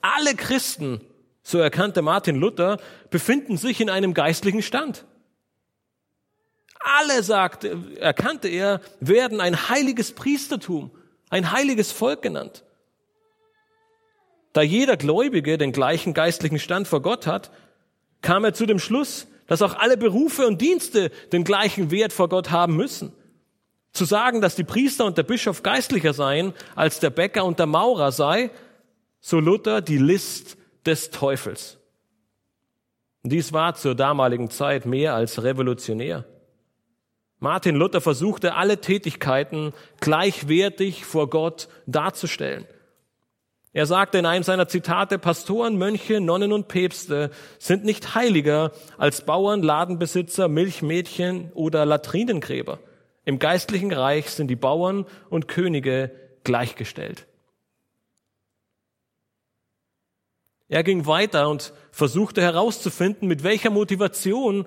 Alle 0.00 0.34
Christen, 0.34 1.00
so 1.42 1.58
erkannte 1.58 2.00
Martin 2.00 2.36
Luther, 2.36 2.78
befinden 3.10 3.56
sich 3.56 3.80
in 3.80 3.90
einem 3.90 4.14
geistlichen 4.14 4.62
Stand. 4.62 5.04
Alle, 6.80 7.22
sagte, 7.22 7.78
erkannte 7.98 8.48
er, 8.48 8.80
werden 9.00 9.40
ein 9.40 9.68
heiliges 9.68 10.12
Priestertum, 10.12 10.90
ein 11.30 11.52
heiliges 11.52 11.92
Volk 11.92 12.22
genannt. 12.22 12.64
Da 14.52 14.62
jeder 14.62 14.96
Gläubige 14.96 15.58
den 15.58 15.72
gleichen 15.72 16.14
geistlichen 16.14 16.58
Stand 16.58 16.88
vor 16.88 17.02
Gott 17.02 17.26
hat, 17.26 17.50
kam 18.22 18.44
er 18.44 18.54
zu 18.54 18.66
dem 18.66 18.78
Schluss, 18.78 19.26
dass 19.46 19.62
auch 19.62 19.74
alle 19.74 19.96
Berufe 19.96 20.46
und 20.46 20.60
Dienste 20.60 21.10
den 21.32 21.44
gleichen 21.44 21.90
Wert 21.90 22.12
vor 22.12 22.28
Gott 22.28 22.50
haben 22.50 22.76
müssen. 22.76 23.12
Zu 23.92 24.04
sagen, 24.04 24.40
dass 24.40 24.56
die 24.56 24.64
Priester 24.64 25.04
und 25.04 25.18
der 25.18 25.22
Bischof 25.22 25.62
geistlicher 25.62 26.12
seien 26.12 26.52
als 26.74 27.00
der 27.00 27.10
Bäcker 27.10 27.44
und 27.44 27.58
der 27.58 27.66
Maurer 27.66 28.12
sei, 28.12 28.50
so 29.20 29.40
Luther 29.40 29.80
die 29.80 29.98
List 29.98 30.56
des 30.84 31.10
Teufels. 31.10 31.78
Dies 33.22 33.52
war 33.52 33.74
zur 33.74 33.94
damaligen 33.94 34.50
Zeit 34.50 34.86
mehr 34.86 35.14
als 35.14 35.42
revolutionär. 35.42 36.24
Martin 37.38 37.76
Luther 37.76 38.00
versuchte 38.00 38.54
alle 38.54 38.80
Tätigkeiten 38.80 39.74
gleichwertig 40.00 41.04
vor 41.04 41.28
Gott 41.28 41.68
darzustellen. 41.86 42.66
Er 43.74 43.84
sagte 43.84 44.16
in 44.16 44.24
einem 44.24 44.42
seiner 44.42 44.68
Zitate, 44.68 45.18
Pastoren, 45.18 45.76
Mönche, 45.76 46.18
Nonnen 46.22 46.50
und 46.50 46.66
Päpste 46.66 47.30
sind 47.58 47.84
nicht 47.84 48.14
heiliger 48.14 48.72
als 48.96 49.26
Bauern, 49.26 49.62
Ladenbesitzer, 49.62 50.48
Milchmädchen 50.48 51.52
oder 51.52 51.84
Latrinengräber. 51.84 52.78
Im 53.26 53.38
geistlichen 53.38 53.92
Reich 53.92 54.30
sind 54.30 54.48
die 54.48 54.56
Bauern 54.56 55.04
und 55.28 55.46
Könige 55.46 56.10
gleichgestellt. 56.42 57.26
Er 60.68 60.82
ging 60.82 61.04
weiter 61.04 61.50
und 61.50 61.74
versuchte 61.90 62.40
herauszufinden, 62.40 63.28
mit 63.28 63.42
welcher 63.44 63.70
Motivation 63.70 64.64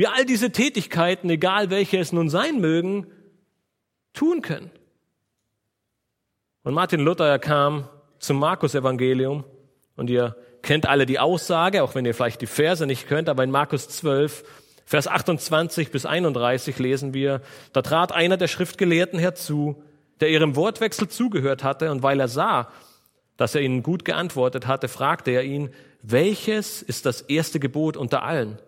wir 0.00 0.14
all 0.14 0.24
diese 0.24 0.50
Tätigkeiten, 0.50 1.28
egal 1.28 1.68
welche 1.68 1.98
es 1.98 2.10
nun 2.10 2.30
sein 2.30 2.58
mögen, 2.58 3.06
tun 4.14 4.40
können. 4.40 4.70
Und 6.62 6.72
Martin 6.72 7.00
Luther, 7.00 7.26
er 7.26 7.38
kam 7.38 7.86
zum 8.18 8.38
Markus-Evangelium. 8.38 9.44
Und 9.96 10.08
ihr 10.08 10.36
kennt 10.62 10.88
alle 10.88 11.04
die 11.04 11.18
Aussage, 11.18 11.82
auch 11.82 11.94
wenn 11.94 12.06
ihr 12.06 12.14
vielleicht 12.14 12.40
die 12.40 12.46
Verse 12.46 12.86
nicht 12.86 13.08
könnt, 13.08 13.28
aber 13.28 13.44
in 13.44 13.50
Markus 13.50 13.90
12, 13.90 14.42
Vers 14.86 15.06
28 15.06 15.90
bis 15.90 16.06
31 16.06 16.78
lesen 16.78 17.12
wir, 17.12 17.42
da 17.74 17.82
trat 17.82 18.10
einer 18.10 18.38
der 18.38 18.48
Schriftgelehrten 18.48 19.18
herzu, 19.18 19.82
der 20.20 20.30
ihrem 20.30 20.56
Wortwechsel 20.56 21.08
zugehört 21.08 21.62
hatte, 21.62 21.90
und 21.90 22.02
weil 22.02 22.20
er 22.20 22.28
sah, 22.28 22.72
dass 23.36 23.54
er 23.54 23.60
ihnen 23.60 23.82
gut 23.82 24.06
geantwortet 24.06 24.66
hatte, 24.66 24.88
fragte 24.88 25.30
er 25.30 25.44
ihn, 25.44 25.68
welches 26.00 26.80
ist 26.80 27.04
das 27.04 27.20
erste 27.20 27.60
Gebot 27.60 27.98
unter 27.98 28.22
allen? 28.22 28.58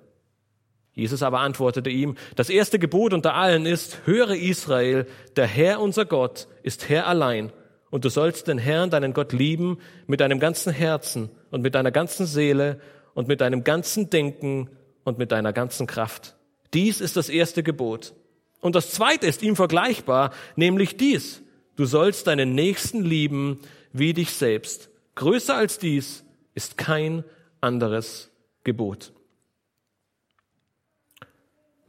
Jesus 0.95 1.23
aber 1.23 1.41
antwortete 1.41 1.91
ihm, 1.91 2.17
das 2.37 2.51
erste 2.51 2.79
Gebot 2.79 3.15
unter 3.15 3.35
allen 3.35 3.65
ist, 3.65 4.01
höre 4.05 4.35
Israel, 4.35 5.07
der 5.37 5.47
Herr 5.47 5.81
unser 5.81 6.05
Gott 6.05 6.49
ist 6.63 6.89
Herr 6.89 7.07
allein 7.07 7.53
und 7.91 8.05
du 8.05 8.09
sollst 8.09 8.49
den 8.49 8.59
Herrn, 8.59 8.91
deinen 8.91 9.13
Gott 9.13 9.33
lieben 9.33 9.79
mit 10.07 10.21
deinem 10.21 10.41
ganzen 10.41 10.73
Herzen 10.73 11.31
und 11.51 11.63
mit 11.63 11.75
deiner 11.75 11.91
ganzen 11.91 12.27
Seele 12.27 12.81
und 13.15 13.29
mit 13.29 13.41
deinem 13.41 13.65
ganzen 13.65 14.11
Denken 14.11 14.71
und 15.05 15.19
mit 15.19 15.33
deiner 15.33 15.53
ganzen 15.53 15.87
Kraft. 15.87 16.37
Dies 16.73 17.01
ist 17.01 17.17
das 17.17 17.29
erste 17.29 17.63
Gebot. 17.63 18.15
Und 18.61 18.77
das 18.77 18.93
zweite 18.93 19.27
ist 19.27 19.43
ihm 19.43 19.57
vergleichbar, 19.57 20.33
nämlich 20.57 20.97
dies. 20.97 21.43
Du 21.77 21.85
sollst 21.85 22.27
deinen 22.29 22.55
Nächsten 22.55 23.03
lieben 23.03 23.61
wie 23.93 24.15
dich 24.15 24.31
selbst. 24.31 24.89
Größer 25.15 25.55
als 25.55 25.79
dies 25.79 26.25
ist 26.55 26.79
kein 26.79 27.25
anderes 27.61 28.31
Gebot. 28.65 29.13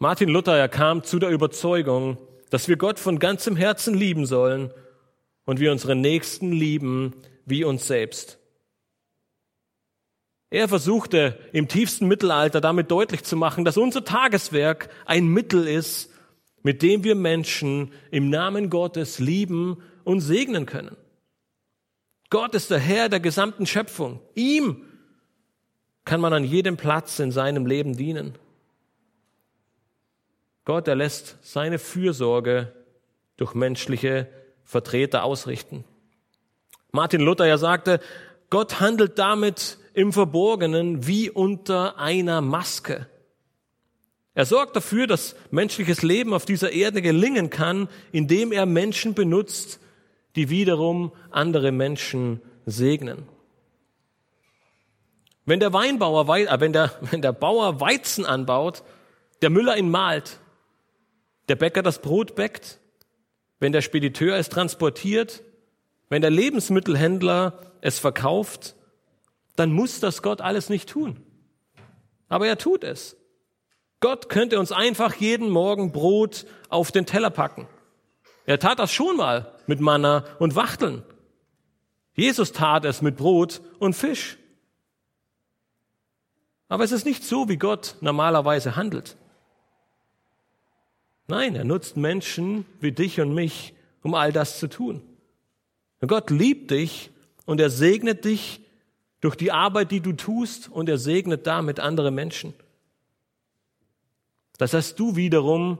Martin 0.03 0.27
Luther, 0.27 0.57
er 0.57 0.67
kam 0.67 1.05
zu 1.05 1.17
der 1.17 1.29
Überzeugung, 1.29 2.17
dass 2.49 2.67
wir 2.67 2.75
Gott 2.75 2.99
von 2.99 3.19
ganzem 3.19 3.55
Herzen 3.55 3.93
lieben 3.93 4.25
sollen 4.25 4.69
und 5.45 5.61
wir 5.61 5.71
unsere 5.71 5.95
Nächsten 5.95 6.51
lieben 6.51 7.13
wie 7.45 7.63
uns 7.63 7.87
selbst. 7.87 8.37
Er 10.49 10.67
versuchte 10.67 11.39
im 11.53 11.69
tiefsten 11.69 12.09
Mittelalter 12.09 12.59
damit 12.59 12.91
deutlich 12.91 13.23
zu 13.23 13.37
machen, 13.37 13.63
dass 13.63 13.77
unser 13.77 14.03
Tageswerk 14.03 14.89
ein 15.05 15.27
Mittel 15.27 15.65
ist, 15.65 16.09
mit 16.63 16.81
dem 16.81 17.05
wir 17.05 17.15
Menschen 17.15 17.93
im 18.11 18.29
Namen 18.29 18.69
Gottes 18.69 19.19
lieben 19.19 19.81
und 20.03 20.19
segnen 20.19 20.65
können. 20.65 20.97
Gott 22.29 22.55
ist 22.55 22.71
der 22.71 22.79
Herr 22.79 23.07
der 23.07 23.21
gesamten 23.21 23.65
Schöpfung. 23.65 24.19
Ihm 24.35 24.81
kann 26.03 26.19
man 26.19 26.33
an 26.33 26.43
jedem 26.43 26.75
Platz 26.75 27.19
in 27.19 27.31
seinem 27.31 27.65
Leben 27.65 27.95
dienen. 27.95 28.37
Gott 30.65 30.87
erlässt 30.87 31.37
seine 31.41 31.79
Fürsorge 31.79 32.71
durch 33.37 33.53
menschliche 33.53 34.27
Vertreter 34.63 35.23
ausrichten. 35.23 35.83
Martin 36.91 37.21
Luther 37.21 37.45
ja 37.45 37.57
sagte, 37.57 37.99
Gott 38.49 38.79
handelt 38.79 39.17
damit 39.19 39.77
im 39.93 40.13
Verborgenen 40.13 41.07
wie 41.07 41.29
unter 41.29 41.97
einer 41.97 42.41
Maske. 42.41 43.07
Er 44.35 44.45
sorgt 44.45 44.75
dafür, 44.75 45.05
dass 45.05 45.35
menschliches 45.51 46.01
Leben 46.01 46.33
auf 46.33 46.45
dieser 46.45 46.71
Erde 46.71 47.01
gelingen 47.01 47.49
kann, 47.49 47.87
indem 48.11 48.51
er 48.51 48.65
Menschen 48.65 49.13
benutzt, 49.13 49.79
die 50.35 50.49
wiederum 50.49 51.11
andere 51.29 51.71
Menschen 51.71 52.41
segnen. 52.65 53.27
Wenn 55.45 55.59
der 55.59 55.73
Weinbauer, 55.73 56.27
äh, 56.35 56.59
wenn 56.59 56.73
der, 56.73 56.91
wenn 57.01 57.21
der 57.21 57.33
Bauer 57.33 57.79
Weizen 57.79 58.25
anbaut, 58.25 58.83
der 59.41 59.49
Müller 59.49 59.77
ihn 59.77 59.91
malt, 59.91 60.39
der 61.49 61.55
Bäcker 61.55 61.81
das 61.81 62.01
Brot 62.01 62.35
bäckt, 62.35 62.79
wenn 63.59 63.71
der 63.71 63.81
Spediteur 63.81 64.35
es 64.35 64.49
transportiert, 64.49 65.43
wenn 66.09 66.21
der 66.21 66.31
Lebensmittelhändler 66.31 67.59
es 67.81 67.99
verkauft, 67.99 68.75
dann 69.55 69.71
muss 69.71 69.99
das 69.99 70.21
Gott 70.21 70.41
alles 70.41 70.69
nicht 70.69 70.89
tun. 70.89 71.21
Aber 72.29 72.47
er 72.47 72.57
tut 72.57 72.83
es. 72.83 73.15
Gott 73.99 74.27
könnte 74.27 74.59
uns 74.59 74.71
einfach 74.71 75.15
jeden 75.15 75.49
Morgen 75.49 75.91
Brot 75.91 76.45
auf 76.69 76.91
den 76.91 77.05
Teller 77.05 77.29
packen. 77.29 77.67
Er 78.45 78.59
tat 78.59 78.79
das 78.79 78.91
schon 78.91 79.15
mal 79.15 79.53
mit 79.67 79.79
Manna 79.79 80.25
und 80.39 80.55
Wachteln. 80.55 81.03
Jesus 82.15 82.51
tat 82.51 82.85
es 82.85 83.01
mit 83.01 83.15
Brot 83.15 83.61
und 83.79 83.93
Fisch. 83.93 84.37
Aber 86.67 86.83
es 86.83 86.91
ist 86.91 87.05
nicht 87.05 87.23
so, 87.23 87.49
wie 87.49 87.57
Gott 87.57 87.95
normalerweise 88.01 88.75
handelt. 88.75 89.15
Nein, 91.27 91.55
er 91.55 91.63
nutzt 91.63 91.97
Menschen 91.97 92.65
wie 92.79 92.91
dich 92.91 93.19
und 93.21 93.33
mich, 93.33 93.73
um 94.01 94.13
all 94.13 94.31
das 94.31 94.59
zu 94.59 94.67
tun. 94.67 95.01
Gott 96.05 96.29
liebt 96.29 96.71
dich 96.71 97.11
und 97.45 97.61
er 97.61 97.69
segnet 97.69 98.25
dich 98.25 98.61
durch 99.21 99.35
die 99.35 99.51
Arbeit, 99.51 99.91
die 99.91 100.01
du 100.01 100.13
tust 100.13 100.69
und 100.69 100.89
er 100.89 100.97
segnet 100.97 101.47
damit 101.47 101.79
andere 101.79 102.11
Menschen. 102.11 102.53
Das 104.57 104.73
heißt, 104.73 104.99
du 104.99 105.15
wiederum 105.15 105.79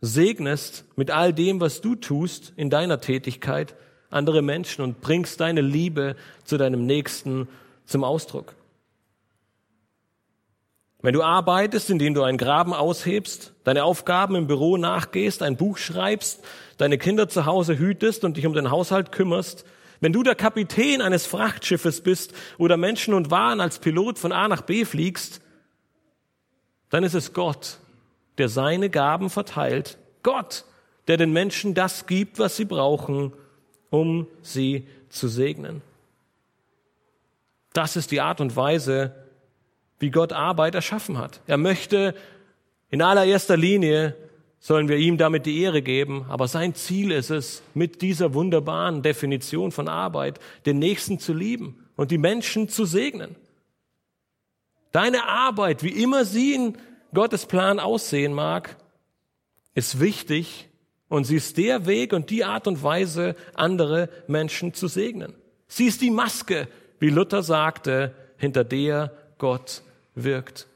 segnest 0.00 0.84
mit 0.96 1.10
all 1.10 1.34
dem, 1.34 1.60
was 1.60 1.82
du 1.82 1.94
tust 1.94 2.54
in 2.56 2.70
deiner 2.70 3.00
Tätigkeit, 3.00 3.74
andere 4.08 4.40
Menschen 4.40 4.82
und 4.82 5.00
bringst 5.02 5.40
deine 5.40 5.60
Liebe 5.60 6.16
zu 6.44 6.56
deinem 6.56 6.86
Nächsten 6.86 7.48
zum 7.84 8.02
Ausdruck. 8.02 8.54
Wenn 11.02 11.14
du 11.14 11.22
arbeitest, 11.22 11.88
indem 11.88 12.12
du 12.14 12.22
einen 12.22 12.36
Graben 12.36 12.74
aushebst, 12.74 13.54
deine 13.64 13.84
Aufgaben 13.84 14.34
im 14.34 14.46
Büro 14.46 14.76
nachgehst, 14.76 15.42
ein 15.42 15.56
Buch 15.56 15.78
schreibst, 15.78 16.44
deine 16.76 16.98
Kinder 16.98 17.28
zu 17.28 17.46
Hause 17.46 17.78
hütest 17.78 18.22
und 18.24 18.36
dich 18.36 18.46
um 18.46 18.52
den 18.52 18.70
Haushalt 18.70 19.10
kümmerst, 19.12 19.64
wenn 20.00 20.12
du 20.12 20.22
der 20.22 20.34
Kapitän 20.34 21.02
eines 21.02 21.26
Frachtschiffes 21.26 22.00
bist 22.02 22.32
oder 22.58 22.76
Menschen 22.76 23.14
und 23.14 23.30
Waren 23.30 23.60
als 23.60 23.78
Pilot 23.78 24.18
von 24.18 24.32
A 24.32 24.48
nach 24.48 24.62
B 24.62 24.84
fliegst, 24.84 25.40
dann 26.88 27.04
ist 27.04 27.14
es 27.14 27.32
Gott, 27.32 27.78
der 28.38 28.48
seine 28.48 28.90
Gaben 28.90 29.30
verteilt. 29.30 29.98
Gott, 30.22 30.64
der 31.06 31.16
den 31.16 31.32
Menschen 31.32 31.74
das 31.74 32.06
gibt, 32.06 32.38
was 32.38 32.56
sie 32.56 32.64
brauchen, 32.64 33.32
um 33.90 34.26
sie 34.42 34.86
zu 35.08 35.28
segnen. 35.28 35.82
Das 37.72 37.96
ist 37.96 38.10
die 38.10 38.20
Art 38.20 38.40
und 38.40 38.56
Weise, 38.56 39.14
wie 40.00 40.10
Gott 40.10 40.32
Arbeit 40.32 40.74
erschaffen 40.74 41.18
hat. 41.18 41.40
Er 41.46 41.56
möchte 41.56 42.14
in 42.90 43.02
allererster 43.02 43.56
Linie 43.56 44.16
sollen 44.58 44.88
wir 44.88 44.96
ihm 44.96 45.16
damit 45.16 45.46
die 45.46 45.62
Ehre 45.62 45.80
geben, 45.80 46.26
aber 46.28 46.46
sein 46.46 46.74
Ziel 46.74 47.12
ist 47.12 47.30
es, 47.30 47.62
mit 47.72 48.02
dieser 48.02 48.34
wunderbaren 48.34 49.02
Definition 49.02 49.72
von 49.72 49.88
Arbeit 49.88 50.38
den 50.66 50.78
Nächsten 50.78 51.18
zu 51.18 51.32
lieben 51.32 51.86
und 51.96 52.10
die 52.10 52.18
Menschen 52.18 52.68
zu 52.68 52.84
segnen. 52.84 53.36
Deine 54.92 55.26
Arbeit, 55.26 55.82
wie 55.82 56.02
immer 56.02 56.24
sie 56.24 56.54
in 56.54 56.76
Gottes 57.14 57.46
Plan 57.46 57.78
aussehen 57.78 58.34
mag, 58.34 58.76
ist 59.74 59.98
wichtig 59.98 60.68
und 61.08 61.24
sie 61.24 61.36
ist 61.36 61.56
der 61.56 61.86
Weg 61.86 62.12
und 62.12 62.28
die 62.28 62.44
Art 62.44 62.66
und 62.66 62.82
Weise, 62.82 63.36
andere 63.54 64.10
Menschen 64.26 64.74
zu 64.74 64.88
segnen. 64.88 65.32
Sie 65.68 65.86
ist 65.86 66.02
die 66.02 66.10
Maske, 66.10 66.68
wie 66.98 67.08
Luther 67.08 67.42
sagte, 67.42 68.14
hinter 68.36 68.64
der 68.64 69.12
Gott 69.38 69.82
wirkt. 70.14 70.66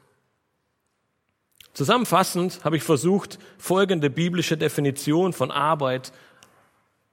Zusammenfassend 1.73 2.63
habe 2.63 2.77
ich 2.77 2.83
versucht, 2.83 3.37
folgende 3.57 4.09
biblische 4.09 4.57
Definition 4.57 5.33
von 5.33 5.51
Arbeit 5.51 6.13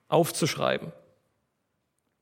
aufzuschreiben. 0.08 0.92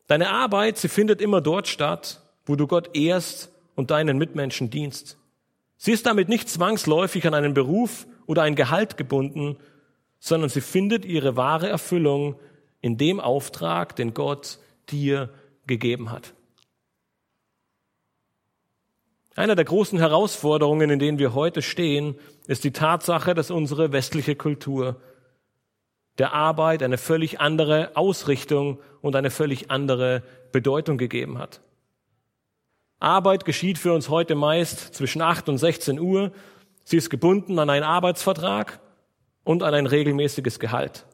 Deine 0.07 0.31
Arbeit, 0.31 0.79
sie 0.79 0.89
findet 0.89 1.21
immer 1.21 1.41
dort 1.41 1.69
statt, 1.69 2.23
wo 2.47 2.57
du 2.57 2.67
Gott 2.67 2.97
ehrst 2.97 3.51
und 3.75 3.91
deinen 3.91 4.17
Mitmenschen 4.17 4.71
dienst. 4.71 5.19
Sie 5.77 5.93
ist 5.93 6.07
damit 6.07 6.29
nicht 6.29 6.49
zwangsläufig 6.49 7.27
an 7.27 7.35
einen 7.35 7.55
Beruf 7.55 8.07
oder 8.27 8.43
ein 8.43 8.55
Gehalt 8.55 8.97
gebunden, 8.97 9.57
sondern 10.19 10.51
sie 10.51 10.61
findet 10.61 11.05
ihre 11.05 11.37
wahre 11.37 11.69
Erfüllung 11.69 12.37
in 12.81 12.97
dem 12.97 13.21
Auftrag, 13.21 13.97
den 13.97 14.15
Gott 14.15 14.59
dir 14.91 15.31
gegeben 15.67 16.11
hat. 16.11 16.35
Einer 19.41 19.57
der 19.57 19.65
großen 19.65 19.99
Herausforderungen, 19.99 20.91
in 20.91 20.99
denen 20.99 21.19
wir 21.19 21.33
heute 21.33 21.63
stehen, 21.63 22.15
ist 22.47 22.63
die 22.63 22.73
Tatsache, 22.73 23.33
dass 23.33 23.51
unsere 23.51 23.91
westliche 23.91 24.37
Kultur 24.37 25.01
der 26.19 26.35
Arbeit 26.35 26.83
eine 26.83 26.99
völlig 26.99 27.41
andere 27.41 27.93
Ausrichtung 27.95 28.81
und 29.01 29.17
eine 29.17 29.31
völlig 29.31 29.71
andere 29.71 30.23
Bedeutung 30.53 30.99
gegeben 30.99 31.39
hat. 31.39 31.63
Arbeit 32.99 33.47
geschieht 33.47 33.79
für 33.79 33.95
uns 33.95 34.11
heute 34.11 34.35
meist 34.35 34.95
zwischen 34.95 35.23
8 35.23 35.49
und 35.49 35.57
16 35.57 35.99
Uhr. 35.99 36.33
Sie 36.85 36.99
ist 36.99 37.09
gebunden 37.09 37.59
an 37.59 37.71
einen 37.71 37.85
Arbeitsvertrag 37.85 38.79
und 39.43 39.63
an 39.63 39.73
ein 39.73 39.87
regelmäßiges 39.87 40.61
Gehalt. 40.61 41.07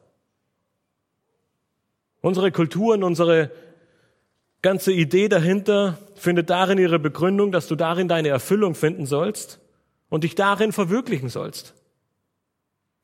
Unsere 2.19 2.51
Kultur 2.51 2.95
und 2.95 3.03
unsere 3.03 3.51
ganze 4.67 4.91
Idee 4.91 5.29
dahinter 5.29 5.97
findet 6.15 6.49
darin 6.49 6.77
ihre 6.77 6.99
Begründung, 6.99 7.53
dass 7.53 7.69
du 7.69 7.77
darin 7.77 8.09
deine 8.09 8.27
Erfüllung 8.27 8.75
finden 8.75 9.05
sollst 9.05 9.61
und 10.09 10.25
dich 10.25 10.35
darin 10.35 10.73
verwirklichen 10.73 11.29
sollst. 11.29 11.73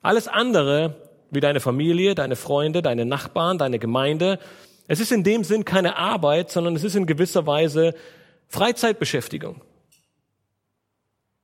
Alles 0.02 0.28
andere, 0.28 1.10
wie 1.32 1.40
deine 1.40 1.62
Familie, 1.62 2.16
deine 2.16 2.36
Freunde, 2.36 2.82
deine 2.82 3.06
Nachbarn, 3.06 3.58
deine 3.58 3.80
Gemeinde, 3.80 4.40
es 4.90 5.00
ist 5.00 5.14
in 5.14 5.24
dem 5.24 5.46
Sinn 5.46 5.64
keine 5.64 5.96
Arbeit, 5.96 6.52
sondern 6.52 6.76
es 6.76 6.84
ist 6.84 6.98
in 6.98 7.06
gewisser 7.06 7.48
Weise 7.48 7.96
Freizeitbeschäftigung. 8.50 9.62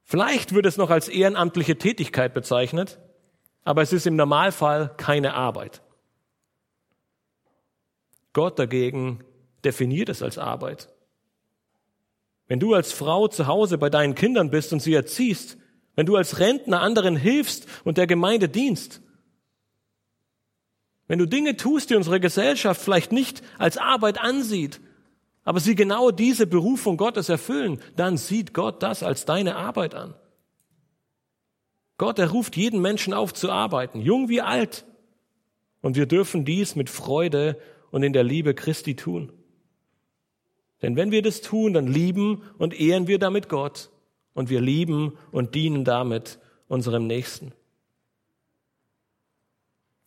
Vielleicht 0.04 0.54
wird 0.54 0.66
es 0.66 0.76
noch 0.76 0.90
als 0.90 1.08
ehrenamtliche 1.08 1.78
Tätigkeit 1.78 2.34
bezeichnet, 2.34 3.00
aber 3.64 3.84
es 3.84 3.94
ist 3.94 4.06
im 4.06 4.18
Normalfall 4.18 4.92
keine 4.98 5.34
Arbeit. 5.34 5.82
Gott 8.34 8.60
dagegen 8.60 9.24
definiert 9.64 10.10
es 10.10 10.22
als 10.22 10.38
Arbeit. 10.38 10.90
Wenn 12.48 12.60
du 12.60 12.74
als 12.74 12.92
Frau 12.92 13.28
zu 13.28 13.48
Hause 13.48 13.78
bei 13.78 13.90
deinen 13.90 14.16
Kindern 14.16 14.50
bist 14.50 14.74
und 14.74 14.82
sie 14.82 14.94
erziehst, 14.94 15.58
wenn 15.96 16.06
du 16.06 16.16
als 16.16 16.40
Rentner 16.40 16.82
anderen 16.82 17.16
hilfst 17.16 17.68
und 17.84 17.98
der 17.98 18.08
Gemeinde 18.08 18.50
dienst, 18.50 19.02
wenn 21.08 21.20
du 21.20 21.26
Dinge 21.26 21.58
tust, 21.58 21.90
die 21.90 21.96
unsere 21.96 22.20
Gesellschaft 22.20 22.82
vielleicht 22.82 23.12
nicht 23.12 23.44
als 23.58 23.78
Arbeit 23.78 24.20
ansieht, 24.20 24.80
aber 25.44 25.60
sie 25.60 25.76
genau 25.76 26.12
diese 26.12 26.46
Berufung 26.46 26.98
Gottes 26.98 27.30
erfüllen, 27.30 27.82
dann 27.96 28.18
sieht 28.18 28.54
Gott 28.54 28.84
das 28.84 29.04
als 29.04 29.26
deine 29.26 29.56
Arbeit 29.56 29.96
an. 29.96 30.14
Gott, 31.98 32.20
er 32.20 32.30
ruft 32.30 32.56
jeden 32.56 32.82
Menschen 32.82 33.14
auf 33.14 33.34
zu 33.34 33.52
arbeiten, 33.52 34.02
jung 34.02 34.30
wie 34.30 34.42
alt. 34.42 34.86
Und 35.82 35.96
wir 35.96 36.06
dürfen 36.06 36.46
dies 36.46 36.76
mit 36.76 36.90
Freude 36.90 37.60
und 37.92 38.04
in 38.04 38.14
der 38.14 38.24
Liebe 38.24 38.54
Christi 38.54 38.96
tun. 38.96 39.32
Denn 40.82 40.96
wenn 40.96 41.12
wir 41.12 41.22
das 41.22 41.42
tun, 41.42 41.74
dann 41.74 41.88
lieben 41.88 42.44
und 42.58 42.80
ehren 42.80 43.08
wir 43.08 43.20
damit 43.20 43.50
Gott 43.50 43.90
und 44.34 44.50
wir 44.50 44.62
lieben 44.62 45.18
und 45.32 45.56
dienen 45.56 45.84
damit 45.84 46.40
unserem 46.68 47.08
Nächsten. 47.08 47.54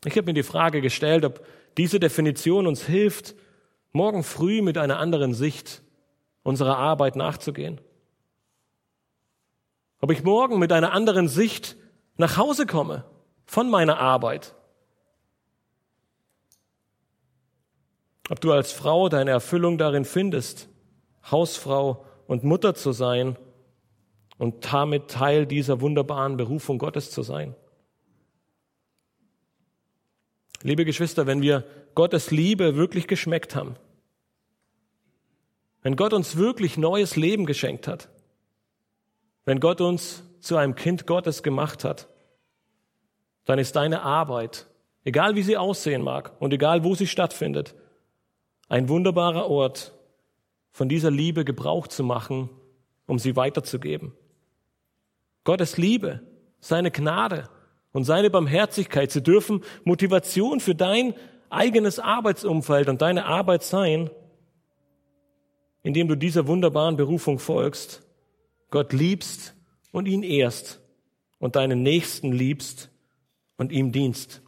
Ich 0.04 0.16
habe 0.16 0.26
mir 0.26 0.34
die 0.34 0.42
Frage 0.42 0.80
gestellt, 0.80 1.24
ob 1.24 1.46
diese 1.76 2.00
Definition 2.00 2.66
uns 2.66 2.84
hilft, 2.84 3.34
morgen 3.92 4.24
früh 4.24 4.62
mit 4.62 4.78
einer 4.78 4.98
anderen 4.98 5.34
Sicht 5.34 5.82
unserer 6.42 6.78
Arbeit 6.78 7.16
nachzugehen. 7.16 7.80
Ob 10.00 10.10
ich 10.10 10.24
morgen 10.24 10.58
mit 10.58 10.72
einer 10.72 10.92
anderen 10.92 11.28
Sicht 11.28 11.76
nach 12.16 12.36
Hause 12.36 12.66
komme 12.66 13.04
von 13.46 13.70
meiner 13.70 13.98
Arbeit 13.98 14.54
ob 18.28 18.40
du 18.40 18.52
als 18.52 18.72
Frau 18.72 19.08
deine 19.08 19.30
Erfüllung 19.30 19.78
darin 19.78 20.04
findest, 20.04 20.68
Hausfrau 21.30 22.04
und 22.26 22.44
Mutter 22.44 22.74
zu 22.74 22.92
sein 22.92 23.36
und 24.38 24.72
damit 24.72 25.08
Teil 25.08 25.46
dieser 25.46 25.80
wunderbaren 25.80 26.36
Berufung 26.36 26.78
Gottes 26.78 27.10
zu 27.10 27.22
sein. 27.22 27.54
Liebe 30.62 30.84
Geschwister, 30.84 31.26
wenn 31.26 31.42
wir 31.42 31.64
Gottes 31.94 32.30
Liebe 32.30 32.76
wirklich 32.76 33.06
geschmeckt 33.08 33.54
haben, 33.54 33.76
wenn 35.82 35.96
Gott 35.96 36.12
uns 36.12 36.36
wirklich 36.36 36.78
neues 36.78 37.16
Leben 37.16 37.44
geschenkt 37.44 37.88
hat, 37.88 38.08
wenn 39.44 39.58
Gott 39.58 39.80
uns 39.80 40.22
zu 40.40 40.56
einem 40.56 40.76
Kind 40.76 41.06
Gottes 41.06 41.42
gemacht 41.42 41.84
hat, 41.84 42.08
dann 43.44 43.58
ist 43.58 43.74
deine 43.74 44.02
Arbeit, 44.02 44.68
egal 45.04 45.34
wie 45.34 45.42
sie 45.42 45.56
aussehen 45.56 46.02
mag 46.02 46.40
und 46.40 46.52
egal 46.52 46.84
wo 46.84 46.94
sie 46.94 47.08
stattfindet, 47.08 47.74
ein 48.68 48.88
wunderbarer 48.88 49.48
Ort, 49.48 49.92
von 50.70 50.88
dieser 50.88 51.10
Liebe 51.10 51.44
Gebrauch 51.44 51.86
zu 51.86 52.02
machen, 52.02 52.48
um 53.06 53.18
sie 53.18 53.36
weiterzugeben. 53.36 54.12
Gottes 55.44 55.76
Liebe, 55.76 56.20
seine 56.60 56.90
Gnade 56.90 57.48
und 57.92 58.04
seine 58.04 58.30
Barmherzigkeit, 58.30 59.10
sie 59.10 59.22
dürfen 59.22 59.62
Motivation 59.84 60.60
für 60.60 60.74
dein 60.74 61.14
eigenes 61.50 61.98
Arbeitsumfeld 61.98 62.88
und 62.88 63.02
deine 63.02 63.26
Arbeit 63.26 63.62
sein, 63.62 64.10
indem 65.82 66.08
du 66.08 66.16
dieser 66.16 66.46
wunderbaren 66.46 66.96
Berufung 66.96 67.38
folgst, 67.38 68.02
Gott 68.70 68.92
liebst 68.92 69.54
und 69.90 70.06
ihn 70.06 70.22
ehrst 70.22 70.80
und 71.38 71.56
deinen 71.56 71.82
Nächsten 71.82 72.32
liebst 72.32 72.90
und 73.56 73.72
ihm 73.72 73.92
dienst. 73.92 74.41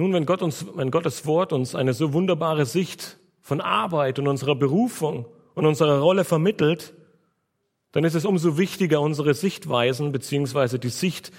Nun, 0.00 0.12
wenn 0.12 0.26
Gott 0.26 0.42
uns, 0.42 0.64
wenn 0.76 0.92
Gottes 0.92 1.26
Wort 1.26 1.52
uns 1.52 1.74
eine 1.74 1.92
so 1.92 2.12
wunderbare 2.12 2.66
Sicht 2.66 3.18
von 3.42 3.60
Arbeit 3.60 4.20
und 4.20 4.28
unserer 4.28 4.54
Berufung 4.54 5.26
und 5.54 5.66
unserer 5.66 5.98
Rolle 5.98 6.22
vermittelt, 6.24 6.94
dann 7.90 8.04
ist 8.04 8.14
es 8.14 8.24
umso 8.24 8.56
wichtiger, 8.58 9.00
unsere 9.00 9.34
Sichtweisen 9.34 10.12
beziehungsweise 10.12 10.78
die 10.78 10.88
Sicht 10.88 11.32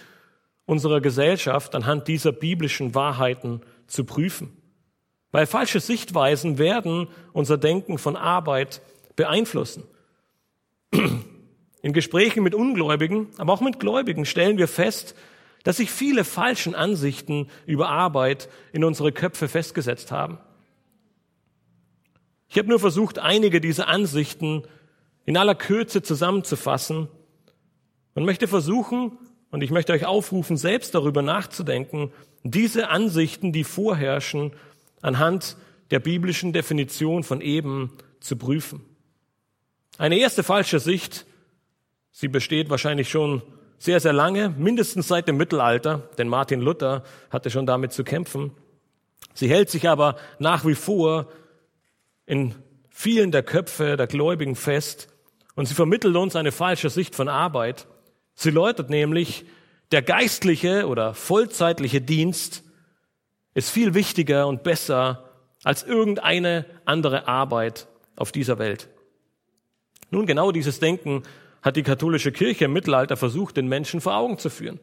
unserer 0.66 1.00
Gesellschaft 1.00 1.74
anhand 1.74 2.10
dieser 2.10 2.34
biblischen 2.34 2.94
Wahrheiten 2.96 3.62
zu 3.88 4.04
prüfen. 4.04 4.52
Weil 5.32 5.46
falsche 5.46 5.80
Sichtweisen 5.80 6.58
werden 6.58 7.08
unser 7.32 7.58
Denken 7.58 7.98
von 7.98 8.18
Arbeit 8.18 8.82
beeinflussen. 9.16 9.84
In 10.92 11.94
Gesprächen 11.94 12.44
mit 12.44 12.56
Ungläubigen, 12.56 13.28
aber 13.38 13.54
auch 13.54 13.62
mit 13.62 13.80
Gläubigen 13.80 14.26
stellen 14.26 14.58
wir 14.58 14.68
fest, 14.68 15.16
dass 15.64 15.78
sich 15.78 15.92
viele 15.92 16.24
falschen 16.24 16.76
Ansichten 16.76 17.50
über 17.66 17.90
Arbeit 17.90 18.50
in 18.72 18.84
unsere 18.84 19.12
Köpfe 19.12 19.48
festgesetzt 19.48 20.12
haben. 20.12 20.38
Ich 22.48 22.58
habe 22.58 22.70
nur 22.70 22.80
versucht, 22.80 23.20
einige 23.20 23.62
dieser 23.62 23.88
Ansichten 23.88 24.64
in 25.26 25.38
aller 25.38 25.56
Kürze 25.56 26.02
zusammenzufassen 26.02 27.08
und 28.16 28.26
möchte 28.26 28.48
versuchen, 28.48 29.18
und 29.52 29.62
ich 29.62 29.72
möchte 29.72 29.94
euch 29.94 30.06
aufrufen, 30.06 30.58
selbst 30.58 30.96
darüber 30.96 31.22
nachzudenken, 31.22 32.12
diese 32.44 32.90
Ansichten, 32.90 33.52
die 33.52 33.64
vorherrschen, 33.64 34.54
anhand 35.02 35.58
der 35.92 36.00
biblischen 36.00 36.54
Definition 36.54 37.24
von 37.24 37.42
eben 37.42 37.92
zu 38.20 38.36
prüfen. 38.36 38.86
Eine 39.98 40.18
erste 40.18 40.44
falsche 40.44 40.80
Sicht, 40.80 41.26
sie 42.12 42.28
besteht 42.28 42.70
wahrscheinlich 42.70 43.10
schon 43.10 43.42
sehr, 43.80 44.00
sehr 44.00 44.14
lange, 44.14 44.50
mindestens 44.50 45.08
seit 45.08 45.28
dem 45.28 45.38
Mittelalter, 45.38 46.10
denn 46.18 46.28
Martin 46.28 46.60
Luther 46.60 47.04
hatte 47.30 47.50
schon 47.50 47.66
damit 47.66 47.94
zu 47.94 48.04
kämpfen. 48.04 48.52
Sie 49.34 49.50
hält 49.50 49.70
sich 49.70 49.88
aber 49.88 50.18
nach 50.38 50.66
wie 50.66 50.76
vor 50.76 51.28
in 52.26 52.54
vielen 52.90 53.32
der 53.32 53.44
Köpfe 53.44 53.96
der 53.96 54.08
Gläubigen 54.08 54.56
fest 54.56 55.08
und 55.56 55.66
sie 55.66 55.74
vermittelt 55.74 56.16
uns 56.16 56.36
eine 56.36 56.52
falsche 56.52 56.90
Sicht 56.90 57.16
von 57.16 57.30
Arbeit. 57.30 57.88
Sie 58.36 58.52
läutet 58.52 58.90
nämlich, 58.90 59.46
der 59.92 60.02
geistliche 60.02 60.88
oder 60.88 61.14
vollzeitliche 61.14 62.02
Dienst 62.02 62.64
ist 63.54 63.72
viel 63.72 63.94
wichtiger 63.94 64.48
und 64.48 64.62
besser 64.62 65.30
als 65.64 65.84
irgendeine 65.84 66.66
andere 66.86 67.28
Arbeit 67.28 67.88
auf 68.16 68.32
dieser 68.32 68.60
Welt. 68.60 68.90
Nun, 70.12 70.26
genau 70.26 70.52
dieses 70.52 70.80
Denken 70.80 71.24
hat 71.62 71.76
die 71.76 71.84
katholische 71.84 72.32
Kirche 72.32 72.66
im 72.66 72.74
Mittelalter 72.74 73.18
versucht, 73.18 73.58
den 73.58 73.68
Menschen 73.68 74.02
vor 74.02 74.16
Augen 74.16 74.38
zu 74.38 74.50
führen. 74.50 74.80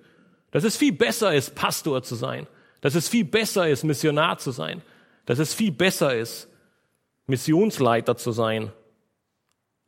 Dass 0.50 0.64
es 0.64 0.76
viel 0.76 0.92
besser 0.92 1.34
ist, 1.34 1.54
Pastor 1.54 2.02
zu 2.02 2.14
sein. 2.14 2.46
Dass 2.80 2.94
es 2.94 3.08
viel 3.08 3.24
besser 3.24 3.68
ist, 3.68 3.84
Missionar 3.84 4.38
zu 4.38 4.50
sein. 4.50 4.82
Dass 5.24 5.38
es 5.38 5.54
viel 5.54 5.72
besser 5.72 6.14
ist, 6.14 6.48
Missionsleiter 7.26 8.16
zu 8.16 8.32
sein, 8.32 8.72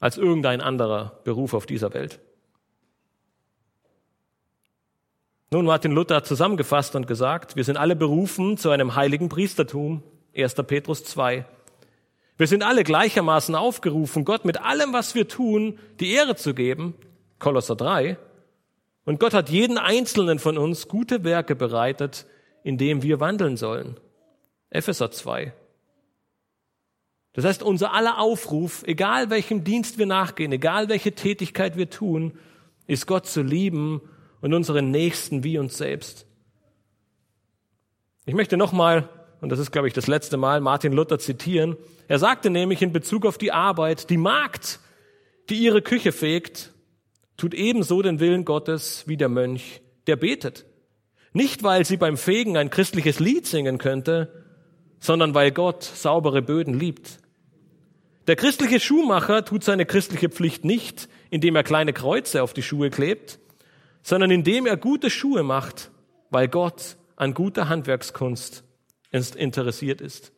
als 0.00 0.16
irgendein 0.16 0.60
anderer 0.60 1.20
Beruf 1.24 1.54
auf 1.54 1.66
dieser 1.66 1.94
Welt. 1.94 2.20
Nun, 5.50 5.64
Martin 5.64 5.92
Luther 5.92 6.16
hat 6.16 6.26
zusammengefasst 6.26 6.94
und 6.94 7.06
gesagt, 7.06 7.56
wir 7.56 7.64
sind 7.64 7.78
alle 7.78 7.96
berufen 7.96 8.58
zu 8.58 8.70
einem 8.70 8.96
heiligen 8.96 9.28
Priestertum, 9.28 10.02
1. 10.36 10.54
Petrus 10.54 11.04
2. 11.04 11.46
Wir 12.38 12.46
sind 12.46 12.62
alle 12.62 12.84
gleichermaßen 12.84 13.56
aufgerufen, 13.56 14.24
Gott 14.24 14.44
mit 14.44 14.60
allem, 14.62 14.92
was 14.92 15.16
wir 15.16 15.26
tun, 15.26 15.78
die 15.98 16.12
Ehre 16.12 16.36
zu 16.36 16.54
geben. 16.54 16.94
Kolosser 17.40 17.74
3. 17.74 18.16
Und 19.04 19.18
Gott 19.18 19.34
hat 19.34 19.50
jeden 19.50 19.76
einzelnen 19.76 20.38
von 20.38 20.56
uns 20.56 20.86
gute 20.86 21.24
Werke 21.24 21.56
bereitet, 21.56 22.26
in 22.62 22.78
dem 22.78 23.02
wir 23.02 23.18
wandeln 23.18 23.56
sollen. 23.56 23.98
Epheser 24.70 25.10
2. 25.10 25.52
Das 27.32 27.44
heißt, 27.44 27.62
unser 27.62 27.92
aller 27.92 28.18
Aufruf, 28.18 28.84
egal 28.86 29.30
welchem 29.30 29.64
Dienst 29.64 29.98
wir 29.98 30.06
nachgehen, 30.06 30.52
egal 30.52 30.88
welche 30.88 31.12
Tätigkeit 31.12 31.76
wir 31.76 31.90
tun, 31.90 32.38
ist 32.86 33.06
Gott 33.06 33.26
zu 33.26 33.42
lieben 33.42 34.00
und 34.40 34.54
unseren 34.54 34.90
Nächsten 34.90 35.42
wie 35.42 35.58
uns 35.58 35.76
selbst. 35.76 36.26
Ich 38.26 38.34
möchte 38.34 38.56
nochmal, 38.56 39.08
und 39.40 39.50
das 39.50 39.58
ist, 39.58 39.70
glaube 39.70 39.88
ich, 39.88 39.94
das 39.94 40.06
letzte 40.06 40.36
Mal, 40.36 40.60
Martin 40.60 40.92
Luther 40.92 41.18
zitieren. 41.18 41.76
Er 42.08 42.18
sagte 42.18 42.50
nämlich 42.50 42.82
in 42.82 42.92
Bezug 42.92 43.24
auf 43.24 43.38
die 43.38 43.52
Arbeit, 43.52 44.10
die 44.10 44.16
Magd, 44.16 44.80
die 45.48 45.56
ihre 45.56 45.82
Küche 45.82 46.12
fegt, 46.12 46.72
tut 47.36 47.54
ebenso 47.54 48.02
den 48.02 48.20
Willen 48.20 48.44
Gottes 48.44 49.04
wie 49.06 49.16
der 49.16 49.28
Mönch, 49.28 49.80
der 50.06 50.16
betet. 50.16 50.66
Nicht, 51.32 51.62
weil 51.62 51.84
sie 51.84 51.96
beim 51.96 52.16
Fegen 52.16 52.56
ein 52.56 52.70
christliches 52.70 53.20
Lied 53.20 53.46
singen 53.46 53.78
könnte, 53.78 54.44
sondern 54.98 55.34
weil 55.34 55.52
Gott 55.52 55.84
saubere 55.84 56.42
Böden 56.42 56.74
liebt. 56.74 57.20
Der 58.26 58.36
christliche 58.36 58.80
Schuhmacher 58.80 59.44
tut 59.44 59.62
seine 59.62 59.86
christliche 59.86 60.28
Pflicht 60.28 60.64
nicht, 60.64 61.08
indem 61.30 61.54
er 61.54 61.62
kleine 61.62 61.92
Kreuze 61.92 62.42
auf 62.42 62.52
die 62.52 62.62
Schuhe 62.62 62.90
klebt, 62.90 63.38
sondern 64.02 64.30
indem 64.30 64.66
er 64.66 64.76
gute 64.76 65.10
Schuhe 65.10 65.42
macht, 65.44 65.90
weil 66.30 66.48
Gott 66.48 66.96
an 67.16 67.34
guter 67.34 67.68
Handwerkskunst 67.68 68.64
interessiert 69.10 70.00
ist. 70.00 70.32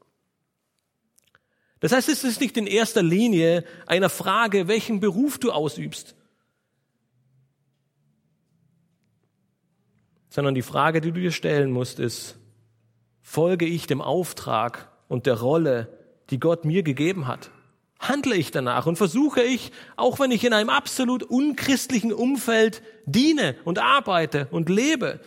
Das 1.81 1.93
heißt, 1.93 2.09
es 2.11 2.25
ist 2.25 2.41
nicht 2.41 2.57
in 2.57 2.66
erster 2.66 3.03
Linie 3.03 3.64
eine 3.87 4.11
Frage, 4.11 4.68
welchen 4.68 5.01
Beruf 5.01 5.39
du 5.39 5.51
ausübst, 5.51 6.14
sondern 10.29 10.55
die 10.55 10.62
Frage, 10.62 11.01
die 11.01 11.11
du 11.11 11.21
dir 11.21 11.33
stellen 11.33 11.71
musst, 11.71 11.99
ist, 11.99 12.37
folge 13.23 13.64
ich 13.64 13.87
dem 13.87 14.03
Auftrag 14.03 14.93
und 15.09 15.27
der 15.27 15.41
Rolle, 15.41 15.99
die 16.29 16.39
Gott 16.39 16.64
mir 16.64 16.83
gegeben 16.83 17.27
hat? 17.27 17.51
Handle 17.99 18.35
ich 18.37 18.51
danach 18.51 18.87
und 18.87 18.97
versuche 18.97 19.43
ich, 19.43 19.73
auch 19.97 20.18
wenn 20.21 20.31
ich 20.31 20.45
in 20.45 20.53
einem 20.53 20.71
absolut 20.71 21.23
unchristlichen 21.23 22.12
Umfeld 22.12 22.83
diene 23.05 23.57
und 23.64 23.79
arbeite 23.79 24.49
und 24.51 24.68
lebe, 24.68 25.21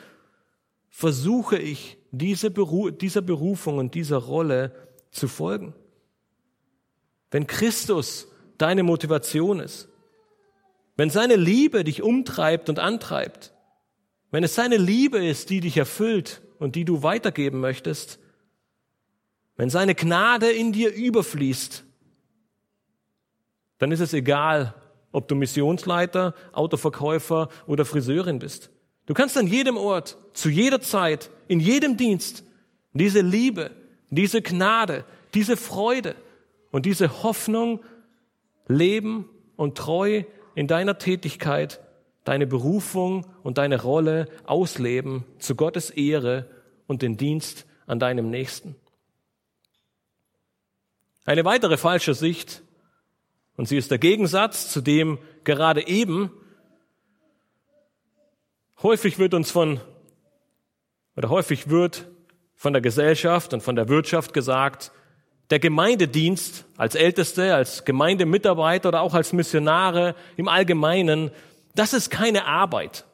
versuche 0.90 1.58
ich 1.58 1.98
diese 2.14 2.52
Beru 2.52 2.92
dieser 2.92 3.22
Berufung 3.22 3.80
und 3.80 3.96
dieser 3.96 4.18
Rolle 4.18 4.72
zu 5.12 5.28
folgen? 5.28 5.74
Wenn 7.32 7.48
Christus 7.48 8.28
deine 8.58 8.84
Motivation 8.84 9.60
ist, 9.60 9.90
wenn 10.96 11.10
seine 11.10 11.36
Liebe 11.36 11.84
dich 11.84 12.04
umtreibt 12.04 12.70
und 12.70 12.78
antreibt, 12.78 13.54
wenn 14.30 14.44
es 14.44 14.54
seine 14.54 14.78
Liebe 14.78 15.26
ist, 15.26 15.50
die 15.50 15.60
dich 15.60 15.76
erfüllt 15.76 16.44
und 16.60 16.76
die 16.76 16.86
du 16.86 17.02
weitergeben 17.02 17.60
möchtest, 17.60 18.20
wenn 19.56 19.72
seine 19.72 19.96
Gnade 19.96 20.52
in 20.52 20.72
dir 20.72 20.94
überfließt, 20.94 21.84
dann 23.80 23.92
ist 23.92 24.00
es 24.00 24.14
egal, 24.14 24.76
ob 25.12 25.28
du 25.28 25.36
Missionsleiter, 25.36 26.36
Autoverkäufer 26.52 27.50
oder 27.66 27.86
Friseurin 27.86 28.38
bist. 28.38 28.70
Du 29.06 29.14
kannst 29.14 29.38
an 29.38 29.48
jedem 29.48 29.78
Ort, 29.78 30.18
zu 30.34 30.50
jeder 30.50 30.82
Zeit, 30.82 31.30
in 31.48 31.60
jedem 31.60 31.98
Dienst 31.98 32.44
diese 32.94 33.22
Liebe, 33.22 33.72
diese 34.10 34.42
Gnade, 34.42 35.04
diese 35.34 35.58
Freude 35.58 36.16
und 36.72 36.86
diese 36.86 37.24
Hoffnung 37.24 37.84
leben 38.68 39.30
und 39.56 39.78
treu 39.78 40.24
in 40.56 40.68
deiner 40.68 40.98
Tätigkeit 40.98 41.82
deine 42.24 42.48
Berufung 42.48 43.26
und 43.44 43.58
deine 43.58 43.82
Rolle 43.82 44.28
ausleben 44.46 45.26
zu 45.40 45.56
Gottes 45.56 45.90
Ehre 45.90 46.50
und 46.88 47.02
den 47.02 47.18
Dienst 47.18 47.66
an 47.86 48.00
deinem 48.00 48.30
Nächsten. 48.30 48.76
Eine 51.26 51.46
weitere 51.46 51.78
falsche 51.78 52.14
Sicht, 52.14 52.64
und 53.56 53.68
sie 53.68 53.78
ist 53.78 53.92
der 53.92 53.98
Gegensatz 53.98 54.72
zu 54.72 54.82
dem 54.82 55.20
gerade 55.44 55.88
eben, 55.88 56.32
häufig 58.82 59.20
wird 59.20 59.34
uns 59.34 59.52
von, 59.52 59.80
oder 61.16 61.30
häufig 61.30 61.70
wird 61.70 62.08
von 62.56 62.74
der 62.74 62.82
Gesellschaft 62.82 63.54
und 63.54 63.62
von 63.62 63.76
der 63.76 63.90
Wirtschaft 63.90 64.34
gesagt, 64.34 64.92
der 65.50 65.60
Gemeindedienst 65.60 66.66
als 66.78 66.96
Älteste, 66.96 67.54
als 67.54 67.86
Gemeindemitarbeiter 67.86 68.90
oder 68.90 69.02
auch 69.02 69.14
als 69.14 69.34
Missionare 69.34 70.16
im 70.38 70.48
Allgemeinen 70.48 71.32
das 71.76 71.94
ist 71.94 72.10
keine 72.10 72.46
Arbeit. 72.46 73.06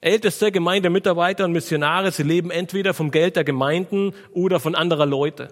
Älteste 0.00 0.52
Gemeindemitarbeiter 0.52 1.44
und 1.44 1.52
Missionare, 1.52 2.12
sie 2.12 2.22
leben 2.22 2.50
entweder 2.50 2.94
vom 2.94 3.10
Geld 3.10 3.34
der 3.34 3.44
Gemeinden 3.44 4.14
oder 4.32 4.60
von 4.60 4.74
anderer 4.74 5.06
Leute. 5.06 5.48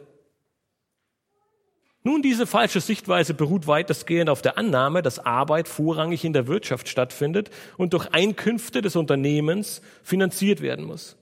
Nun, 2.07 2.21
diese 2.21 2.47
falsche 2.47 2.83
Sichtweise 2.83 3.33
beruht 3.33 3.67
weitestgehend 3.67 4.29
auf 4.29 4.43
der 4.43 4.59
Annahme, 4.59 5.01
dass 5.01 5.19
Arbeit 5.19 5.69
vorrangig 5.69 6.23
in 6.23 6.35
der 6.35 6.47
Wirtschaft 6.47 6.87
stattfindet 6.87 7.51
und 7.79 7.95
durch 7.95 8.13
Einkünfte 8.13 8.83
des 8.83 8.95
Unternehmens 8.95 9.81
finanziert 10.03 10.61
werden 10.61 10.85
muss. 10.85 11.17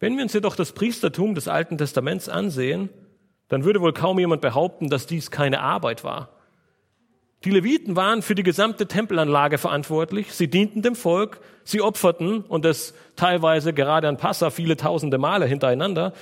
Wenn 0.00 0.16
wir 0.16 0.24
uns 0.24 0.32
jedoch 0.32 0.56
das 0.56 0.72
Priestertum 0.72 1.36
des 1.36 1.46
Alten 1.46 1.78
Testaments 1.78 2.28
ansehen, 2.28 2.88
dann 3.46 3.62
würde 3.62 3.80
wohl 3.80 3.92
kaum 3.92 4.18
jemand 4.18 4.40
behaupten, 4.40 4.88
dass 4.88 5.06
dies 5.06 5.30
keine 5.30 5.60
Arbeit 5.60 6.02
war. 6.02 6.30
Die 7.44 7.50
Leviten 7.50 7.94
waren 7.94 8.22
für 8.22 8.34
die 8.34 8.42
gesamte 8.42 8.88
Tempelanlage 8.88 9.58
verantwortlich. 9.58 10.32
Sie 10.32 10.48
dienten 10.48 10.82
dem 10.82 10.96
Volk, 10.96 11.40
sie 11.62 11.80
opferten 11.80 12.40
und 12.42 12.64
das 12.64 12.92
teilweise 13.14 13.72
gerade 13.72 14.08
an 14.08 14.16
Passa 14.16 14.50
viele 14.50 14.76
tausende 14.76 15.18
Male 15.18 15.46
hintereinander 15.46 16.12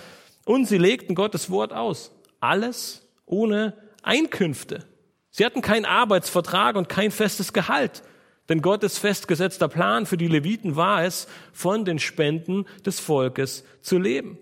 und 0.44 0.66
sie 0.66 0.78
legten 0.78 1.14
Gottes 1.14 1.50
Wort 1.50 1.72
aus. 1.72 2.12
Alles 2.40 3.06
ohne 3.26 3.74
Einkünfte. 4.02 4.84
Sie 5.30 5.44
hatten 5.44 5.62
keinen 5.62 5.84
Arbeitsvertrag 5.84 6.76
und 6.76 6.88
kein 6.88 7.10
festes 7.10 7.52
Gehalt. 7.52 8.02
Denn 8.48 8.62
Gottes 8.62 8.98
festgesetzter 8.98 9.68
Plan 9.68 10.06
für 10.06 10.16
die 10.16 10.28
Leviten 10.28 10.76
war 10.76 11.04
es, 11.04 11.28
von 11.52 11.84
den 11.84 11.98
Spenden 11.98 12.64
des 12.86 12.98
Volkes 12.98 13.64
zu 13.82 13.98
leben. 13.98 14.38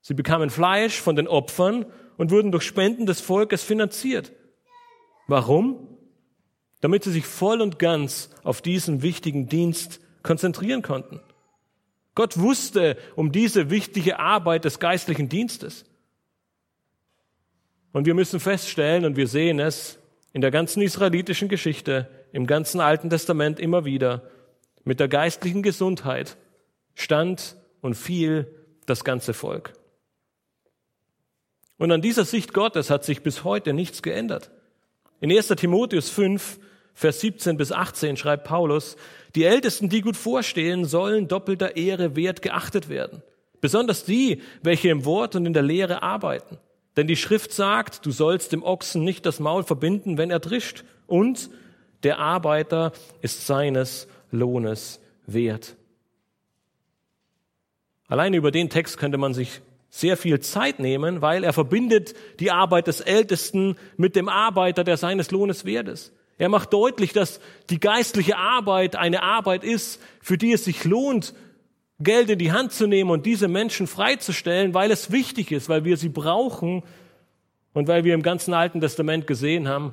Sie 0.00 0.14
bekamen 0.14 0.50
Fleisch 0.50 1.00
von 1.00 1.14
den 1.14 1.28
Opfern 1.28 1.86
und 2.16 2.30
wurden 2.30 2.50
durch 2.50 2.64
Spenden 2.64 3.06
des 3.06 3.20
Volkes 3.20 3.62
finanziert. 3.62 4.32
Warum? 5.28 5.98
damit 6.80 7.04
sie 7.04 7.12
sich 7.12 7.26
voll 7.26 7.60
und 7.60 7.78
ganz 7.78 8.30
auf 8.44 8.62
diesen 8.62 9.02
wichtigen 9.02 9.48
Dienst 9.48 10.00
konzentrieren 10.22 10.82
konnten. 10.82 11.20
Gott 12.14 12.38
wusste 12.38 12.96
um 13.16 13.32
diese 13.32 13.70
wichtige 13.70 14.18
Arbeit 14.18 14.64
des 14.64 14.78
geistlichen 14.78 15.28
Dienstes. 15.28 15.84
Und 17.92 18.06
wir 18.06 18.14
müssen 18.14 18.40
feststellen, 18.40 19.04
und 19.04 19.16
wir 19.16 19.26
sehen 19.26 19.60
es 19.60 19.98
in 20.32 20.40
der 20.40 20.50
ganzen 20.50 20.82
israelitischen 20.82 21.48
Geschichte, 21.48 22.08
im 22.32 22.46
ganzen 22.46 22.80
Alten 22.80 23.10
Testament 23.10 23.58
immer 23.58 23.84
wieder, 23.84 24.28
mit 24.84 25.00
der 25.00 25.08
geistlichen 25.08 25.62
Gesundheit 25.62 26.36
stand 26.94 27.56
und 27.80 27.94
fiel 27.94 28.46
das 28.86 29.04
ganze 29.04 29.34
Volk. 29.34 29.72
Und 31.78 31.92
an 31.92 32.02
dieser 32.02 32.24
Sicht 32.24 32.52
Gottes 32.52 32.90
hat 32.90 33.04
sich 33.04 33.22
bis 33.22 33.44
heute 33.44 33.72
nichts 33.72 34.02
geändert. 34.02 34.50
In 35.20 35.30
1. 35.30 35.48
Timotheus 35.48 36.10
5 36.10 36.58
Vers 36.98 37.20
17 37.20 37.56
bis 37.56 37.70
18 37.70 38.16
schreibt 38.16 38.42
Paulus, 38.42 38.96
die 39.36 39.44
Ältesten, 39.44 39.88
die 39.88 40.00
gut 40.00 40.16
vorstehen, 40.16 40.84
sollen 40.84 41.28
doppelter 41.28 41.76
Ehre 41.76 42.16
wert 42.16 42.42
geachtet 42.42 42.88
werden. 42.88 43.22
Besonders 43.60 44.04
die, 44.04 44.42
welche 44.62 44.88
im 44.88 45.04
Wort 45.04 45.36
und 45.36 45.46
in 45.46 45.52
der 45.52 45.62
Lehre 45.62 46.02
arbeiten. 46.02 46.58
Denn 46.98 47.06
die 47.06 47.14
Schrift 47.14 47.52
sagt, 47.52 48.04
du 48.06 48.10
sollst 48.10 48.50
dem 48.50 48.64
Ochsen 48.64 49.04
nicht 49.04 49.24
das 49.24 49.38
Maul 49.38 49.62
verbinden, 49.62 50.18
wenn 50.18 50.32
er 50.32 50.40
drischt. 50.40 50.82
Und 51.06 51.48
der 52.02 52.18
Arbeiter 52.18 52.90
ist 53.22 53.46
seines 53.46 54.08
Lohnes 54.32 54.98
wert. 55.24 55.76
Alleine 58.08 58.36
über 58.36 58.50
den 58.50 58.68
Text 58.68 58.98
könnte 58.98 59.16
man 59.16 59.32
sich 59.32 59.60
sehr 59.88 60.16
viel 60.16 60.40
Zeit 60.40 60.80
nehmen, 60.80 61.22
weil 61.22 61.44
er 61.44 61.52
verbindet 61.52 62.14
die 62.40 62.50
Arbeit 62.50 62.88
des 62.88 63.00
Ältesten 63.00 63.76
mit 63.96 64.16
dem 64.16 64.28
Arbeiter, 64.28 64.82
der 64.82 64.96
seines 64.96 65.30
Lohnes 65.30 65.64
wert 65.64 65.86
ist. 65.86 66.12
Er 66.36 66.48
macht 66.48 66.72
deutlich, 66.72 67.12
dass 67.12 67.38
die 67.70 67.78
geistliche 67.78 68.38
Arbeit 68.38 68.96
eine 68.96 69.22
Arbeit 69.22 69.62
ist, 69.62 70.02
für 70.20 70.36
die 70.36 70.52
es 70.52 70.64
sich 70.64 70.82
lohnt, 70.82 71.32
Geld 72.00 72.30
in 72.30 72.38
die 72.38 72.52
Hand 72.52 72.72
zu 72.72 72.86
nehmen 72.86 73.10
und 73.10 73.26
diese 73.26 73.48
Menschen 73.48 73.86
freizustellen, 73.86 74.72
weil 74.72 74.90
es 74.90 75.10
wichtig 75.10 75.50
ist, 75.50 75.68
weil 75.68 75.84
wir 75.84 75.96
sie 75.96 76.08
brauchen 76.08 76.84
und 77.72 77.88
weil 77.88 78.04
wir 78.04 78.14
im 78.14 78.22
ganzen 78.22 78.54
Alten 78.54 78.80
Testament 78.80 79.26
gesehen 79.26 79.66
haben, 79.66 79.92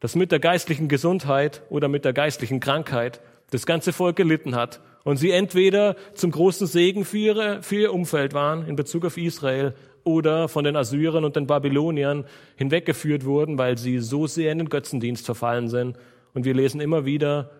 dass 0.00 0.16
mit 0.16 0.32
der 0.32 0.40
geistlichen 0.40 0.88
Gesundheit 0.88 1.62
oder 1.70 1.88
mit 1.88 2.04
der 2.04 2.12
geistlichen 2.12 2.60
Krankheit 2.60 3.20
das 3.50 3.66
ganze 3.66 3.92
Volk 3.92 4.16
gelitten 4.16 4.54
hat 4.56 4.80
und 5.04 5.16
sie 5.16 5.30
entweder 5.30 5.96
zum 6.14 6.32
großen 6.32 6.66
Segen 6.66 7.04
für, 7.04 7.18
ihre, 7.18 7.62
für 7.62 7.76
ihr 7.76 7.94
Umfeld 7.94 8.34
waren 8.34 8.66
in 8.66 8.76
Bezug 8.76 9.04
auf 9.04 9.16
Israel 9.16 9.74
oder 10.04 10.48
von 10.48 10.64
den 10.64 10.76
Assyrern 10.76 11.24
und 11.24 11.36
den 11.36 11.46
Babyloniern 11.46 12.24
hinweggeführt 12.56 13.24
wurden, 13.24 13.58
weil 13.58 13.78
sie 13.78 14.00
so 14.00 14.26
sehr 14.26 14.52
in 14.52 14.58
den 14.58 14.68
Götzendienst 14.68 15.24
verfallen 15.24 15.68
sind. 15.68 15.96
Und 16.34 16.44
wir 16.44 16.54
lesen 16.54 16.80
immer 16.80 17.04
wieder, 17.04 17.50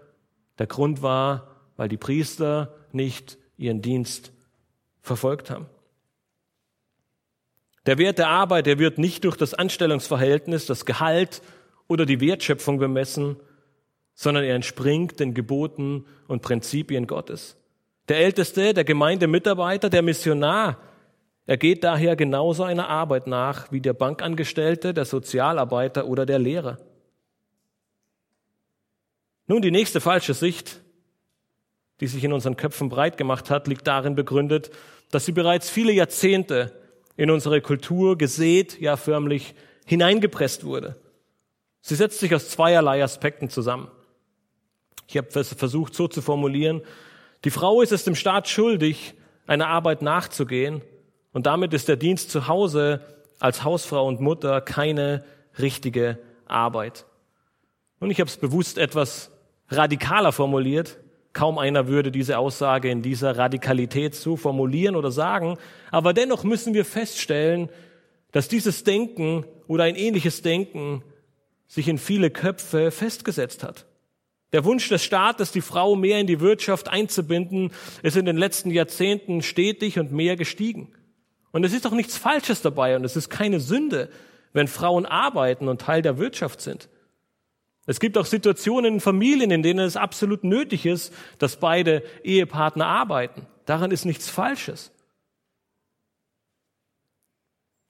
der 0.58 0.66
Grund 0.66 1.02
war, 1.02 1.48
weil 1.76 1.88
die 1.88 1.96
Priester 1.96 2.74
nicht 2.92 3.37
ihren 3.58 3.82
Dienst 3.82 4.32
verfolgt 5.02 5.50
haben. 5.50 5.66
Der 7.84 7.98
Wert 7.98 8.18
der 8.18 8.28
Arbeit, 8.28 8.66
der 8.66 8.78
wird 8.78 8.98
nicht 8.98 9.24
durch 9.24 9.36
das 9.36 9.54
Anstellungsverhältnis, 9.54 10.66
das 10.66 10.86
Gehalt 10.86 11.42
oder 11.86 12.06
die 12.06 12.20
Wertschöpfung 12.20 12.78
bemessen, 12.78 13.36
sondern 14.14 14.44
er 14.44 14.54
entspringt 14.54 15.20
den 15.20 15.34
Geboten 15.34 16.04
und 16.26 16.42
Prinzipien 16.42 17.06
Gottes. 17.06 17.56
Der 18.08 18.18
Älteste, 18.18 18.74
der 18.74 18.84
Gemeindemitarbeiter, 18.84 19.90
der 19.90 20.02
Missionar, 20.02 20.78
er 21.46 21.56
geht 21.56 21.82
daher 21.82 22.14
genauso 22.14 22.62
einer 22.62 22.88
Arbeit 22.88 23.26
nach 23.26 23.72
wie 23.72 23.80
der 23.80 23.94
Bankangestellte, 23.94 24.92
der 24.92 25.06
Sozialarbeiter 25.06 26.06
oder 26.06 26.26
der 26.26 26.38
Lehrer. 26.38 26.78
Nun, 29.46 29.62
die 29.62 29.70
nächste 29.70 30.02
falsche 30.02 30.34
Sicht, 30.34 30.82
die 32.00 32.06
sich 32.06 32.24
in 32.24 32.32
unseren 32.32 32.56
Köpfen 32.56 32.88
breit 32.88 33.16
gemacht 33.16 33.50
hat, 33.50 33.66
liegt 33.66 33.86
darin 33.86 34.14
begründet, 34.14 34.70
dass 35.10 35.24
sie 35.24 35.32
bereits 35.32 35.70
viele 35.70 35.92
Jahrzehnte 35.92 36.72
in 37.16 37.30
unsere 37.30 37.60
Kultur 37.60 38.16
gesät, 38.16 38.80
ja 38.80 38.96
förmlich 38.96 39.54
hineingepresst 39.86 40.64
wurde. 40.64 40.96
Sie 41.80 41.94
setzt 41.94 42.20
sich 42.20 42.34
aus 42.34 42.50
zweierlei 42.50 43.02
Aspekten 43.02 43.48
zusammen. 43.48 43.90
Ich 45.06 45.16
habe 45.16 45.44
versucht 45.44 45.94
so 45.94 46.06
zu 46.06 46.20
formulieren, 46.20 46.82
die 47.44 47.50
Frau 47.50 47.82
ist 47.82 47.92
es 47.92 48.04
dem 48.04 48.14
Staat 48.14 48.48
schuldig, 48.48 49.14
einer 49.46 49.68
Arbeit 49.68 50.02
nachzugehen, 50.02 50.82
und 51.32 51.46
damit 51.46 51.72
ist 51.72 51.88
der 51.88 51.96
Dienst 51.96 52.30
zu 52.30 52.48
Hause 52.48 53.00
als 53.38 53.62
Hausfrau 53.62 54.06
und 54.06 54.20
Mutter 54.20 54.60
keine 54.60 55.24
richtige 55.58 56.18
Arbeit. 56.46 57.06
Und 58.00 58.10
ich 58.10 58.20
habe 58.20 58.28
es 58.28 58.36
bewusst 58.36 58.78
etwas 58.78 59.30
radikaler 59.68 60.32
formuliert. 60.32 60.98
Kaum 61.32 61.58
einer 61.58 61.86
würde 61.86 62.10
diese 62.10 62.38
Aussage 62.38 62.90
in 62.90 63.02
dieser 63.02 63.36
Radikalität 63.36 64.14
so 64.14 64.36
formulieren 64.36 64.96
oder 64.96 65.10
sagen. 65.10 65.58
Aber 65.90 66.12
dennoch 66.12 66.44
müssen 66.44 66.74
wir 66.74 66.84
feststellen, 66.84 67.68
dass 68.32 68.48
dieses 68.48 68.84
Denken 68.84 69.44
oder 69.66 69.84
ein 69.84 69.94
ähnliches 69.94 70.42
Denken 70.42 71.02
sich 71.66 71.88
in 71.88 71.98
viele 71.98 72.30
Köpfe 72.30 72.90
festgesetzt 72.90 73.62
hat. 73.62 73.86
Der 74.52 74.64
Wunsch 74.64 74.88
des 74.88 75.04
Staates, 75.04 75.52
die 75.52 75.60
Frau 75.60 75.94
mehr 75.94 76.18
in 76.18 76.26
die 76.26 76.40
Wirtschaft 76.40 76.88
einzubinden, 76.88 77.70
ist 78.02 78.16
in 78.16 78.24
den 78.24 78.38
letzten 78.38 78.70
Jahrzehnten 78.70 79.42
stetig 79.42 79.98
und 79.98 80.10
mehr 80.10 80.36
gestiegen. 80.36 80.94
Und 81.50 81.64
es 81.64 81.74
ist 81.74 81.84
doch 81.84 81.92
nichts 81.92 82.16
Falsches 82.16 82.62
dabei 82.62 82.96
und 82.96 83.04
es 83.04 83.16
ist 83.16 83.28
keine 83.28 83.60
Sünde, 83.60 84.08
wenn 84.54 84.68
Frauen 84.68 85.04
arbeiten 85.04 85.68
und 85.68 85.82
Teil 85.82 86.00
der 86.00 86.18
Wirtschaft 86.18 86.62
sind. 86.62 86.88
Es 87.88 88.00
gibt 88.00 88.18
auch 88.18 88.26
Situationen 88.26 88.96
in 88.96 89.00
Familien, 89.00 89.50
in 89.50 89.62
denen 89.62 89.80
es 89.80 89.96
absolut 89.96 90.44
nötig 90.44 90.84
ist, 90.84 91.10
dass 91.38 91.56
beide 91.56 92.02
Ehepartner 92.22 92.86
arbeiten. 92.86 93.46
Daran 93.64 93.92
ist 93.92 94.04
nichts 94.04 94.28
Falsches. 94.28 94.92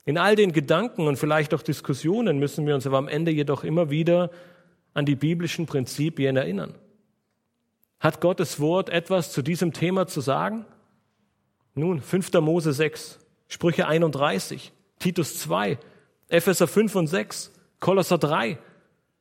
In 0.05 0.17
all 0.17 0.37
den 0.37 0.53
Gedanken 0.53 1.09
und 1.09 1.17
vielleicht 1.17 1.53
auch 1.53 1.63
Diskussionen 1.63 2.39
müssen 2.39 2.65
wir 2.65 2.77
uns 2.77 2.87
aber 2.87 2.97
am 2.97 3.09
Ende 3.09 3.33
jedoch 3.33 3.65
immer 3.65 3.91
wieder 3.91 4.31
an 4.95 5.05
die 5.05 5.17
biblischen 5.17 5.67
Prinzipien 5.67 6.37
erinnern. 6.37 6.77
Hat 7.99 8.21
Gottes 8.21 8.61
Wort 8.61 8.91
etwas 8.91 9.33
zu 9.33 9.43
diesem 9.43 9.73
Thema 9.73 10.07
zu 10.07 10.21
sagen? 10.21 10.65
Nun, 11.75 12.01
5. 12.01 12.35
Mose 12.35 12.73
6, 12.73 13.19
Sprüche 13.49 13.89
31, 13.89 14.73
Titus 15.01 15.41
2, 15.41 15.77
Epheser 16.29 16.69
5 16.69 16.95
und 16.95 17.07
6, 17.09 17.53
Kolosser 17.81 18.19
3, 18.19 18.59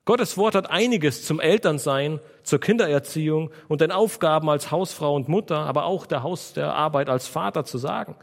Gottes 0.07 0.37
Wort 0.37 0.55
hat 0.55 0.71
einiges 0.71 1.25
zum 1.25 1.41
Elternsein, 1.41 2.21
zur 2.41 2.61
Kindererziehung 2.61 3.51
und 3.67 3.81
den 3.81 3.91
Aufgaben 3.91 4.49
als 4.49 4.71
Hausfrau 4.71 5.13
und 5.13 5.27
Mutter, 5.27 5.57
aber 5.57 5.83
auch 5.83 6.05
der 6.05 6.23
Haus 6.23 6.53
der 6.53 6.73
Arbeit 6.73 7.09
als 7.09 7.27
Vater 7.27 7.65
zu 7.65 7.77
sagen. 7.77 8.15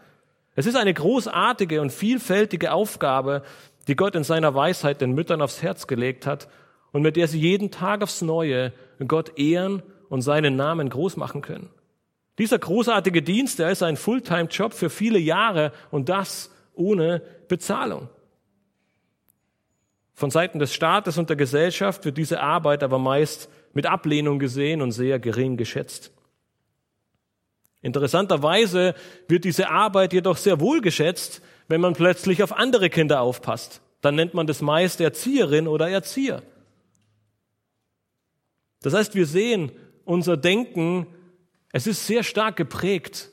Es 0.55 0.65
ist 0.65 0.77
eine 0.77 0.95
großartige 0.95 1.83
und 1.83 1.93
vielfältige 1.93 2.73
Aufgabe, 2.73 3.43
die 3.87 3.97
Gott 3.97 4.15
in 4.15 4.25
seiner 4.25 4.55
Weisheit 4.55 5.03
den 5.03 5.13
Müttern 5.13 5.43
aufs 5.43 5.63
Herz 5.63 5.87
gelegt 5.87 6.25
hat 6.25 6.49
und 6.93 7.03
mit 7.03 7.17
der 7.17 7.29
sie 7.29 7.39
jeden 7.39 7.71
Tag 7.71 8.03
aufs 8.03 8.23
Neue 8.23 8.73
Gott 9.07 9.39
ehren 9.39 9.83
und 10.09 10.23
seinen 10.23 10.57
Namen 10.57 10.89
groß 10.89 11.19
machen 11.19 11.43
können. 11.43 11.69
Dieser 12.39 12.59
großartige 12.59 13.21
Dienst, 13.21 13.59
der 13.59 13.71
ist 13.71 13.83
ein 13.83 13.99
Fulltime-Job 13.99 14.73
für 14.73 14.89
viele 14.89 15.19
Jahre 15.19 15.71
und 15.91 16.09
das 16.09 16.51
ohne 16.73 17.21
Bezahlung. 17.49 18.09
Von 20.15 20.31
Seiten 20.31 20.61
des 20.61 20.73
Staates 20.73 21.19
und 21.19 21.29
der 21.29 21.37
Gesellschaft 21.37 22.05
wird 22.05 22.17
diese 22.17 22.41
Arbeit 22.41 22.83
aber 22.83 22.99
meist 22.99 23.51
mit 23.73 23.87
Ablehnung 23.87 24.39
gesehen 24.39 24.81
und 24.81 24.93
sehr 24.93 25.19
gering 25.19 25.57
geschätzt. 25.57 26.13
Interessanterweise 27.83 28.95
wird 29.29 29.45
diese 29.45 29.69
Arbeit 29.69 30.13
jedoch 30.13 30.37
sehr 30.37 30.61
wohl 30.61 30.81
geschätzt, 30.81 31.43
wenn 31.69 31.81
man 31.81 31.95
plötzlich 31.95 32.43
auf 32.43 32.53
andere 32.57 32.89
Kinder 32.89 33.21
aufpasst. 33.21 33.83
Dann 34.01 34.15
nennt 34.15 34.35
man 34.35 34.47
das 34.47 34.63
meist 34.63 35.01
Erzieherin 35.01 35.67
oder 35.67 35.89
Erzieher. 35.89 36.43
Das 38.83 38.95
heißt, 38.95 39.15
wir 39.15 39.27
sehen, 39.27 39.73
unser 40.05 40.37
Denken, 40.37 41.07
es 41.73 41.87
ist 41.87 42.07
sehr 42.07 42.23
stark 42.23 42.57
geprägt 42.57 43.31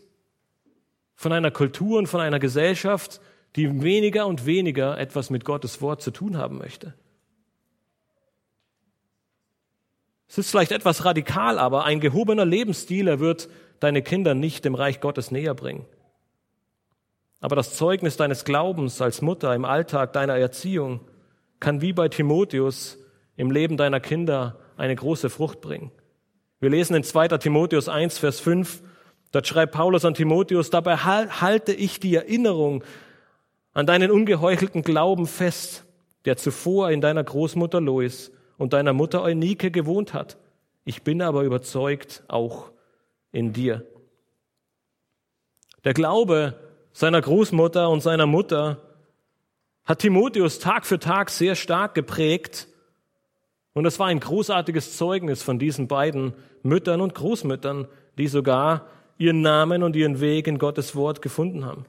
von 1.16 1.32
einer 1.32 1.52
Kultur 1.52 2.00
und 2.00 2.08
von 2.08 2.22
einer 2.22 2.40
Gesellschaft, 2.40 3.22
die 3.56 3.82
weniger 3.82 4.28
und 4.28 4.46
weniger 4.46 4.98
etwas 4.98 5.30
mit 5.30 5.46
Gottes 5.46 5.82
Wort 5.82 6.02
zu 6.02 6.12
tun 6.12 6.38
haben 6.38 6.58
möchte. 6.58 6.94
Es 10.28 10.38
ist 10.38 10.50
vielleicht 10.50 10.72
etwas 10.72 11.04
radikal, 11.04 11.60
aber 11.60 11.84
ein 11.84 12.00
gehobener 12.00 12.46
Lebensstil, 12.46 13.10
er 13.10 13.20
wird 13.20 13.50
deine 13.82 14.02
Kinder 14.02 14.34
nicht 14.34 14.64
dem 14.64 14.76
Reich 14.76 15.02
Gottes 15.02 15.30
näher 15.30 15.54
bringen. 15.54 15.86
Aber 17.42 17.56
das 17.56 17.76
Zeugnis 17.76 18.16
deines 18.16 18.46
Glaubens 18.46 19.02
als 19.02 19.22
Mutter 19.22 19.54
im 19.54 19.66
Alltag 19.66 20.14
deiner 20.14 20.38
Erziehung 20.38 21.02
kann 21.60 21.82
wie 21.82 21.92
bei 21.92 22.08
Timotheus 22.08 22.98
im 23.36 23.52
Leben 23.52 23.76
deiner 23.76 24.00
Kinder 24.00 24.60
eine 24.78 24.96
große 24.96 25.30
Frucht 25.30 25.60
bringen. 25.60 25.92
Wir 26.60 26.70
lesen 26.70 26.96
in 26.96 27.04
2. 27.04 27.28
Timotheus 27.40 27.90
1, 27.90 28.20
Vers 28.20 28.40
5, 28.40 28.84
dort 29.32 29.48
schreibt 29.48 29.74
Paulus 29.74 30.06
an 30.06 30.14
Timotheus, 30.14 30.70
dabei 30.70 30.98
halte 30.98 31.74
ich 31.74 32.00
die 32.00 32.16
Erinnerung 32.16 32.84
an 33.74 33.86
deinen 33.86 34.12
ungeheuchelten 34.12 34.82
Glauben 34.82 35.28
fest, 35.28 35.86
der 36.26 36.38
zuvor 36.38 36.92
in 36.92 37.02
deiner 37.02 37.24
Großmutter 37.24 37.82
Lois 37.82 38.32
und 38.58 38.74
deiner 38.74 38.94
Mutter 38.94 39.24
Eunike 39.24 39.72
gewohnt 39.72 40.14
hat. 40.14 40.38
Ich 40.84 41.04
bin 41.04 41.22
aber 41.22 41.44
überzeugt 41.44 42.24
auch 42.28 42.72
in 43.32 43.54
dir. 43.54 43.86
Der 45.84 45.94
Glaube 45.94 46.60
seiner 46.94 47.22
Großmutter 47.22 47.90
und 47.90 48.02
seiner 48.02 48.26
Mutter 48.26 48.82
hat 49.86 50.00
Timotheus 50.00 50.60
Tag 50.60 50.86
für 50.86 51.00
Tag 51.00 51.30
sehr 51.30 51.56
stark 51.56 51.96
geprägt. 51.96 52.68
Und 53.74 53.86
es 53.86 53.98
war 54.00 54.08
ein 54.08 54.20
großartiges 54.20 54.98
Zeugnis 54.98 55.42
von 55.42 55.58
diesen 55.58 55.88
beiden 55.88 56.34
Müttern 56.62 57.02
und 57.02 57.16
Großmüttern, 57.16 57.88
die 58.18 58.28
sogar 58.28 58.88
ihren 59.18 59.42
Namen 59.42 59.82
und 59.82 59.96
ihren 59.96 60.20
Weg 60.20 60.48
in 60.48 60.60
Gottes 60.60 60.96
Wort 60.96 61.22
gefunden 61.22 61.66
haben. 61.66 61.86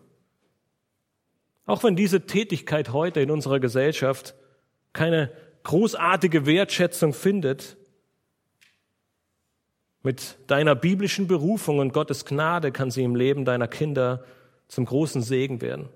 Auch 1.73 1.85
wenn 1.85 1.97
diese 1.97 2.27
Tätigkeit 2.27 2.93
heute 2.93 3.23
in 3.23 3.31
unserer 3.31 3.59
Gesellschaft 3.59 4.35
keine 4.93 5.33
großartige 5.63 6.45
Wertschätzung 6.45 7.15
findet, 7.15 7.79
mit 10.03 10.37
deiner 10.49 10.75
biblischen 10.75 11.29
Berufung 11.29 11.79
und 11.79 11.95
Gottes 11.95 12.27
Gnade 12.27 12.73
kann 12.73 12.91
sie 12.91 13.03
im 13.03 13.17
Leben 13.17 13.47
deiner 13.47 13.69
Kinder 13.69 14.23
zum 14.69 14.85
großen 14.85 15.23
Segen 15.23 15.63
werden. 15.63 15.89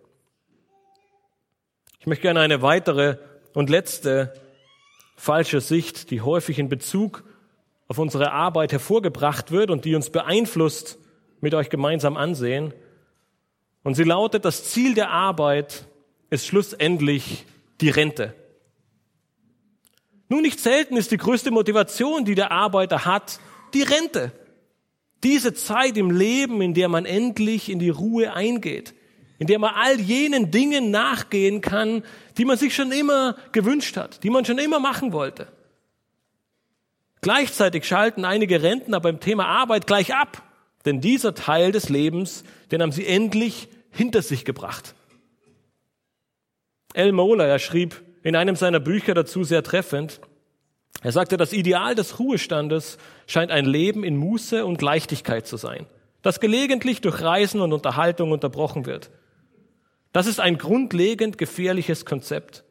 Ich 2.01 2.07
möchte 2.07 2.23
gerne 2.23 2.41
eine 2.41 2.63
weitere 2.63 3.19
und 3.53 3.69
letzte 3.69 4.33
falsche 5.15 5.61
Sicht, 5.61 6.11
die 6.11 6.23
häufig 6.23 6.59
in 6.59 6.71
Bezug 6.71 7.23
auf 7.87 7.99
unsere 7.99 8.33
Arbeit 8.33 8.73
hervorgebracht 8.73 9.51
wird 9.51 9.71
und 9.71 9.85
die 9.85 9.95
uns 9.95 10.09
beeinflusst, 10.09 10.99
mit 11.43 11.53
euch 11.53 11.69
gemeinsam 11.69 12.17
ansehen. 12.17 12.73
Und 13.87 13.95
sie 13.95 14.03
lautet, 14.03 14.45
das 14.45 14.65
Ziel 14.65 14.95
der 14.95 15.11
Arbeit 15.13 15.85
ist 16.29 16.45
schlussendlich 16.45 17.45
die 17.81 17.89
Rente. 17.89 18.35
Nun, 20.29 20.43
nicht 20.43 20.59
selten 20.59 20.97
ist 20.97 21.13
die 21.13 21.17
größte 21.19 21.53
Motivation, 21.53 22.25
die 22.25 22.35
der 22.35 22.51
Arbeiter 22.51 23.05
hat, 23.05 23.39
die 23.75 23.83
Rente. 23.83 24.33
Diese 25.23 25.55
Zeit 25.55 25.97
im 25.97 26.11
Leben, 26.11 26.61
in 26.63 26.75
der 26.75 26.89
man 26.89 27.07
endlich 27.07 27.69
in 27.69 27.79
die 27.79 27.91
Ruhe 27.91 28.33
eingeht, 28.33 28.93
in 29.39 29.47
der 29.47 29.61
man 29.61 29.73
all 29.77 30.01
jenen 30.01 30.51
Dingen 30.51 30.91
nachgehen 30.91 31.61
kann, 31.61 32.03
die 32.39 32.45
man 32.45 32.59
sich 32.59 32.75
schon 32.75 32.91
immer 32.91 33.37
gewünscht 33.53 33.97
hat, 33.97 34.25
die 34.25 34.31
man 34.31 34.45
schon 34.45 34.59
immer 34.59 34.81
machen 34.81 35.13
wollte. 35.13 35.47
Gleichzeitig 37.21 37.85
schalten 37.85 38.25
einige 38.25 38.65
Rentner 38.65 38.99
beim 38.99 39.21
Thema 39.21 39.47
Arbeit 39.47 39.87
gleich 39.87 40.13
ab, 40.13 40.43
denn 40.87 41.01
dieser 41.01 41.37
Teil 41.37 41.71
des 41.71 41.89
Lebens, 41.89 42.43
den 42.73 42.83
haben 42.83 42.91
sie 42.91 43.07
endlich 43.07 43.69
hinter 43.97 44.23
sich 44.23 44.45
gebracht. 44.45 44.95
El 46.95 47.13
Mola, 47.13 47.45
er 47.47 47.59
schrieb 47.59 48.03
in 48.23 48.37
einem 48.37 48.57
seiner 48.57 48.81
Bücher 48.81 49.15
dazu 49.15 49.45
sehr 49.45 49.63
treffend, 49.63 50.21
er 51.03 51.13
sagte, 51.13 51.37
das 51.37 51.53
Ideal 51.53 51.95
des 51.95 52.19
Ruhestandes 52.19 52.99
scheint 53.27 53.51
ein 53.51 53.67
Leben 53.67 54.03
in 54.03 54.17
Muße 54.17 54.65
und 54.65 54.83
Leichtigkeit 54.83 55.47
zu 55.47 55.57
sein, 55.57 55.87
das 56.23 56.41
gelegentlich 56.41 57.01
durch 57.01 57.21
Reisen 57.21 57.61
und 57.61 57.73
Unterhaltung 57.73 58.33
unterbrochen 58.33 58.87
wird. 58.87 59.11
Das 60.13 60.27
ist 60.27 60.41
ein 60.41 60.59
grundlegend 60.59 61.39
gefährliches 61.39 62.07
Konzept. 62.07 62.65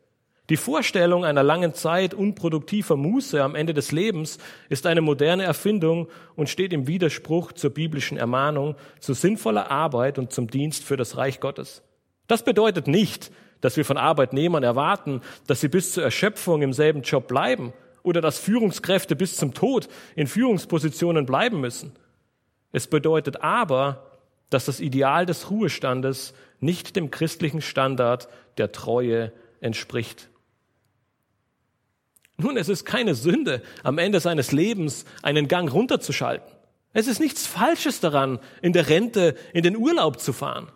Die 0.49 0.57
Vorstellung 0.57 1.25
einer 1.25 1.41
langen 1.41 1.73
Zeit 1.73 2.13
unproduktiver 2.13 2.95
Muße 2.95 3.41
am 3.41 3.55
Ende 3.55 3.73
des 3.73 3.91
Lebens 3.91 4.37
ist 4.69 4.85
eine 4.85 5.01
moderne 5.01 5.43
Erfindung 5.43 6.07
und 6.35 6.49
steht 6.49 6.71
im 6.71 6.85
Widerspruch 6.85 7.51
zur 7.53 7.71
biblischen 7.71 8.17
Ermahnung 8.17 8.75
zu 8.99 9.15
sinnvoller 9.15 9.71
Arbeit 9.71 10.19
und 10.19 10.31
zum 10.31 10.47
Dienst 10.47 10.83
für 10.83 10.97
das 10.97 11.17
Reich 11.17 11.39
Gottes. 11.39 11.81
Das 12.27 12.43
bedeutet 12.43 12.87
nicht, 12.87 13.31
dass 13.61 13.75
wir 13.75 13.85
von 13.85 13.97
Arbeitnehmern 13.97 14.61
erwarten, 14.61 15.21
dass 15.47 15.61
sie 15.61 15.67
bis 15.67 15.93
zur 15.93 16.03
Erschöpfung 16.03 16.61
im 16.61 16.73
selben 16.73 17.01
Job 17.01 17.27
bleiben 17.27 17.73
oder 18.03 18.21
dass 18.21 18.37
Führungskräfte 18.37 19.15
bis 19.15 19.37
zum 19.37 19.55
Tod 19.55 19.87
in 20.15 20.27
Führungspositionen 20.27 21.25
bleiben 21.25 21.59
müssen. 21.59 21.93
Es 22.71 22.85
bedeutet 22.85 23.41
aber, 23.41 24.11
dass 24.51 24.65
das 24.65 24.79
Ideal 24.79 25.25
des 25.25 25.49
Ruhestandes 25.49 26.35
nicht 26.59 26.95
dem 26.95 27.09
christlichen 27.09 27.61
Standard 27.61 28.27
der 28.59 28.71
Treue 28.71 29.31
entspricht. 29.59 30.29
Nun, 32.38 32.57
es 32.57 32.69
ist 32.69 32.86
keine 32.86 33.15
Sünde, 33.15 33.61
am 33.83 33.97
Ende 33.97 34.19
seines 34.19 34.51
Lebens 34.51 35.05
einen 35.21 35.47
Gang 35.47 35.71
runterzuschalten. 35.71 36.51
Es 36.93 37.07
ist 37.07 37.19
nichts 37.19 37.45
Falsches 37.45 37.99
daran, 37.99 38.39
in 38.61 38.73
der 38.73 38.89
Rente 38.89 39.36
in 39.53 39.63
den 39.63 39.75
Urlaub 39.75 40.19
zu 40.19 40.33
fahren. 40.33 40.69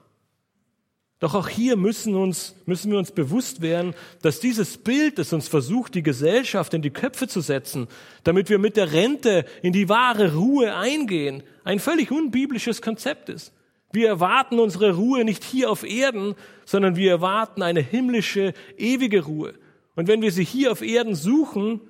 Doch 1.20 1.36
auch 1.36 1.50
hier 1.50 1.76
müssen, 1.76 2.16
uns, 2.16 2.56
müssen 2.66 2.92
wir 2.92 2.98
uns 2.98 3.12
bewusst 3.12 3.62
werden, 3.62 3.94
dass 4.22 4.40
dieses 4.40 4.78
Bild, 4.78 5.18
das 5.18 5.34
uns 5.34 5.50
versucht, 5.50 5.96
die 5.96 6.04
Gesellschaft 6.04 6.74
in 6.74 6.82
die 6.82 6.92
Köpfe 6.92 7.28
zu 7.28 7.42
setzen, 7.42 7.88
damit 8.24 8.50
wir 8.50 8.58
mit 8.58 8.78
der 8.78 8.94
Rente 8.94 9.46
in 9.62 9.74
die 9.74 9.90
wahre 9.90 10.34
Ruhe 10.36 10.76
eingehen, 10.78 11.44
ein 11.66 11.80
völlig 11.80 12.10
unbiblisches 12.12 12.82
Konzept 12.82 13.28
ist. 13.28 13.52
Wir 13.92 14.08
erwarten 14.08 14.60
unsere 14.60 14.96
Ruhe 14.96 15.26
nicht 15.26 15.44
hier 15.44 15.70
auf 15.70 15.84
Erden, 15.84 16.36
sondern 16.66 16.96
wir 16.96 17.12
erwarten 17.12 17.64
eine 17.64 17.82
himmlische, 17.82 18.54
ewige 18.78 19.24
Ruhe. 19.26 19.56
Und 19.96 20.08
wenn 20.08 20.22
wir 20.22 20.32
sie 20.32 20.44
hier 20.44 20.72
auf 20.72 20.82
Erden 20.82 21.16
suchen, 21.16 21.82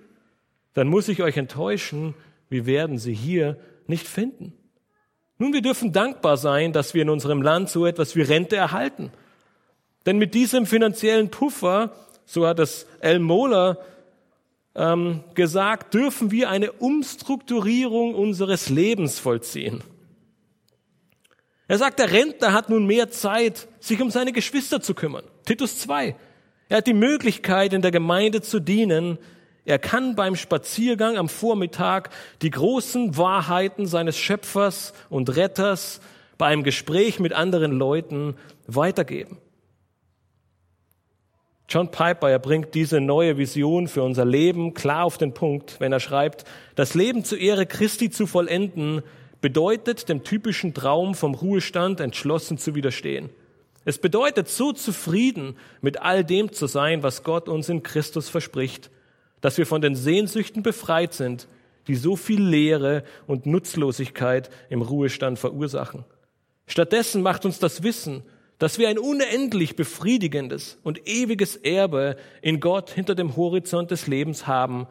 dann 0.74 0.88
muss 0.88 1.08
ich 1.08 1.22
euch 1.22 1.38
enttäuschen, 1.38 2.16
wir 2.50 2.66
werden 2.66 2.97
sie 2.97 3.14
hier 3.14 3.58
nicht 3.88 4.08
finden. 4.08 4.54
Nun, 5.38 5.54
wir 5.54 5.62
dürfen 5.62 5.93
dankbar 5.93 6.38
sein, 6.38 6.74
dass 6.74 6.93
wir 6.93 7.02
in 7.02 7.10
unserem 7.10 7.41
Land 7.41 7.70
so 7.70 7.86
etwas 7.86 8.16
wie 8.16 8.22
Rente 8.22 8.56
erhalten. 8.56 9.12
Denn 10.06 10.18
mit 10.18 10.34
diesem 10.34 10.66
finanziellen 10.66 11.30
Puffer, 11.30 11.91
so 12.26 12.45
hat 12.45 12.60
es 12.60 12.88
El 13.00 13.20
Mola 13.20 13.78
ähm, 14.76 15.24
gesagt, 15.36 15.93
dürfen 15.93 16.32
wir 16.32 16.50
eine 16.50 16.72
Umstrukturierung 16.72 18.16
unseres 18.16 18.70
Lebens 18.70 19.20
vollziehen. 19.20 19.82
Er 21.68 21.78
sagt, 21.78 22.00
der 22.00 22.12
Rentner 22.12 22.52
hat 22.52 22.70
nun 22.70 22.88
mehr 22.88 23.12
Zeit, 23.12 23.68
sich 23.80 24.02
um 24.02 24.10
seine 24.10 24.34
Geschwister 24.34 24.82
zu 24.82 24.93
kümmern. 24.93 25.24
Titus 25.45 25.78
2. 25.80 26.16
Er 26.70 26.78
hat 26.78 26.88
die 26.88 26.93
Möglichkeit, 26.93 27.74
in 27.74 27.82
der 27.82 27.91
Gemeinde 27.91 28.41
zu 28.41 28.59
dienen. 28.59 29.17
Er 29.65 29.80
kann 29.80 30.15
beim 30.15 30.36
Spaziergang 30.36 31.17
am 31.17 31.28
Vormittag 31.28 32.11
die 32.43 32.51
großen 32.51 33.17
Wahrheiten 33.17 33.88
seines 33.88 34.17
Schöpfers 34.17 34.93
und 35.09 35.36
Retters 35.36 35.99
bei 36.38 36.45
einem 36.45 36.63
Gespräch 36.63 37.20
mit 37.20 37.34
anderen 37.34 37.72
Leuten 37.72 38.36
weitergeben. 38.67 39.39
John 41.67 41.91
Piper, 41.91 42.30
er 42.30 42.39
bringt 42.39 42.74
diese 42.74 43.01
neue 43.01 43.38
Vision 43.38 43.88
für 43.88 44.03
unser 44.03 44.26
Leben 44.26 44.74
klar 44.74 45.03
auf 45.05 45.17
den 45.17 45.34
Punkt, 45.34 45.80
wenn 45.80 45.91
er 45.91 45.99
schreibt, 45.99 46.45
das 46.76 46.93
Leben 46.93 47.24
zur 47.24 47.39
Ehre 47.39 47.65
Christi 47.65 48.09
zu 48.09 48.26
vollenden, 48.26 49.03
bedeutet 49.41 50.09
dem 50.09 50.24
typischen 50.24 50.74
Traum 50.74 51.13
vom 51.15 51.36
Ruhestand 51.36 51.99
entschlossen 51.99 52.57
zu 52.57 52.74
widerstehen. 52.74 53.30
Es 53.89 53.97
bedeutet, 53.97 54.47
so 54.47 54.71
zufrieden 54.71 55.55
mit 55.81 55.99
all 55.99 56.23
dem 56.23 56.51
zu 56.51 56.67
sein, 56.67 57.01
was 57.01 57.23
Gott 57.23 57.49
uns 57.49 57.69
in 57.69 57.81
Christus 57.81 58.29
verspricht, 58.29 58.91
dass 59.41 59.57
wir 59.57 59.65
von 59.65 59.81
den 59.81 59.95
Sehnsüchten 59.95 60.61
befreit 60.61 61.15
sind, 61.15 61.47
die 61.87 61.95
so 61.95 62.15
viel 62.15 62.39
Leere 62.39 63.03
und 63.25 63.47
Nutzlosigkeit 63.47 64.51
im 64.69 64.83
Ruhestand 64.83 65.39
verursachen. 65.39 66.05
Stattdessen 66.67 67.23
macht 67.23 67.45
uns 67.45 67.57
das 67.57 67.81
Wissen, 67.81 68.21
dass 68.59 68.77
wir 68.77 68.89
ein 68.89 68.99
unendlich 68.99 69.75
befriedigendes 69.75 70.77
und 70.83 71.07
ewiges 71.07 71.55
Erbe 71.55 72.15
in 72.43 72.59
Gott 72.59 72.91
hinter 72.91 73.15
dem 73.15 73.35
Horizont 73.35 73.89
des 73.89 74.05
Lebens 74.05 74.45
haben, 74.45 74.85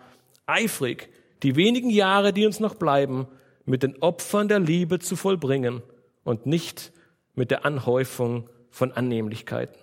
eifrig 0.46 1.08
die 1.44 1.54
wenigen 1.54 1.90
Jahre, 1.90 2.32
die 2.32 2.46
uns 2.46 2.58
noch 2.58 2.74
bleiben, 2.74 3.28
mit 3.64 3.84
den 3.84 4.02
Opfern 4.02 4.48
der 4.48 4.58
Liebe 4.58 4.98
zu 4.98 5.14
vollbringen 5.14 5.82
und 6.24 6.46
nicht 6.46 6.90
mit 7.36 7.52
der 7.52 7.64
Anhäufung 7.64 8.48
von 8.70 8.92
Annehmlichkeiten. 8.92 9.78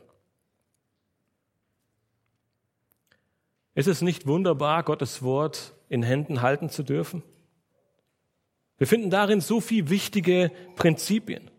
Ist 3.74 3.88
es 3.88 4.02
nicht 4.02 4.26
wunderbar, 4.26 4.84
Gottes 4.84 5.22
Wort 5.22 5.74
in 5.90 6.02
Händen 6.02 6.42
halten 6.42 6.70
zu 6.70 6.84
dürfen? 6.84 7.24
Wir 8.78 8.88
finden 8.88 9.10
darin 9.10 9.42
so 9.42 9.62
viel 9.62 9.90
wichtige 9.90 10.52
Prinzipien. 10.76 11.52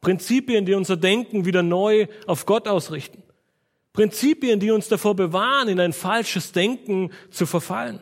Prinzipien, 0.00 0.64
die 0.64 0.74
unser 0.74 0.96
Denken 0.96 1.44
wieder 1.44 1.62
neu 1.62 2.06
auf 2.26 2.46
Gott 2.46 2.66
ausrichten. 2.66 3.22
Prinzipien, 3.92 4.60
die 4.60 4.70
uns 4.70 4.88
davor 4.88 5.14
bewahren, 5.14 5.68
in 5.68 5.80
ein 5.80 5.92
falsches 5.92 6.52
Denken 6.52 7.12
zu 7.30 7.44
verfallen. 7.44 8.00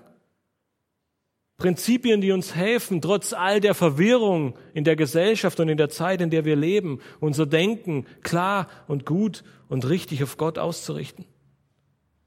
Prinzipien, 1.59 2.21
die 2.21 2.31
uns 2.31 2.55
helfen, 2.55 3.01
trotz 3.01 3.33
all 3.33 3.61
der 3.61 3.75
Verwirrung 3.75 4.57
in 4.75 4.85
der 4.85 4.95
Gesellschaft 4.95 5.59
und 5.59 5.69
in 5.69 5.77
der 5.77 5.89
Zeit, 5.89 6.21
in 6.21 6.31
der 6.31 6.45
wir 6.45 6.55
leben, 6.55 7.01
unser 7.19 7.47
Denken 7.47 8.07
klar 8.23 8.69
und 8.87 9.05
gut 9.05 9.43
und 9.69 9.89
richtig 9.89 10.23
auf 10.23 10.37
Gott 10.37 10.57
auszurichten. 10.57 11.25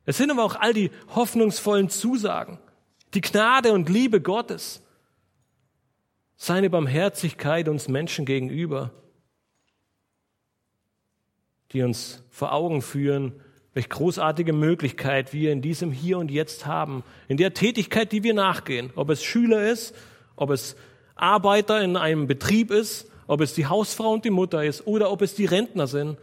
Es 0.05 0.17
sind 0.17 0.31
aber 0.31 0.43
auch 0.43 0.55
all 0.55 0.73
die 0.73 0.91
hoffnungsvollen 1.15 1.89
Zusagen, 1.89 2.59
die 3.13 3.21
Gnade 3.21 3.71
und 3.71 3.87
Liebe 3.87 4.19
Gottes, 4.19 4.83
seine 6.35 6.69
Barmherzigkeit 6.69 7.69
uns 7.69 7.87
Menschen 7.87 8.25
gegenüber, 8.25 8.91
die 11.71 11.83
uns 11.83 12.21
vor 12.29 12.51
Augen 12.51 12.81
führen, 12.81 13.39
Welch 13.73 13.89
großartige 13.89 14.51
Möglichkeit 14.51 15.31
wir 15.31 15.51
in 15.51 15.61
diesem 15.61 15.91
Hier 15.91 16.17
und 16.17 16.29
Jetzt 16.29 16.65
haben, 16.65 17.03
in 17.27 17.37
der 17.37 17.53
Tätigkeit, 17.53 18.11
die 18.11 18.23
wir 18.23 18.33
nachgehen, 18.33 18.91
ob 18.95 19.09
es 19.09 19.23
Schüler 19.23 19.69
ist, 19.69 19.95
ob 20.35 20.49
es 20.49 20.75
Arbeiter 21.15 21.81
in 21.81 21.95
einem 21.95 22.27
Betrieb 22.27 22.71
ist, 22.71 23.09
ob 23.27 23.39
es 23.39 23.53
die 23.53 23.67
Hausfrau 23.67 24.11
und 24.11 24.25
die 24.25 24.29
Mutter 24.29 24.63
ist 24.65 24.85
oder 24.87 25.09
ob 25.09 25.21
es 25.21 25.35
die 25.35 25.45
Rentner 25.45 25.87
sind. 25.87 26.17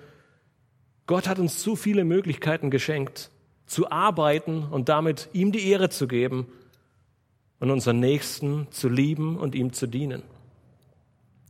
Gott 1.06 1.26
hat 1.26 1.38
uns 1.38 1.62
so 1.62 1.74
viele 1.74 2.04
Möglichkeiten 2.04 2.70
geschenkt, 2.70 3.30
zu 3.64 3.90
arbeiten 3.90 4.64
und 4.70 4.90
damit 4.90 5.30
ihm 5.32 5.52
die 5.52 5.70
Ehre 5.70 5.88
zu 5.88 6.06
geben 6.06 6.48
und 7.60 7.70
unseren 7.70 7.98
Nächsten 7.98 8.66
zu 8.70 8.90
lieben 8.90 9.38
und 9.38 9.54
ihm 9.54 9.72
zu 9.72 9.86
dienen. 9.86 10.22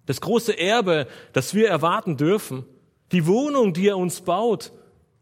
Das 0.07 0.21
große 0.21 0.57
Erbe, 0.57 1.09
das 1.33 1.55
wir 1.55 1.69
erwarten 1.69 2.17
dürfen, 2.17 2.65
die 3.11 3.27
Wohnung, 3.27 3.73
die 3.73 3.89
er 3.89 3.99
uns 3.99 4.21
baut, 4.21 4.73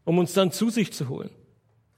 um 0.07 0.19
uns 0.19 0.33
dann 0.33 0.53
zu 0.53 0.71
sich 0.71 0.95
zu 0.95 1.11
holen. 1.11 1.31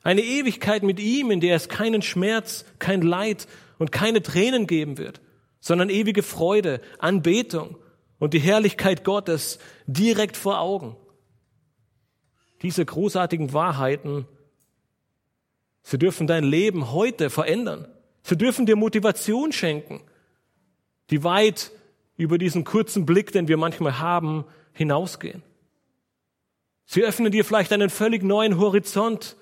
Eine 0.02 0.22
Ewigkeit 0.22 0.82
mit 0.82 0.98
ihm, 0.98 1.30
in 1.30 1.40
der 1.40 1.54
es 1.54 1.68
keinen 1.68 2.02
Schmerz, 2.02 2.64
kein 2.80 3.02
Leid 3.02 3.46
und 3.78 3.92
keine 3.92 4.22
Tränen 4.22 4.66
geben 4.66 4.98
wird, 4.98 5.20
sondern 5.60 5.90
ewige 5.90 6.22
Freude, 6.24 6.80
Anbetung 6.98 7.76
und 8.18 8.32
die 8.32 8.38
Herrlichkeit 8.40 9.04
Gottes 9.04 9.58
direkt 9.86 10.36
vor 10.36 10.58
Augen. 10.58 10.96
Diese 12.62 12.84
großartigen 12.84 13.52
Wahrheiten, 13.52 14.26
sie 15.82 15.98
dürfen 15.98 16.26
dein 16.26 16.44
Leben 16.44 16.92
heute 16.92 17.28
verändern. 17.30 17.86
Sie 18.22 18.38
dürfen 18.38 18.64
dir 18.64 18.76
Motivation 18.76 19.52
schenken, 19.52 20.00
die 21.10 21.24
weit 21.24 21.72
über 22.16 22.38
diesen 22.38 22.64
kurzen 22.64 23.04
Blick, 23.04 23.32
den 23.32 23.48
wir 23.48 23.58
manchmal 23.58 23.98
haben, 23.98 24.44
hinausgehen. 24.72 25.42
Sie 26.90 27.04
öffnen 27.04 27.30
dir 27.30 27.44
vielleicht 27.44 27.70
einen 27.74 27.90
völlig 27.90 28.22
neuen 28.22 28.58
Horizont 28.58 29.36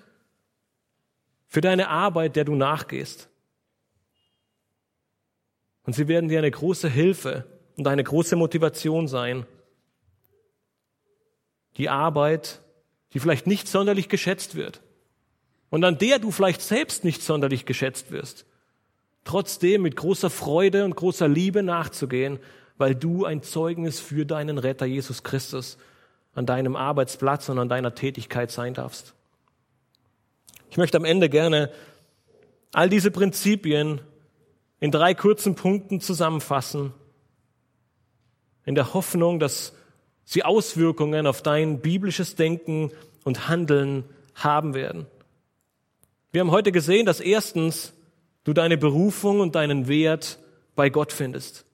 für 1.46 1.60
deine 1.60 1.88
Arbeit, 1.88 2.34
der 2.34 2.44
du 2.44 2.56
nachgehst. 2.56 3.28
Und 5.84 5.92
sie 5.92 6.08
werden 6.08 6.28
dir 6.28 6.38
eine 6.38 6.50
große 6.50 6.88
Hilfe 6.88 7.46
und 7.76 7.86
eine 7.86 8.02
große 8.02 8.34
Motivation 8.34 9.06
sein. 9.06 9.46
Die 11.76 11.88
Arbeit, 11.88 12.62
die 13.12 13.20
vielleicht 13.20 13.46
nicht 13.46 13.68
sonderlich 13.68 14.08
geschätzt 14.08 14.56
wird 14.56 14.82
und 15.70 15.84
an 15.84 15.98
der 15.98 16.18
du 16.18 16.32
vielleicht 16.32 16.62
selbst 16.62 17.04
nicht 17.04 17.22
sonderlich 17.22 17.64
geschätzt 17.64 18.10
wirst, 18.10 18.44
trotzdem 19.22 19.82
mit 19.82 19.94
großer 19.94 20.30
Freude 20.30 20.84
und 20.84 20.96
großer 20.96 21.28
Liebe 21.28 21.62
nachzugehen, 21.62 22.40
weil 22.76 22.96
du 22.96 23.24
ein 23.24 23.44
Zeugnis 23.44 24.00
für 24.00 24.26
deinen 24.26 24.58
Retter 24.58 24.86
Jesus 24.86 25.22
Christus 25.22 25.78
an 26.36 26.46
deinem 26.46 26.76
Arbeitsplatz 26.76 27.48
und 27.48 27.58
an 27.58 27.68
deiner 27.68 27.94
Tätigkeit 27.94 28.52
sein 28.52 28.74
darfst. 28.74 29.14
Ich 30.70 30.76
möchte 30.76 30.98
am 30.98 31.04
Ende 31.04 31.28
gerne 31.28 31.72
all 32.72 32.88
diese 32.88 33.10
Prinzipien 33.10 34.00
in 34.78 34.90
drei 34.90 35.14
kurzen 35.14 35.54
Punkten 35.54 36.00
zusammenfassen, 36.00 36.92
in 38.66 38.74
der 38.74 38.92
Hoffnung, 38.92 39.40
dass 39.40 39.72
sie 40.24 40.44
Auswirkungen 40.44 41.26
auf 41.26 41.40
dein 41.40 41.80
biblisches 41.80 42.34
Denken 42.34 42.90
und 43.24 43.48
Handeln 43.48 44.04
haben 44.34 44.74
werden. 44.74 45.06
Wir 46.32 46.42
haben 46.42 46.50
heute 46.50 46.70
gesehen, 46.70 47.06
dass 47.06 47.20
erstens 47.20 47.94
du 48.44 48.52
deine 48.52 48.76
Berufung 48.76 49.40
und 49.40 49.54
deinen 49.54 49.88
Wert 49.88 50.38
bei 50.74 50.90
Gott 50.90 51.12
findest. 51.12 51.64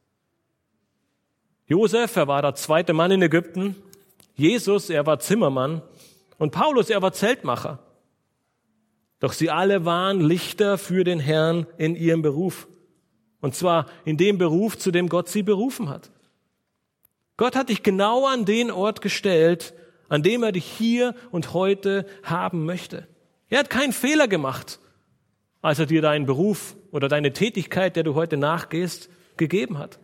Josef, 1.67 2.15
er 2.15 2.29
war 2.29 2.43
der 2.43 2.55
zweite 2.55 2.93
Mann 2.93 3.11
in 3.11 3.23
Ägypten. 3.23 3.75
Jesus, 4.35 4.91
er 4.91 5.07
war 5.07 5.19
Zimmermann. 5.19 5.83
Und 6.39 6.53
Paulus, 6.53 6.91
er 6.91 7.03
war 7.03 7.13
Zeltmacher. 7.13 7.79
Doch 9.21 9.33
sie 9.33 9.51
alle 9.51 9.85
waren 9.85 10.21
Lichter 10.21 10.79
für 10.79 11.05
den 11.05 11.21
Herrn 11.21 11.67
in 11.79 11.95
ihrem 11.95 12.23
Beruf. 12.23 12.67
Und 13.41 13.55
zwar 13.55 13.87
in 14.05 14.17
dem 14.17 14.39
Beruf, 14.39 14.79
zu 14.79 14.91
dem 14.91 15.09
Gott 15.09 15.29
sie 15.29 15.43
berufen 15.43 15.89
hat. 15.89 16.11
Gott 17.37 17.57
hat 17.57 17.69
dich 17.69 17.83
genau 17.83 18.27
an 18.27 18.45
den 18.45 18.71
Ort 18.71 19.01
gestellt, 19.01 19.75
an 20.09 20.23
dem 20.23 20.43
er 20.43 20.53
dich 20.53 20.65
hier 20.65 21.15
und 21.31 21.55
heute 21.55 22.07
haben 22.23 22.65
möchte. 22.65 23.07
Er 23.49 23.61
hat 23.61 23.71
keinen 23.71 23.93
Fehler 23.93 24.29
gemacht, 24.29 24.79
als 25.61 25.79
er 25.79 25.87
dir 25.87 26.03
deinen 26.03 26.27
Beruf 26.27 26.77
oder 26.91 27.09
deine 27.09 27.33
Tätigkeit, 27.33 27.97
der 27.97 28.03
du 28.03 28.15
heute 28.15 28.37
nachgehst, 28.37 29.09
gegeben 29.37 29.79
hat. 29.79 29.99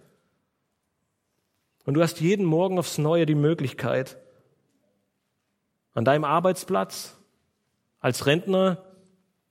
Und 1.85 1.95
du 1.95 2.03
hast 2.03 2.21
jeden 2.21 2.45
Morgen 2.45 2.79
aufs 2.79 2.99
Neue 2.99 3.27
die 3.27 3.35
Möglichkeit, 3.35 4.19
an 5.95 6.05
deinem 6.05 6.25
Arbeitsplatz, 6.25 7.17
als 8.01 8.27
Rentner, 8.27 8.85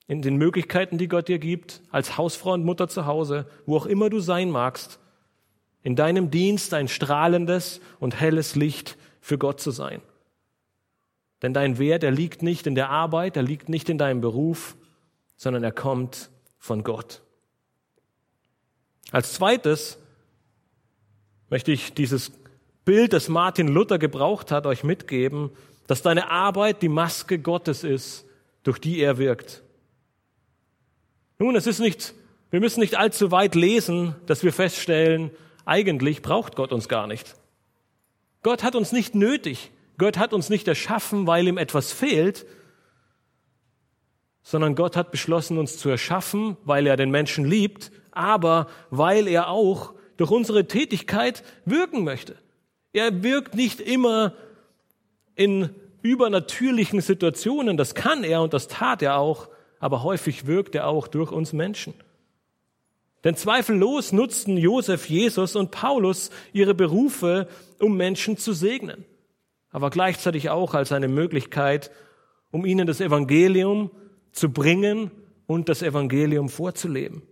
in 0.07 0.21
den 0.21 0.37
Möglichkeiten, 0.37 0.97
die 0.97 1.09
Gott 1.09 1.27
dir 1.27 1.39
gibt, 1.39 1.81
als 1.91 2.17
Hausfrau 2.17 2.53
und 2.53 2.63
Mutter 2.63 2.87
zu 2.87 3.05
Hause, 3.05 3.45
wo 3.65 3.75
auch 3.75 3.85
immer 3.85 4.09
du 4.09 4.19
sein 4.19 4.49
magst, 4.49 4.99
in 5.83 5.95
deinem 5.95 6.31
Dienst 6.31 6.73
ein 6.73 6.87
strahlendes 6.87 7.81
und 7.99 8.19
helles 8.19 8.55
Licht 8.55 8.97
für 9.19 9.37
Gott 9.37 9.59
zu 9.59 9.71
sein. 9.71 10.01
Denn 11.41 11.53
dein 11.53 11.77
Wert, 11.77 12.03
er 12.03 12.11
liegt 12.11 12.41
nicht 12.41 12.65
in 12.67 12.75
der 12.75 12.89
Arbeit, 12.89 13.37
er 13.37 13.43
liegt 13.43 13.69
nicht 13.69 13.89
in 13.89 13.97
deinem 13.97 14.21
Beruf, 14.21 14.75
sondern 15.35 15.63
er 15.63 15.71
kommt 15.71 16.29
von 16.57 16.83
Gott. 16.83 17.21
Als 19.11 19.33
zweites 19.33 19.99
möchte 21.49 21.71
ich 21.71 21.93
dieses 21.93 22.31
Bild, 22.85 23.13
das 23.13 23.29
Martin 23.29 23.67
Luther 23.67 23.99
gebraucht 23.99 24.51
hat, 24.51 24.65
euch 24.65 24.83
mitgeben, 24.83 25.51
dass 25.87 26.01
deine 26.01 26.29
Arbeit 26.29 26.81
die 26.81 26.89
Maske 26.89 27.39
Gottes 27.39 27.83
ist, 27.83 28.25
durch 28.63 28.79
die 28.79 28.99
er 28.99 29.17
wirkt. 29.17 29.63
Nun, 31.39 31.55
es 31.55 31.67
ist 31.67 31.79
nicht, 31.79 32.13
wir 32.49 32.59
müssen 32.59 32.79
nicht 32.79 32.95
allzu 32.97 33.31
weit 33.31 33.55
lesen, 33.55 34.15
dass 34.25 34.43
wir 34.43 34.53
feststellen, 34.53 35.31
eigentlich 35.65 36.21
braucht 36.21 36.55
Gott 36.55 36.71
uns 36.71 36.87
gar 36.87 37.07
nicht. 37.07 37.35
Gott 38.43 38.63
hat 38.63 38.75
uns 38.75 38.91
nicht 38.91 39.15
nötig. 39.15 39.71
Gott 39.97 40.17
hat 40.17 40.33
uns 40.33 40.49
nicht 40.49 40.67
erschaffen, 40.67 41.27
weil 41.27 41.47
ihm 41.47 41.57
etwas 41.57 41.91
fehlt, 41.91 42.45
sondern 44.43 44.75
Gott 44.75 44.95
hat 44.95 45.11
beschlossen, 45.11 45.57
uns 45.57 45.77
zu 45.77 45.89
erschaffen, 45.89 46.55
weil 46.63 46.87
er 46.87 46.95
den 46.95 47.11
Menschen 47.11 47.43
liebt, 47.43 47.91
aber 48.11 48.67
weil 48.89 49.27
er 49.27 49.49
auch 49.49 49.93
durch 50.17 50.31
unsere 50.31 50.67
Tätigkeit 50.67 51.43
wirken 51.65 52.03
möchte. 52.03 52.35
Er 52.93 53.23
wirkt 53.23 53.55
nicht 53.55 53.79
immer 53.79 54.33
in 55.35 55.69
übernatürlichen 56.01 57.01
Situationen, 57.01 57.77
das 57.77 57.95
kann 57.95 58.23
er 58.23 58.41
und 58.41 58.53
das 58.53 58.67
tat 58.67 59.01
er 59.01 59.17
auch, 59.17 59.49
aber 59.79 60.03
häufig 60.03 60.47
wirkt 60.47 60.75
er 60.75 60.87
auch 60.87 61.07
durch 61.07 61.31
uns 61.31 61.53
Menschen. 61.53 61.93
Denn 63.23 63.35
zweifellos 63.35 64.11
nutzten 64.11 64.57
Josef, 64.57 65.09
Jesus 65.09 65.55
und 65.55 65.71
Paulus 65.71 66.29
ihre 66.53 66.73
Berufe, 66.73 67.47
um 67.79 67.97
Menschen 67.97 68.37
zu 68.37 68.53
segnen, 68.53 69.05
aber 69.69 69.89
gleichzeitig 69.89 70.49
auch 70.49 70.73
als 70.73 70.91
eine 70.91 71.07
Möglichkeit, 71.07 71.91
um 72.51 72.65
ihnen 72.65 72.87
das 72.87 73.01
Evangelium 73.01 73.91
zu 74.31 74.49
bringen 74.49 75.11
und 75.45 75.69
das 75.69 75.81
Evangelium 75.81 76.49
vorzuleben. 76.49 77.23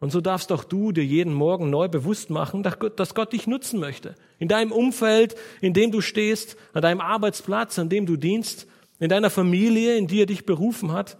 Und 0.00 0.10
so 0.10 0.20
darfst 0.20 0.52
auch 0.52 0.64
du 0.64 0.92
dir 0.92 1.04
jeden 1.04 1.32
Morgen 1.32 1.70
neu 1.70 1.88
bewusst 1.88 2.28
machen, 2.28 2.62
dass 2.62 3.14
Gott 3.14 3.32
dich 3.32 3.46
nutzen 3.46 3.80
möchte. 3.80 4.14
In 4.38 4.48
deinem 4.48 4.72
Umfeld, 4.72 5.34
in 5.60 5.72
dem 5.72 5.92
du 5.92 6.00
stehst, 6.00 6.56
an 6.72 6.82
deinem 6.82 7.00
Arbeitsplatz, 7.00 7.78
an 7.78 7.88
dem 7.88 8.04
du 8.04 8.16
dienst, 8.16 8.66
in 8.98 9.08
deiner 9.08 9.30
Familie, 9.30 9.96
in 9.96 10.06
die 10.06 10.22
er 10.22 10.26
dich 10.26 10.46
berufen 10.46 10.92
hat. 10.92 11.16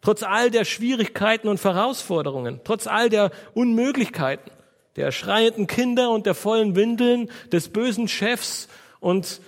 Trotz 0.00 0.22
all 0.22 0.50
der 0.50 0.64
Schwierigkeiten 0.64 1.48
und 1.48 1.62
Herausforderungen, 1.62 2.60
trotz 2.64 2.86
all 2.86 3.08
der 3.08 3.30
Unmöglichkeiten, 3.54 4.50
der 4.96 5.12
schreienden 5.12 5.66
Kinder 5.66 6.10
und 6.10 6.26
der 6.26 6.34
vollen 6.34 6.76
Windeln, 6.76 7.30
des 7.52 7.68
bösen 7.68 8.08
Chefs 8.08 8.68
und 9.00 9.40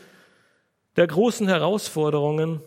der 0.96 1.06
großen 1.06 1.46
Herausforderungen, 1.46 2.62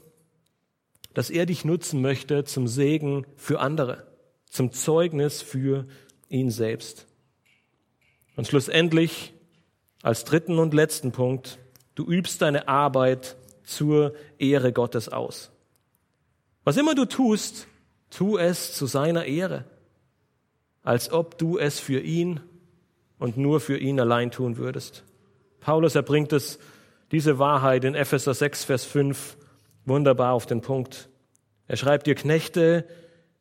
dass 1.13 1.29
er 1.29 1.45
dich 1.45 1.65
nutzen 1.65 2.01
möchte 2.01 2.43
zum 2.45 2.67
Segen 2.67 3.25
für 3.35 3.59
andere, 3.59 4.08
zum 4.49 4.71
Zeugnis 4.71 5.41
für 5.41 5.87
ihn 6.27 6.51
selbst. 6.51 7.07
Und 8.35 8.47
schlussendlich, 8.47 9.33
als 10.01 10.23
dritten 10.25 10.59
und 10.59 10.73
letzten 10.73 11.11
Punkt, 11.11 11.59
du 11.95 12.05
übst 12.05 12.41
deine 12.41 12.67
Arbeit 12.67 13.37
zur 13.63 14.13
Ehre 14.37 14.73
Gottes 14.73 15.09
aus. 15.09 15.51
Was 16.63 16.77
immer 16.77 16.95
du 16.95 17.05
tust, 17.05 17.67
tu 18.09 18.37
es 18.37 18.73
zu 18.73 18.85
seiner 18.85 19.25
Ehre, 19.25 19.65
als 20.83 21.11
ob 21.11 21.37
du 21.37 21.57
es 21.57 21.79
für 21.79 21.99
ihn 21.99 22.39
und 23.17 23.37
nur 23.37 23.59
für 23.59 23.77
ihn 23.77 23.99
allein 23.99 24.31
tun 24.31 24.57
würdest. 24.57 25.03
Paulus 25.59 25.95
erbringt 25.95 26.33
es, 26.33 26.59
diese 27.11 27.39
Wahrheit 27.39 27.83
in 27.83 27.95
Epheser 27.95 28.33
6, 28.33 28.65
Vers 28.65 28.85
5 28.85 29.37
wunderbar 29.85 30.33
auf 30.33 30.45
den 30.45 30.61
Punkt. 30.61 31.09
Er 31.67 31.75
schreibt, 31.75 32.07
ihr 32.07 32.15
Knechte, 32.15 32.87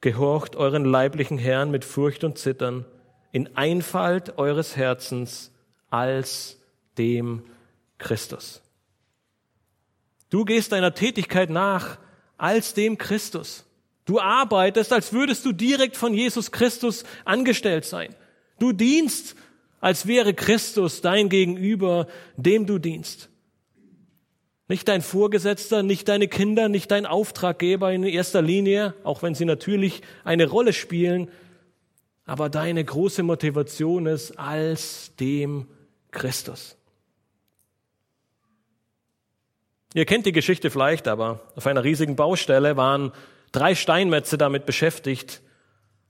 gehorcht 0.00 0.56
euren 0.56 0.84
leiblichen 0.84 1.38
Herrn 1.38 1.70
mit 1.70 1.84
Furcht 1.84 2.24
und 2.24 2.38
Zittern, 2.38 2.84
in 3.32 3.56
Einfalt 3.56 4.38
eures 4.38 4.76
Herzens 4.76 5.52
als 5.90 6.58
dem 6.96 7.42
Christus. 7.98 8.62
Du 10.30 10.44
gehst 10.44 10.72
deiner 10.72 10.94
Tätigkeit 10.94 11.50
nach 11.50 11.98
als 12.36 12.74
dem 12.74 12.98
Christus. 12.98 13.64
Du 14.04 14.20
arbeitest, 14.20 14.92
als 14.92 15.12
würdest 15.12 15.44
du 15.44 15.52
direkt 15.52 15.96
von 15.96 16.14
Jesus 16.14 16.50
Christus 16.50 17.04
angestellt 17.24 17.84
sein. 17.84 18.14
Du 18.58 18.72
dienst, 18.72 19.36
als 19.80 20.06
wäre 20.06 20.34
Christus 20.34 21.00
dein 21.00 21.28
Gegenüber, 21.28 22.06
dem 22.36 22.66
du 22.66 22.78
dienst. 22.78 23.28
Nicht 24.68 24.86
dein 24.86 25.00
Vorgesetzter, 25.00 25.82
nicht 25.82 26.08
deine 26.08 26.28
Kinder, 26.28 26.68
nicht 26.68 26.90
dein 26.90 27.06
Auftraggeber 27.06 27.90
in 27.90 28.04
erster 28.04 28.42
Linie, 28.42 28.94
auch 29.02 29.22
wenn 29.22 29.34
sie 29.34 29.46
natürlich 29.46 30.02
eine 30.24 30.46
Rolle 30.46 30.74
spielen, 30.74 31.30
aber 32.26 32.50
deine 32.50 32.84
große 32.84 33.22
Motivation 33.22 34.04
ist 34.04 34.38
als 34.38 35.16
dem 35.16 35.66
Christus. 36.10 36.76
Ihr 39.94 40.04
kennt 40.04 40.26
die 40.26 40.32
Geschichte 40.32 40.70
vielleicht, 40.70 41.08
aber 41.08 41.40
auf 41.56 41.66
einer 41.66 41.82
riesigen 41.82 42.14
Baustelle 42.14 42.76
waren 42.76 43.12
drei 43.52 43.74
Steinmetze 43.74 44.36
damit 44.36 44.66
beschäftigt, 44.66 45.40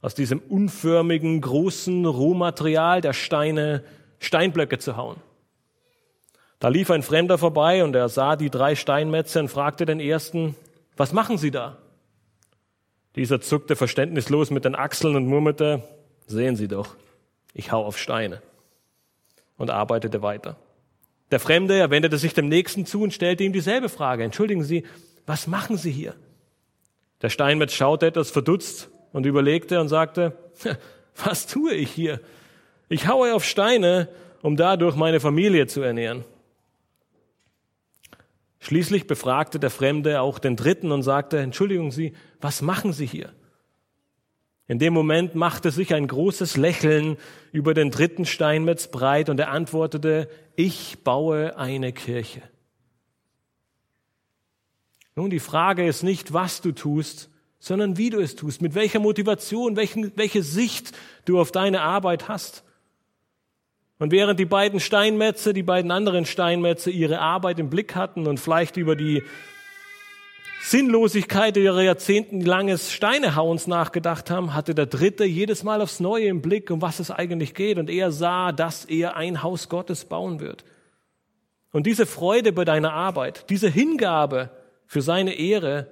aus 0.00 0.16
diesem 0.16 0.40
unförmigen, 0.40 1.40
großen 1.40 2.04
Rohmaterial 2.06 3.00
der 3.00 3.12
Steine 3.12 3.84
Steinblöcke 4.18 4.78
zu 4.78 4.96
hauen. 4.96 5.20
Da 6.60 6.68
lief 6.68 6.90
ein 6.90 7.02
Fremder 7.02 7.38
vorbei 7.38 7.84
und 7.84 7.94
er 7.94 8.08
sah 8.08 8.34
die 8.34 8.50
drei 8.50 8.74
Steinmetze 8.74 9.38
und 9.38 9.48
fragte 9.48 9.86
den 9.86 10.00
ersten, 10.00 10.56
was 10.96 11.12
machen 11.12 11.38
Sie 11.38 11.52
da? 11.52 11.78
Dieser 13.14 13.40
zuckte 13.40 13.76
verständnislos 13.76 14.50
mit 14.50 14.64
den 14.64 14.74
Achseln 14.74 15.14
und 15.16 15.26
murmelte, 15.26 15.82
sehen 16.26 16.56
Sie 16.56 16.68
doch, 16.68 16.96
ich 17.54 17.70
hau 17.70 17.84
auf 17.84 17.96
Steine 17.96 18.42
und 19.56 19.70
arbeitete 19.70 20.22
weiter. 20.22 20.56
Der 21.30 21.40
Fremde, 21.40 21.74
er 21.74 21.90
wendete 21.90 22.18
sich 22.18 22.34
dem 22.34 22.48
Nächsten 22.48 22.86
zu 22.86 23.02
und 23.02 23.12
stellte 23.12 23.44
ihm 23.44 23.52
dieselbe 23.52 23.88
Frage. 23.88 24.24
Entschuldigen 24.24 24.64
Sie, 24.64 24.84
was 25.26 25.46
machen 25.46 25.76
Sie 25.76 25.90
hier? 25.92 26.14
Der 27.22 27.28
Steinmetz 27.28 27.72
schaute 27.72 28.06
etwas 28.06 28.30
verdutzt 28.30 28.88
und 29.12 29.26
überlegte 29.26 29.80
und 29.80 29.88
sagte, 29.88 30.36
was 31.24 31.46
tue 31.46 31.74
ich 31.74 31.90
hier? 31.90 32.20
Ich 32.88 33.06
haue 33.06 33.34
auf 33.34 33.44
Steine, 33.44 34.08
um 34.42 34.56
dadurch 34.56 34.96
meine 34.96 35.20
Familie 35.20 35.66
zu 35.66 35.82
ernähren. 35.82 36.24
Schließlich 38.68 39.06
befragte 39.06 39.58
der 39.58 39.70
Fremde 39.70 40.20
auch 40.20 40.38
den 40.38 40.54
Dritten 40.54 40.92
und 40.92 41.02
sagte, 41.02 41.38
Entschuldigung 41.38 41.90
Sie, 41.90 42.12
was 42.38 42.60
machen 42.60 42.92
Sie 42.92 43.06
hier? 43.06 43.32
In 44.66 44.78
dem 44.78 44.92
Moment 44.92 45.34
machte 45.34 45.70
sich 45.70 45.94
ein 45.94 46.06
großes 46.06 46.58
Lächeln 46.58 47.16
über 47.50 47.72
den 47.72 47.90
dritten 47.90 48.26
Steinmetz 48.26 48.88
breit 48.88 49.30
und 49.30 49.40
er 49.40 49.52
antwortete, 49.52 50.28
ich 50.54 51.02
baue 51.02 51.56
eine 51.56 51.94
Kirche. 51.94 52.42
Nun, 55.16 55.30
die 55.30 55.40
Frage 55.40 55.86
ist 55.86 56.02
nicht, 56.02 56.34
was 56.34 56.60
du 56.60 56.72
tust, 56.72 57.30
sondern 57.58 57.96
wie 57.96 58.10
du 58.10 58.20
es 58.20 58.36
tust, 58.36 58.60
mit 58.60 58.74
welcher 58.74 59.00
Motivation, 59.00 59.76
welchen, 59.76 60.12
welche 60.16 60.42
Sicht 60.42 60.92
du 61.24 61.40
auf 61.40 61.52
deine 61.52 61.80
Arbeit 61.80 62.28
hast. 62.28 62.64
Und 63.98 64.12
während 64.12 64.38
die 64.38 64.44
beiden 64.44 64.78
Steinmetze, 64.78 65.52
die 65.52 65.62
beiden 65.62 65.90
anderen 65.90 66.24
Steinmetze 66.24 66.90
ihre 66.90 67.18
Arbeit 67.20 67.58
im 67.58 67.68
Blick 67.68 67.96
hatten 67.96 68.26
und 68.26 68.38
vielleicht 68.38 68.76
über 68.76 68.94
die 68.94 69.22
Sinnlosigkeit 70.62 71.56
ihrer 71.56 71.82
jahrzehntelanges 71.82 72.92
Steinehauens 72.92 73.66
nachgedacht 73.66 74.30
haben, 74.30 74.54
hatte 74.54 74.74
der 74.74 74.86
Dritte 74.86 75.24
jedes 75.24 75.64
Mal 75.64 75.80
aufs 75.80 75.98
Neue 75.98 76.26
im 76.26 76.42
Blick, 76.42 76.70
um 76.70 76.82
was 76.82 77.00
es 77.00 77.10
eigentlich 77.10 77.54
geht. 77.54 77.78
Und 77.78 77.90
er 77.90 78.12
sah, 78.12 78.52
dass 78.52 78.84
er 78.84 79.16
ein 79.16 79.42
Haus 79.42 79.68
Gottes 79.68 80.04
bauen 80.04 80.40
wird. 80.40 80.64
Und 81.72 81.86
diese 81.86 82.06
Freude 82.06 82.52
bei 82.52 82.64
deiner 82.64 82.92
Arbeit, 82.92 83.50
diese 83.50 83.68
Hingabe 83.68 84.50
für 84.86 85.02
seine 85.02 85.34
Ehre, 85.34 85.86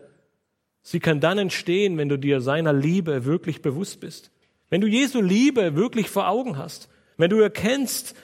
sie 0.82 1.00
kann 1.00 1.20
dann 1.20 1.38
entstehen, 1.38 1.98
wenn 1.98 2.08
du 2.08 2.18
dir 2.18 2.40
seiner 2.40 2.72
Liebe 2.72 3.24
wirklich 3.24 3.62
bewusst 3.62 4.00
bist. 4.00 4.30
Wenn 4.68 4.80
du 4.80 4.86
Jesu 4.86 5.20
Liebe 5.20 5.76
wirklich 5.76 6.08
vor 6.08 6.28
Augen 6.28 6.56
hast. 6.56 6.88
Wenn 7.16 7.30
du 7.30 7.38
erkennst, 7.40 8.14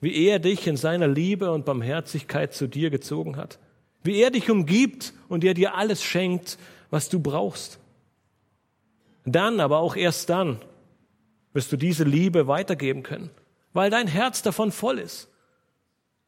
wie 0.00 0.26
er 0.26 0.38
dich 0.38 0.66
in 0.66 0.76
seiner 0.76 1.08
Liebe 1.08 1.52
und 1.52 1.64
Barmherzigkeit 1.64 2.54
zu 2.54 2.66
dir 2.66 2.90
gezogen 2.90 3.36
hat 3.36 3.58
wie 4.02 4.20
er 4.20 4.30
dich 4.30 4.50
umgibt 4.50 5.12
und 5.28 5.44
er 5.44 5.54
dir 5.54 5.74
alles 5.74 6.02
schenkt, 6.02 6.58
was 6.90 7.08
du 7.08 7.20
brauchst. 7.20 7.78
Dann, 9.24 9.60
aber 9.60 9.78
auch 9.78 9.96
erst 9.96 10.30
dann, 10.30 10.60
wirst 11.52 11.70
du 11.72 11.76
diese 11.76 12.04
Liebe 12.04 12.46
weitergeben 12.46 13.02
können, 13.02 13.30
weil 13.72 13.90
dein 13.90 14.06
Herz 14.06 14.42
davon 14.42 14.72
voll 14.72 14.98
ist. 14.98 15.28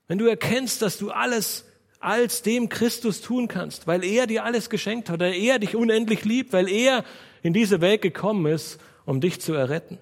Wenn 0.08 0.18
du 0.18 0.26
erkennst, 0.26 0.82
dass 0.82 0.98
du 0.98 1.10
alles 1.10 1.64
als 2.00 2.42
dem 2.42 2.68
Christus 2.68 3.20
tun 3.20 3.48
kannst, 3.48 3.86
weil 3.86 4.04
er 4.04 4.26
dir 4.26 4.44
alles 4.44 4.68
geschenkt 4.68 5.08
hat, 5.08 5.20
weil 5.20 5.34
er 5.34 5.58
dich 5.58 5.76
unendlich 5.76 6.24
liebt, 6.24 6.52
weil 6.52 6.68
er 6.68 7.04
in 7.42 7.52
diese 7.52 7.80
Welt 7.80 8.02
gekommen 8.02 8.46
ist, 8.46 8.80
um 9.06 9.20
dich 9.20 9.40
zu 9.40 9.54
erretten, 9.54 9.98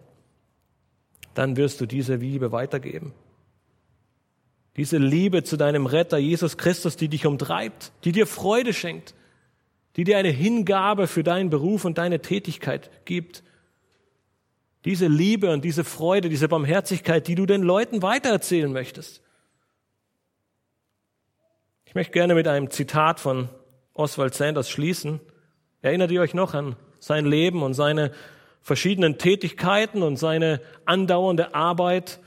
dann 1.35 1.57
wirst 1.57 1.81
du 1.81 1.87
diese 1.87 2.16
Liebe 2.16 2.53
weitergeben. 2.53 3.12
Diese 4.76 4.99
Liebe 4.99 5.43
zu 5.43 5.57
deinem 5.57 5.87
Retter 5.87 6.18
Jesus 6.18 6.57
Christus, 6.57 6.97
die 6.97 7.09
dich 7.09 7.26
umtreibt, 7.26 7.93
die 8.05 8.12
dir 8.12 8.26
Freude 8.26 8.72
schenkt, 8.72 9.14
die 9.97 10.05
dir 10.05 10.18
eine 10.18 10.31
Hingabe 10.31 11.07
für 11.07 11.24
deinen 11.24 11.51
Beruf 11.51 11.85
und 11.85 11.99
deine 11.99 12.20
Tätigkeit 12.20 12.91
gibt. 13.05 13.43
Diese 14.85 15.09
Liebe 15.09 15.53
und 15.53 15.64
diese 15.64 15.85
Freude, 15.85 16.28
diese 16.28 16.49
Barmherzigkeit, 16.49 17.26
die 17.26 17.35
du 17.35 17.47
den 17.47 17.62
Leuten 17.62 18.01
weitererzählen 18.01 18.72
möchtest. 18.72 19.22
Ich 21.85 21.95
möchte 21.95 22.12
gerne 22.12 22.35
mit 22.35 22.47
einem 22.47 22.70
Zitat 22.70 23.18
von 23.18 23.49
Oswald 23.95 24.35
Sanders 24.35 24.70
schließen. 24.70 25.20
Erinnert 25.83 26.12
ihr 26.12 26.20
euch 26.20 26.35
noch 26.35 26.55
an 26.55 26.76
sein 27.01 27.26
Leben 27.26 27.62
und 27.62 27.74
seine 27.74 28.12
verschiedenen 28.61 29.18
Tätigkeiten 29.18 30.02
und 30.02 30.16
seine 30.16 30.61
andauernde 30.84 31.54
Arbeit 31.54 32.20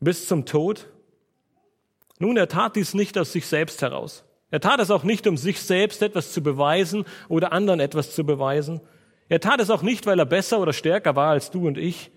bis 0.00 0.26
zum 0.26 0.46
Tod? 0.46 0.88
Nun, 2.18 2.36
er 2.36 2.48
tat 2.48 2.76
dies 2.76 2.94
nicht 2.94 3.16
aus 3.18 3.32
sich 3.32 3.46
selbst 3.46 3.82
heraus. 3.82 4.24
Er 4.50 4.60
tat 4.60 4.80
es 4.80 4.90
auch 4.90 5.04
nicht, 5.04 5.26
um 5.26 5.36
sich 5.36 5.60
selbst 5.60 6.02
etwas 6.02 6.32
zu 6.32 6.42
beweisen 6.42 7.04
oder 7.28 7.52
anderen 7.52 7.80
etwas 7.80 8.14
zu 8.14 8.24
beweisen. 8.24 8.80
Er 9.28 9.40
tat 9.40 9.60
es 9.60 9.70
auch 9.70 9.82
nicht, 9.82 10.06
weil 10.06 10.18
er 10.18 10.26
besser 10.26 10.58
oder 10.58 10.72
stärker 10.72 11.14
war 11.16 11.30
als 11.30 11.50
du 11.50 11.66
und 11.66 11.78
ich. 11.78 12.10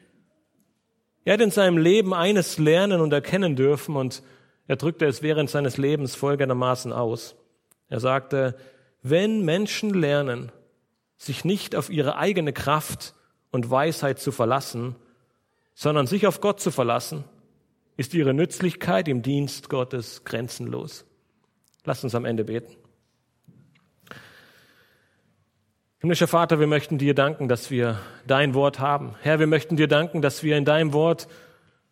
Er 1.26 1.34
hat 1.34 1.42
in 1.42 1.52
seinem 1.52 1.78
Leben 1.78 2.14
eines 2.14 2.58
lernen 2.58 3.00
und 3.02 3.14
erkennen 3.14 3.56
dürfen 3.56 3.96
und 3.96 4.24
er 4.68 4.78
drückte 4.78 5.06
es 5.06 5.22
während 5.22 5.50
seines 5.50 5.78
Lebens 5.78 6.16
folgendermaßen 6.16 6.92
aus. 6.92 7.36
Er 7.88 8.00
sagte, 8.00 8.56
wenn 9.04 9.46
Menschen 9.46 9.94
lernen, 9.94 10.52
sich 11.18 11.46
nicht 11.46 11.76
auf 11.76 11.90
ihre 11.90 12.18
eigene 12.18 12.52
Kraft 12.52 13.14
und 13.54 13.70
Weisheit 13.70 14.20
zu 14.20 14.32
verlassen, 14.32 14.96
sondern 15.76 16.08
sich 16.08 16.26
auf 16.26 16.42
Gott 16.42 16.60
zu 16.60 16.72
verlassen, 16.72 17.24
ist 17.96 18.16
ihre 18.16 18.34
Nützlichkeit 18.34 19.08
im 19.08 19.22
Dienst 19.22 19.70
Gottes 19.70 20.24
grenzenlos. 20.26 21.06
Lass 21.86 22.04
uns 22.04 22.16
am 22.16 22.26
Ende 22.26 22.46
beten. 22.46 22.76
Himmlischer 26.00 26.28
Vater, 26.28 26.60
wir 26.60 26.66
möchten 26.66 26.98
dir 26.98 27.14
danken, 27.14 27.48
dass 27.48 27.70
wir 27.70 28.00
dein 28.26 28.56
Wort 28.56 28.80
haben. 28.80 29.14
Herr, 29.22 29.40
wir 29.40 29.48
möchten 29.48 29.78
dir 29.78 29.88
danken, 29.88 30.24
dass 30.24 30.42
wir 30.42 30.58
in 30.58 30.66
deinem 30.66 30.92
Wort 30.92 31.28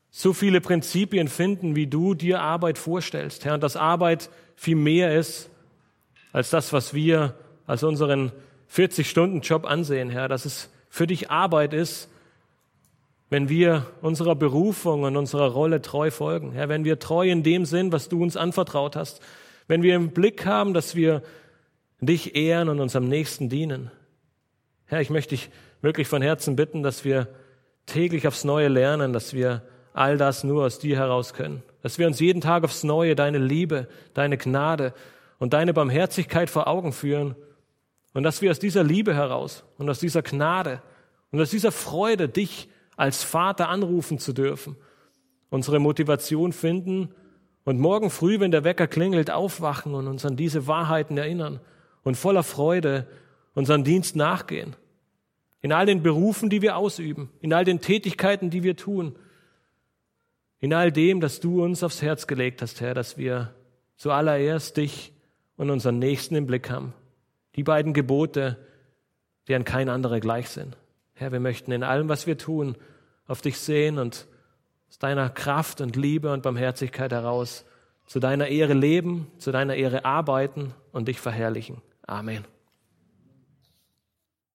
so 0.10 0.34
viele 0.34 0.62
Prinzipien 0.62 1.28
finden, 1.28 1.76
wie 1.76 1.86
du 1.86 2.16
dir 2.16 2.42
Arbeit 2.42 2.80
vorstellst. 2.80 3.46
Herr, 3.46 3.54
und 3.54 3.62
dass 3.62 3.78
Arbeit 3.78 4.32
viel 4.56 4.76
mehr 4.76 5.16
ist 5.16 5.52
als 6.34 6.50
das, 6.50 6.74
was 6.74 6.96
wir 6.96 7.36
als 7.68 7.84
unseren 7.84 8.32
40-Stunden-Job 8.74 9.64
ansehen, 9.64 10.10
Herr, 10.10 10.28
dass 10.28 10.46
es 10.46 10.72
für 10.92 11.08
dich 11.08 11.32
Arbeit 11.32 11.74
ist, 11.74 12.10
wenn 13.30 13.48
wir 13.48 13.88
unserer 14.02 14.36
Berufung 14.36 15.04
und 15.04 15.16
unserer 15.16 15.50
Rolle 15.50 15.82
treu 15.82 16.12
folgen. 16.12 16.52
Herr, 16.52 16.68
wenn 16.68 16.84
wir 16.84 17.00
treu 17.00 17.32
in 17.32 17.44
dem 17.44 17.66
sind, 17.66 17.94
was 17.94 18.10
du 18.10 18.22
uns 18.22 18.36
anvertraut 18.36 18.98
hast. 18.98 19.22
Wenn 19.70 19.84
wir 19.84 19.96
im 19.96 20.10
Blick 20.10 20.46
haben, 20.46 20.74
dass 20.74 20.94
wir 20.94 21.24
dich 22.02 22.36
ehren 22.36 22.68
und 22.68 22.82
unserem 22.82 23.08
Nächsten 23.08 23.48
dienen. 23.48 23.90
Herr, 24.86 25.00
ich 25.00 25.10
möchte 25.10 25.30
dich 25.30 25.50
wirklich 25.82 26.10
von 26.10 26.22
Herzen 26.22 26.58
bitten, 26.58 26.84
dass 26.84 27.06
wir 27.06 27.30
täglich 27.86 28.28
aufs 28.28 28.44
Neue 28.44 28.68
lernen, 28.68 29.14
dass 29.14 29.34
wir 29.34 29.62
all 29.94 30.18
das 30.18 30.44
nur 30.44 30.66
aus 30.66 30.80
dir 30.80 30.98
heraus 30.98 31.34
können. 31.34 31.64
Dass 31.84 32.00
wir 32.00 32.08
uns 32.08 32.20
jeden 32.20 32.42
Tag 32.42 32.66
aufs 32.66 32.84
Neue 32.84 33.16
deine 33.16 33.38
Liebe, 33.38 33.88
deine 34.14 34.38
Gnade 34.38 34.94
und 35.40 35.54
deine 35.54 35.74
Barmherzigkeit 35.74 36.50
vor 36.50 36.68
Augen 36.68 36.92
führen. 36.92 37.36
Und 38.14 38.24
dass 38.24 38.42
wir 38.42 38.52
aus 38.52 38.60
dieser 38.60 38.84
Liebe 38.84 39.14
heraus 39.14 39.64
und 39.78 39.90
aus 39.90 40.00
dieser 40.00 40.22
Gnade 40.22 40.82
und 41.32 41.40
aus 41.40 41.50
dieser 41.50 41.72
Freude 41.72 42.28
dich 42.28 42.70
als 42.98 43.24
Vater 43.24 43.70
anrufen 43.70 44.20
zu 44.20 44.34
dürfen, 44.34 44.76
unsere 45.50 45.80
Motivation 45.80 46.54
finden 46.54 47.14
und 47.64 47.80
morgen 47.80 48.10
früh, 48.10 48.40
wenn 48.40 48.52
der 48.52 48.64
Wecker 48.64 48.88
klingelt, 48.88 49.32
aufwachen 49.32 49.94
und 49.94 50.08
uns 50.08 50.26
an 50.26 50.36
diese 50.36 50.68
Wahrheiten 50.68 51.18
erinnern 51.18 51.60
und 52.04 52.16
voller 52.16 52.44
Freude 52.44 53.08
unseren 53.54 53.84
Dienst 53.84 54.16
nachgehen. 54.16 54.76
In 55.62 55.72
all 55.72 55.86
den 55.86 56.02
Berufen, 56.02 56.50
die 56.50 56.62
wir 56.62 56.76
ausüben, 56.76 57.30
in 57.40 57.54
all 57.54 57.64
den 57.64 57.82
Tätigkeiten, 57.82 58.50
die 58.50 58.64
wir 58.64 58.76
tun, 58.76 59.16
in 60.60 60.74
all 60.74 60.92
dem, 60.92 61.22
das 61.22 61.40
du 61.40 61.64
uns 61.64 61.84
aufs 61.84 62.02
Herz 62.02 62.28
gelegt 62.28 62.62
hast, 62.62 62.82
Herr, 62.82 62.94
dass 62.94 63.18
wir 63.18 63.54
zuallererst 63.98 64.78
dich 64.78 65.14
und 65.58 65.70
unseren 65.70 66.00
Nächsten 66.00 66.36
im 66.36 66.48
Blick 66.48 66.70
haben. 66.70 66.94
Die 67.56 67.64
beiden 67.64 67.94
Gebote, 67.94 68.58
an 69.56 69.66
kein 69.66 69.90
anderer 69.90 70.20
gleich 70.20 70.50
sind. 70.50 70.78
Herr, 71.14 71.32
wir 71.32 71.40
möchten 71.40 71.72
in 71.72 71.84
allem, 71.84 72.10
was 72.10 72.28
wir 72.28 72.38
tun, 72.38 72.76
auf 73.28 73.42
dich 73.42 73.60
sehen 73.60 73.98
und 74.00 74.28
aus 74.90 74.98
deiner 74.98 75.30
Kraft 75.30 75.82
und 75.82 75.96
Liebe 75.96 76.32
und 76.32 76.44
Barmherzigkeit 76.44 77.12
heraus 77.12 77.66
zu 78.06 78.20
deiner 78.20 78.48
Ehre 78.48 78.74
leben, 78.74 79.28
zu 79.38 79.52
deiner 79.52 79.76
Ehre 79.76 80.04
arbeiten 80.06 80.74
und 80.92 81.08
dich 81.08 81.20
verherrlichen. 81.20 81.82
Amen. 82.06 82.46